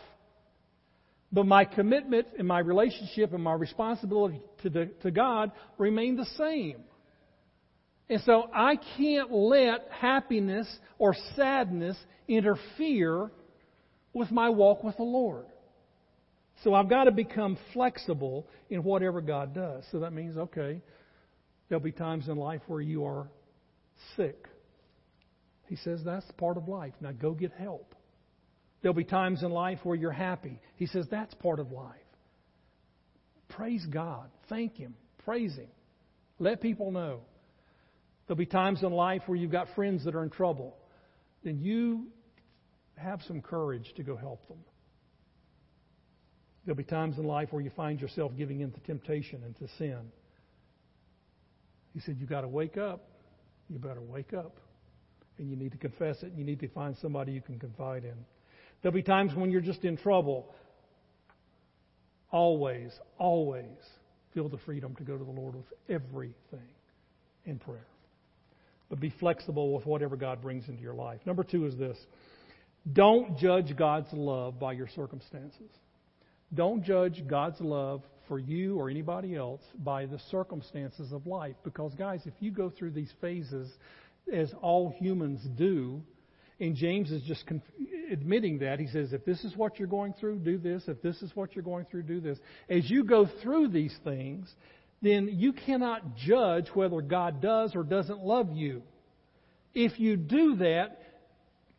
But 1.33 1.47
my 1.47 1.65
commitment 1.65 2.29
and 2.39 2.47
my 2.47 2.61
relationship 2.61 3.33
and 3.33 3.43
my 3.43 3.55
responsibility 3.55 4.41
to, 4.63 4.71
the, 4.71 4.87
to 5.03 5.11
God 5.11 5.53
remain 5.79 6.17
the 6.17 6.27
same. 6.37 6.85
And 8.09 8.21
so 8.25 8.49
I 8.55 8.77
can't 8.97 9.33
let 9.33 9.89
happiness 9.91 10.69
or 10.99 11.15
sadness 11.35 11.97
interfere 12.29 13.31
with 14.13 14.31
my 14.31 14.49
walk 14.49 14.85
with 14.85 14.97
the 14.97 15.03
Lord. 15.03 15.47
So 16.65 16.73
I've 16.73 16.89
got 16.89 17.05
to 17.05 17.11
become 17.11 17.59
flexible 17.73 18.47
in 18.71 18.83
whatever 18.83 19.21
God 19.21 19.55
does. 19.55 19.85
So 19.91 20.01
that 20.01 20.13
means, 20.13 20.37
okay, 20.37 20.81
there'll 21.69 21.85
be 21.85 21.93
times 21.93 22.29
in 22.29 22.37
life 22.37 22.63
where 22.67 22.81
you 22.81 23.05
are 23.05 23.29
sick. 24.17 24.49
He 25.69 25.77
says 25.77 26.01
that's 26.05 26.31
part 26.39 26.57
of 26.57 26.69
life. 26.69 26.95
Now 27.01 27.13
go 27.13 27.33
get 27.33 27.53
help. 27.53 27.95
There'll 28.83 28.95
be 28.95 29.05
times 29.05 29.43
in 29.43 29.51
life 29.51 29.81
where 29.83 29.97
you're 29.97 30.13
happy. 30.13 30.61
He 30.77 30.87
says 30.87 31.07
that's 31.11 31.35
part 31.35 31.59
of 31.59 31.73
life. 31.73 31.97
Praise 33.49 33.85
God. 33.87 34.31
Thank 34.49 34.77
Him. 34.77 34.95
Praise 35.25 35.57
Him. 35.57 35.69
Let 36.39 36.61
people 36.61 36.91
know. 36.93 37.21
There'll 38.27 38.39
be 38.39 38.47
times 38.47 38.83
in 38.83 38.93
life 38.93 39.23
where 39.27 39.37
you've 39.37 39.53
got 39.53 39.69
friends 39.75 40.05
that 40.05 40.15
are 40.15 40.23
in 40.23 40.31
trouble. 40.31 40.77
Then 41.45 41.61
you 41.61 42.07
have 42.97 43.21
some 43.29 43.41
courage 43.41 43.93
to 43.97 44.03
go 44.03 44.17
help 44.17 44.47
them. 44.49 44.59
There'll 46.65 46.77
be 46.77 46.85
times 46.85 47.19
in 47.19 47.25
life 47.25 47.49
where 47.53 47.63
you 47.63 47.71
find 47.71 48.01
yourself 48.01 48.33
giving 48.37 48.61
in 48.61 48.73
to 48.73 48.81
temptation 48.81 49.43
and 49.45 49.57
to 49.59 49.69
sin. 49.79 50.11
He 51.95 52.01
said, 52.01 52.17
You've 52.19 52.29
got 52.29 52.41
to 52.41 52.49
wake 52.49 52.77
up. 52.77 53.09
You 53.69 53.79
better 53.79 54.01
wake 54.01 54.35
up. 54.35 54.57
And 55.39 55.49
you 55.49 55.57
need 55.57 55.73
to 55.73 55.79
confess 55.79 56.17
it. 56.23 56.27
And 56.27 56.39
you 56.39 56.45
need 56.45 56.61
to 56.61 56.69
find 56.69 56.97
somebody 57.01 57.33
you 57.33 57.41
can 57.41 57.59
confide 57.61 58.05
in. 58.05 58.17
There'll 58.83 58.95
be 58.95 59.03
times 59.03 59.35
when 59.35 59.51
you're 59.51 59.61
just 59.61 59.85
in 59.85 59.97
trouble. 59.97 60.53
Always, 62.33 62.91
always 63.19 63.79
feel 64.35 64.49
the 64.49 64.59
freedom 64.59 64.97
to 64.97 65.05
go 65.05 65.17
to 65.17 65.25
the 65.25 65.31
Lord 65.31 65.55
with 65.55 65.73
everything 65.89 66.69
in 67.45 67.59
prayer. 67.59 67.87
But 68.89 69.01
be 69.01 69.11
flexible 69.11 69.75
with 69.75 69.85
whatever 69.85 70.17
God 70.17 70.41
brings 70.41 70.69
into 70.69 70.83
your 70.83 70.95
life. 70.95 71.21
Number 71.27 71.43
two 71.43 71.67
is 71.67 71.77
this 71.77 71.99
don't 72.93 73.37
judge 73.39 73.77
God's 73.77 74.13
love 74.13 74.61
by 74.61 74.73
your 74.73 74.89
circumstances. 74.89 75.71
Don't 76.55 76.85
judge 76.85 77.27
God's 77.27 77.61
love 77.61 78.03
for 78.29 78.39
you 78.39 78.77
or 78.77 78.89
anybody 78.89 79.35
else 79.35 79.63
by 79.83 80.07
the 80.07 80.19
circumstances 80.31 81.13
of 81.13 81.27
life. 81.27 81.57
Because, 81.65 81.95
guys, 81.95 82.21
if 82.25 82.35
you 82.39 82.53
go 82.53 82.71
through 82.71 82.93
these 82.93 83.13
phases, 83.21 83.69
as 84.33 84.53
all 84.63 84.95
humans 84.99 85.41
do, 85.57 86.03
and 86.61 86.75
James 86.75 87.11
is 87.11 87.23
just 87.23 87.47
conf- 87.47 87.63
admitting 88.11 88.61
that. 88.61 88.79
He 88.79 88.87
says, 88.87 89.13
if 89.13 89.25
this 89.25 89.45
is 89.45 89.57
what 89.57 89.79
you're 89.79 89.89
going 89.89 90.15
through, 90.15 90.39
do 90.39 90.59
this. 90.59 90.85
If 90.87 91.03
this 91.03 91.21
is 91.23 91.31
what 91.35 91.55
you're 91.55 91.65
going 91.65 91.87
through, 91.91 92.05
do 92.05 92.21
this. 92.21 92.39
As 92.69 92.89
you 92.89 93.05
go 93.05 93.29
through 93.43 93.69
these 93.69 93.95
things, 94.05 94.53
then 95.03 95.29
you 95.33 95.53
cannot 95.53 96.17
judge 96.17 96.69
whether 96.75 97.01
God 97.01 97.41
does 97.41 97.75
or 97.75 97.83
doesn't 97.83 98.21
love 98.21 98.53
you. 98.53 98.83
If 99.75 100.01
you 100.01 100.17
do 100.17 100.57
that, 100.57 101.03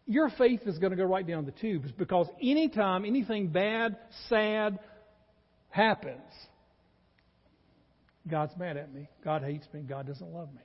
your 0.06 0.30
faith 0.38 0.62
is 0.66 0.78
going 0.78 0.92
to 0.92 0.98
go 0.98 1.04
right 1.04 1.28
down 1.28 1.46
the 1.46 1.52
tubes 1.52 1.92
because 1.92 2.28
anytime 2.42 3.06
anything 3.06 3.48
bad, 3.48 3.98
sad 4.30 4.80
happens, 5.70 6.32
God's 8.30 8.56
mad 8.58 8.78
at 8.78 8.94
me. 8.94 9.10
God 9.24 9.44
hates 9.44 9.68
me. 9.74 9.82
God 9.82 10.08
doesn't 10.08 10.34
love 10.34 10.54
me. 10.54 10.62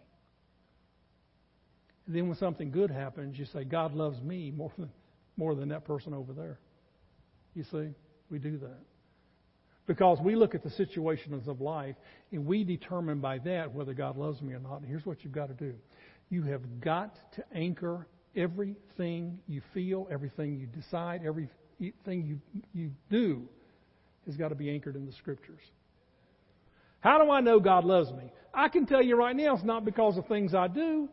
And 2.06 2.16
then 2.16 2.28
when 2.28 2.36
something 2.36 2.70
good 2.70 2.90
happens, 2.90 3.38
you 3.38 3.46
say, 3.46 3.64
God 3.64 3.94
loves 3.94 4.20
me 4.20 4.50
more 4.50 4.72
than, 4.76 4.90
more 5.36 5.54
than 5.54 5.68
that 5.70 5.84
person 5.84 6.12
over 6.12 6.32
there. 6.32 6.58
You 7.54 7.64
see, 7.70 7.94
we 8.30 8.38
do 8.38 8.58
that. 8.58 8.78
Because 9.86 10.18
we 10.20 10.36
look 10.36 10.54
at 10.54 10.62
the 10.62 10.70
situations 10.70 11.48
of 11.48 11.60
life 11.60 11.96
and 12.30 12.46
we 12.46 12.62
determine 12.64 13.20
by 13.20 13.38
that 13.38 13.74
whether 13.74 13.94
God 13.94 14.16
loves 14.16 14.40
me 14.40 14.52
or 14.52 14.60
not. 14.60 14.76
And 14.76 14.86
here's 14.86 15.04
what 15.04 15.24
you've 15.24 15.32
got 15.32 15.48
to 15.48 15.54
do 15.54 15.74
you 16.30 16.42
have 16.44 16.80
got 16.80 17.14
to 17.34 17.44
anchor 17.54 18.06
everything 18.34 19.38
you 19.46 19.60
feel, 19.74 20.08
everything 20.10 20.56
you 20.56 20.66
decide, 20.66 21.22
everything 21.26 22.24
you, 22.24 22.40
you 22.72 22.90
do 23.10 23.42
has 24.26 24.36
got 24.36 24.48
to 24.48 24.54
be 24.54 24.70
anchored 24.70 24.96
in 24.96 25.04
the 25.04 25.12
Scriptures. 25.12 25.60
How 27.00 27.22
do 27.22 27.30
I 27.30 27.40
know 27.40 27.60
God 27.60 27.84
loves 27.84 28.10
me? 28.12 28.32
I 28.54 28.68
can 28.68 28.86
tell 28.86 29.02
you 29.02 29.16
right 29.16 29.34
now 29.34 29.56
it's 29.56 29.64
not 29.64 29.84
because 29.84 30.16
of 30.16 30.26
things 30.26 30.54
I 30.54 30.68
do. 30.68 31.08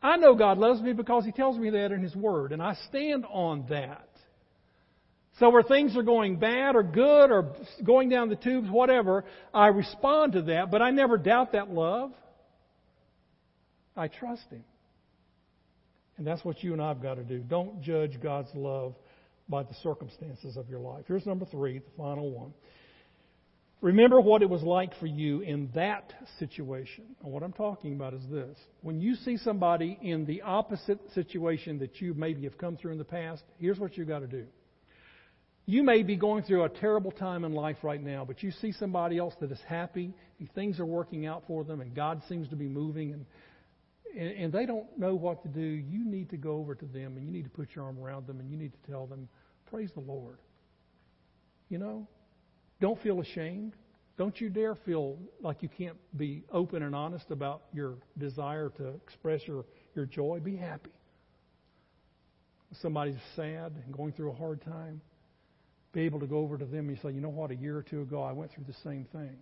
I 0.00 0.16
know 0.16 0.36
God 0.36 0.58
loves 0.58 0.80
me 0.80 0.92
because 0.92 1.24
He 1.24 1.32
tells 1.32 1.58
me 1.58 1.70
that 1.70 1.90
in 1.90 2.02
His 2.02 2.14
Word, 2.14 2.52
and 2.52 2.62
I 2.62 2.74
stand 2.88 3.26
on 3.28 3.66
that. 3.68 4.07
So 5.38 5.50
where 5.50 5.62
things 5.62 5.96
are 5.96 6.02
going 6.02 6.36
bad 6.36 6.74
or 6.74 6.82
good 6.82 7.30
or 7.30 7.54
going 7.84 8.08
down 8.08 8.28
the 8.28 8.36
tubes, 8.36 8.68
whatever, 8.68 9.24
I 9.54 9.68
respond 9.68 10.32
to 10.32 10.42
that, 10.42 10.70
but 10.70 10.82
I 10.82 10.90
never 10.90 11.16
doubt 11.16 11.52
that 11.52 11.70
love. 11.70 12.12
I 13.96 14.08
trust 14.08 14.44
Him. 14.50 14.64
And 16.16 16.26
that's 16.26 16.44
what 16.44 16.62
you 16.64 16.72
and 16.72 16.82
I 16.82 16.88
have 16.88 17.00
got 17.00 17.14
to 17.14 17.24
do. 17.24 17.38
Don't 17.38 17.80
judge 17.82 18.20
God's 18.20 18.50
love 18.54 18.94
by 19.48 19.62
the 19.62 19.74
circumstances 19.82 20.56
of 20.56 20.68
your 20.68 20.80
life. 20.80 21.04
Here's 21.06 21.24
number 21.24 21.46
three, 21.46 21.78
the 21.78 21.90
final 21.96 22.30
one. 22.30 22.52
Remember 23.80 24.20
what 24.20 24.42
it 24.42 24.50
was 24.50 24.62
like 24.62 24.98
for 24.98 25.06
you 25.06 25.40
in 25.42 25.70
that 25.76 26.12
situation. 26.40 27.04
And 27.22 27.32
what 27.32 27.44
I'm 27.44 27.52
talking 27.52 27.94
about 27.94 28.12
is 28.12 28.22
this. 28.28 28.58
When 28.82 29.00
you 29.00 29.14
see 29.14 29.36
somebody 29.36 29.96
in 30.02 30.26
the 30.26 30.42
opposite 30.42 30.98
situation 31.14 31.78
that 31.78 32.00
you 32.00 32.12
maybe 32.14 32.42
have 32.42 32.58
come 32.58 32.76
through 32.76 32.90
in 32.90 32.98
the 32.98 33.04
past, 33.04 33.44
here's 33.58 33.78
what 33.78 33.96
you've 33.96 34.08
got 34.08 34.18
to 34.18 34.26
do. 34.26 34.46
You 35.68 35.82
may 35.82 36.02
be 36.02 36.16
going 36.16 36.44
through 36.44 36.64
a 36.64 36.70
terrible 36.70 37.10
time 37.10 37.44
in 37.44 37.52
life 37.52 37.76
right 37.82 38.02
now, 38.02 38.24
but 38.24 38.42
you 38.42 38.52
see 38.52 38.72
somebody 38.72 39.18
else 39.18 39.34
that 39.40 39.52
is 39.52 39.60
happy, 39.68 40.14
and 40.38 40.50
things 40.54 40.80
are 40.80 40.86
working 40.86 41.26
out 41.26 41.42
for 41.46 41.62
them, 41.62 41.82
and 41.82 41.94
God 41.94 42.22
seems 42.26 42.48
to 42.48 42.56
be 42.56 42.66
moving, 42.66 43.12
and, 43.12 43.26
and, 44.18 44.30
and 44.30 44.50
they 44.50 44.64
don't 44.64 44.86
know 44.98 45.14
what 45.14 45.42
to 45.42 45.48
do. 45.50 45.60
You 45.60 46.06
need 46.06 46.30
to 46.30 46.38
go 46.38 46.52
over 46.52 46.74
to 46.74 46.86
them, 46.86 47.18
and 47.18 47.26
you 47.26 47.30
need 47.30 47.44
to 47.44 47.50
put 47.50 47.68
your 47.74 47.84
arm 47.84 47.98
around 47.98 48.26
them, 48.26 48.40
and 48.40 48.50
you 48.50 48.56
need 48.56 48.72
to 48.72 48.90
tell 48.90 49.06
them, 49.06 49.28
Praise 49.70 49.90
the 49.92 50.00
Lord. 50.00 50.38
You 51.68 51.76
know, 51.76 52.08
don't 52.80 52.98
feel 53.02 53.20
ashamed. 53.20 53.74
Don't 54.16 54.40
you 54.40 54.48
dare 54.48 54.74
feel 54.74 55.18
like 55.42 55.62
you 55.62 55.68
can't 55.68 55.98
be 56.16 56.44
open 56.50 56.82
and 56.82 56.94
honest 56.94 57.30
about 57.30 57.64
your 57.74 57.96
desire 58.16 58.70
to 58.78 58.86
express 59.04 59.42
your, 59.46 59.66
your 59.94 60.06
joy. 60.06 60.40
Be 60.42 60.56
happy. 60.56 60.92
Somebody's 62.80 63.20
sad 63.36 63.74
and 63.84 63.94
going 63.94 64.12
through 64.12 64.30
a 64.30 64.34
hard 64.34 64.62
time, 64.62 65.02
be 65.92 66.02
able 66.02 66.20
to 66.20 66.26
go 66.26 66.38
over 66.38 66.58
to 66.58 66.64
them 66.64 66.88
and 66.88 66.98
say, 67.00 67.10
you 67.10 67.20
know 67.20 67.28
what, 67.28 67.50
a 67.50 67.56
year 67.56 67.76
or 67.76 67.82
two 67.82 68.02
ago 68.02 68.22
I 68.22 68.32
went 68.32 68.52
through 68.52 68.64
the 68.66 68.76
same 68.84 69.06
thing. 69.12 69.36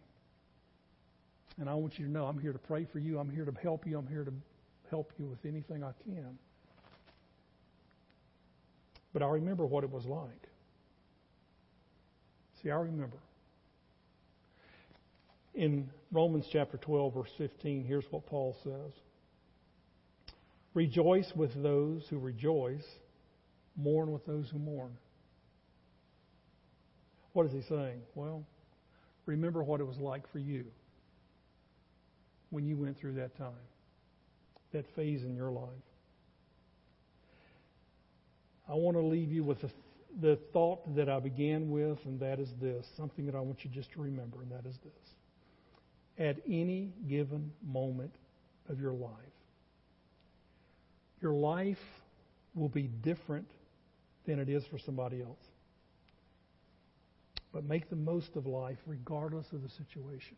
And 1.59 1.69
I 1.69 1.75
want 1.75 1.99
you 1.99 2.07
to 2.07 2.11
know 2.11 2.27
I'm 2.27 2.39
here 2.39 2.53
to 2.53 2.59
pray 2.59 2.87
for 2.93 2.99
you. 2.99 3.19
I'm 3.19 3.31
here 3.31 3.45
to 3.45 3.53
help 3.63 3.87
you. 3.87 3.99
I'm 3.99 4.07
here 4.07 4.25
to 4.25 4.33
help 4.91 5.13
you 5.19 5.27
with 5.27 5.39
anything 5.45 5.83
I 5.83 5.93
can. 6.05 6.39
But 9.13 9.23
I 9.23 9.29
remember 9.29 9.65
what 9.65 9.83
it 9.83 9.91
was 9.91 10.05
like. 10.05 10.49
See, 12.63 12.71
I 12.71 12.77
remember. 12.77 13.17
In 15.55 15.89
Romans 16.13 16.47
chapter 16.53 16.77
12, 16.77 17.15
verse 17.15 17.31
15, 17.39 17.85
here's 17.85 18.05
what 18.11 18.27
Paul 18.27 18.55
says 18.63 18.93
Rejoice 20.75 21.33
with 21.35 21.51
those 21.63 22.07
who 22.11 22.19
rejoice, 22.19 22.85
mourn 23.77 24.13
with 24.13 24.27
those 24.27 24.51
who 24.51 24.59
mourn. 24.59 24.93
What 27.37 27.45
is 27.45 27.53
he 27.53 27.61
saying? 27.61 28.01
Well, 28.15 28.47
remember 29.27 29.63
what 29.63 29.81
it 29.81 29.87
was 29.87 29.99
like 29.99 30.27
for 30.33 30.39
you 30.39 30.65
when 32.49 32.65
you 32.65 32.79
went 32.79 32.97
through 32.97 33.13
that 33.17 33.37
time, 33.37 33.53
that 34.73 34.87
phase 34.97 35.23
in 35.23 35.37
your 35.37 35.51
life. 35.51 35.69
I 38.67 38.73
want 38.73 38.97
to 38.97 39.03
leave 39.03 39.31
you 39.31 39.45
with 39.45 39.61
the, 39.61 39.71
the 40.19 40.37
thought 40.55 40.97
that 40.97 41.11
I 41.11 41.21
began 41.21 41.71
with, 41.71 41.99
and 42.07 42.19
that 42.21 42.41
is 42.41 42.49
this 42.59 42.87
something 42.97 43.27
that 43.27 43.35
I 43.35 43.41
want 43.41 43.63
you 43.65 43.71
just 43.71 43.93
to 43.93 44.01
remember, 44.01 44.41
and 44.41 44.51
that 44.53 44.65
is 44.65 44.79
this 44.83 45.11
at 46.17 46.39
any 46.49 46.95
given 47.07 47.53
moment 47.63 48.15
of 48.71 48.81
your 48.81 48.95
life. 48.95 49.13
Your 51.21 51.35
life 51.35 51.77
will 52.55 52.71
be 52.71 52.85
different 52.85 53.51
than 54.25 54.39
it 54.39 54.49
is 54.49 54.65
for 54.71 54.79
somebody 54.79 55.21
else. 55.21 55.37
But 57.57 57.65
make 57.65 57.89
the 57.89 57.97
most 57.97 58.37
of 58.37 58.47
life 58.47 58.77
regardless 58.85 59.47
of 59.55 59.63
the 59.63 59.71
situation. 59.71 60.37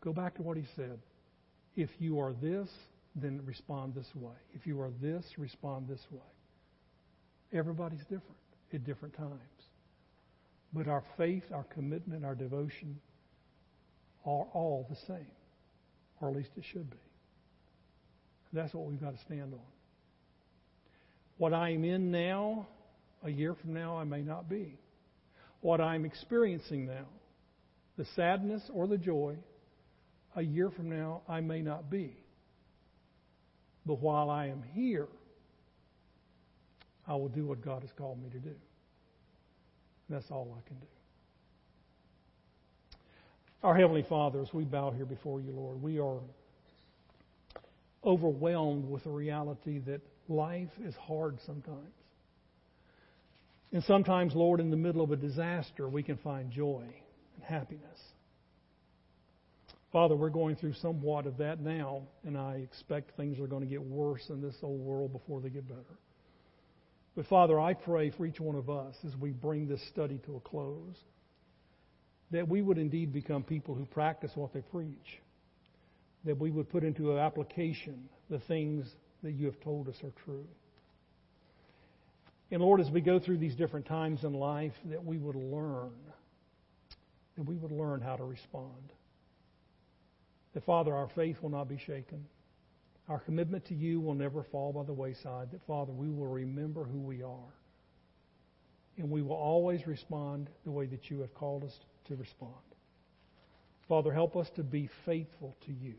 Go 0.00 0.12
back 0.12 0.36
to 0.36 0.42
what 0.42 0.56
he 0.56 0.62
said. 0.76 1.00
If 1.74 1.90
you 1.98 2.20
are 2.20 2.32
this, 2.32 2.68
then 3.16 3.40
respond 3.44 3.96
this 3.96 4.06
way. 4.14 4.36
If 4.54 4.64
you 4.64 4.80
are 4.80 4.92
this, 5.02 5.24
respond 5.36 5.88
this 5.88 6.06
way. 6.12 6.20
Everybody's 7.52 8.02
different 8.02 8.36
at 8.72 8.84
different 8.84 9.16
times. 9.16 9.32
But 10.72 10.86
our 10.86 11.02
faith, 11.16 11.42
our 11.52 11.64
commitment, 11.64 12.24
our 12.24 12.36
devotion 12.36 13.00
are 14.24 14.46
all 14.52 14.86
the 14.88 14.96
same. 15.08 15.26
Or 16.20 16.28
at 16.28 16.36
least 16.36 16.50
it 16.56 16.62
should 16.72 16.88
be. 16.88 16.96
That's 18.52 18.72
what 18.74 18.86
we've 18.86 19.00
got 19.00 19.16
to 19.16 19.22
stand 19.22 19.54
on. 19.54 19.58
What 21.36 21.52
I'm 21.52 21.82
in 21.82 22.12
now, 22.12 22.68
a 23.26 23.30
year 23.30 23.54
from 23.54 23.74
now, 23.74 23.98
I 23.98 24.04
may 24.04 24.22
not 24.22 24.48
be. 24.48 24.78
What 25.60 25.80
I'm 25.80 26.04
experiencing 26.04 26.86
now, 26.86 27.06
the 27.98 28.06
sadness 28.14 28.62
or 28.72 28.86
the 28.86 28.96
joy, 28.96 29.36
a 30.36 30.42
year 30.42 30.70
from 30.70 30.88
now, 30.88 31.22
I 31.28 31.40
may 31.40 31.60
not 31.60 31.90
be. 31.90 32.16
But 33.84 34.00
while 34.00 34.30
I 34.30 34.46
am 34.46 34.62
here, 34.74 35.08
I 37.08 37.14
will 37.14 37.28
do 37.28 37.46
what 37.46 37.64
God 37.64 37.82
has 37.82 37.90
called 37.98 38.22
me 38.22 38.30
to 38.30 38.38
do. 38.38 38.54
That's 40.08 40.30
all 40.30 40.56
I 40.56 40.68
can 40.68 40.78
do. 40.78 40.86
Our 43.64 43.74
Heavenly 43.74 44.04
Father, 44.08 44.40
as 44.40 44.52
we 44.54 44.62
bow 44.62 44.92
here 44.92 45.04
before 45.04 45.40
you, 45.40 45.50
Lord, 45.50 45.82
we 45.82 45.98
are 45.98 46.20
overwhelmed 48.04 48.88
with 48.88 49.02
the 49.02 49.10
reality 49.10 49.80
that 49.80 50.00
life 50.28 50.70
is 50.84 50.94
hard 50.94 51.38
sometimes. 51.44 51.95
And 53.76 53.84
sometimes, 53.84 54.34
Lord, 54.34 54.60
in 54.60 54.70
the 54.70 54.76
middle 54.78 55.02
of 55.02 55.10
a 55.10 55.16
disaster, 55.16 55.86
we 55.86 56.02
can 56.02 56.16
find 56.16 56.50
joy 56.50 56.82
and 57.34 57.44
happiness. 57.44 58.00
Father, 59.92 60.16
we're 60.16 60.30
going 60.30 60.56
through 60.56 60.72
somewhat 60.80 61.26
of 61.26 61.36
that 61.36 61.60
now, 61.60 62.04
and 62.24 62.38
I 62.38 62.54
expect 62.54 63.18
things 63.18 63.38
are 63.38 63.46
going 63.46 63.60
to 63.60 63.68
get 63.68 63.82
worse 63.82 64.30
in 64.30 64.40
this 64.40 64.54
old 64.62 64.80
world 64.80 65.12
before 65.12 65.42
they 65.42 65.50
get 65.50 65.68
better. 65.68 65.98
But 67.16 67.26
Father, 67.26 67.60
I 67.60 67.74
pray 67.74 68.08
for 68.08 68.24
each 68.24 68.40
one 68.40 68.56
of 68.56 68.70
us 68.70 68.94
as 69.06 69.14
we 69.16 69.32
bring 69.32 69.68
this 69.68 69.86
study 69.90 70.22
to 70.24 70.36
a 70.36 70.40
close 70.40 70.96
that 72.30 72.48
we 72.48 72.62
would 72.62 72.78
indeed 72.78 73.12
become 73.12 73.42
people 73.42 73.74
who 73.74 73.84
practice 73.84 74.30
what 74.36 74.54
they 74.54 74.62
preach, 74.62 75.20
that 76.24 76.38
we 76.38 76.50
would 76.50 76.70
put 76.70 76.82
into 76.82 77.18
application 77.18 78.08
the 78.30 78.40
things 78.48 78.86
that 79.22 79.32
you 79.32 79.44
have 79.44 79.60
told 79.60 79.86
us 79.86 79.96
are 80.02 80.14
true. 80.24 80.46
And 82.50 82.62
Lord, 82.62 82.80
as 82.80 82.90
we 82.90 83.00
go 83.00 83.18
through 83.18 83.38
these 83.38 83.56
different 83.56 83.86
times 83.86 84.22
in 84.24 84.32
life, 84.32 84.72
that 84.86 85.04
we 85.04 85.18
would 85.18 85.34
learn, 85.34 85.90
that 87.36 87.42
we 87.42 87.56
would 87.56 87.72
learn 87.72 88.00
how 88.00 88.16
to 88.16 88.24
respond. 88.24 88.92
That, 90.54 90.64
Father, 90.64 90.94
our 90.94 91.08
faith 91.08 91.42
will 91.42 91.50
not 91.50 91.68
be 91.68 91.78
shaken. 91.78 92.24
Our 93.08 93.18
commitment 93.18 93.66
to 93.66 93.74
you 93.74 94.00
will 94.00 94.14
never 94.14 94.42
fall 94.44 94.72
by 94.72 94.84
the 94.84 94.92
wayside. 94.92 95.50
That, 95.50 95.66
Father, 95.66 95.92
we 95.92 96.08
will 96.08 96.28
remember 96.28 96.84
who 96.84 96.98
we 96.98 97.22
are. 97.22 97.54
And 98.96 99.10
we 99.10 99.22
will 99.22 99.36
always 99.36 99.86
respond 99.86 100.48
the 100.64 100.70
way 100.70 100.86
that 100.86 101.10
you 101.10 101.20
have 101.20 101.34
called 101.34 101.64
us 101.64 101.78
to 102.08 102.16
respond. 102.16 102.54
Father, 103.88 104.12
help 104.12 104.36
us 104.36 104.48
to 104.56 104.62
be 104.62 104.88
faithful 105.04 105.56
to 105.66 105.72
you 105.72 105.94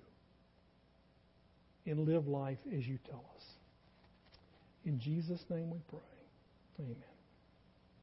and 1.86 2.08
live 2.08 2.28
life 2.28 2.58
as 2.76 2.86
you 2.88 2.98
tell 3.10 3.24
us. 3.36 3.44
In 4.86 5.00
Jesus' 5.00 5.46
name 5.50 5.70
we 5.70 5.80
pray. 5.90 6.17
Amen. 6.80 7.17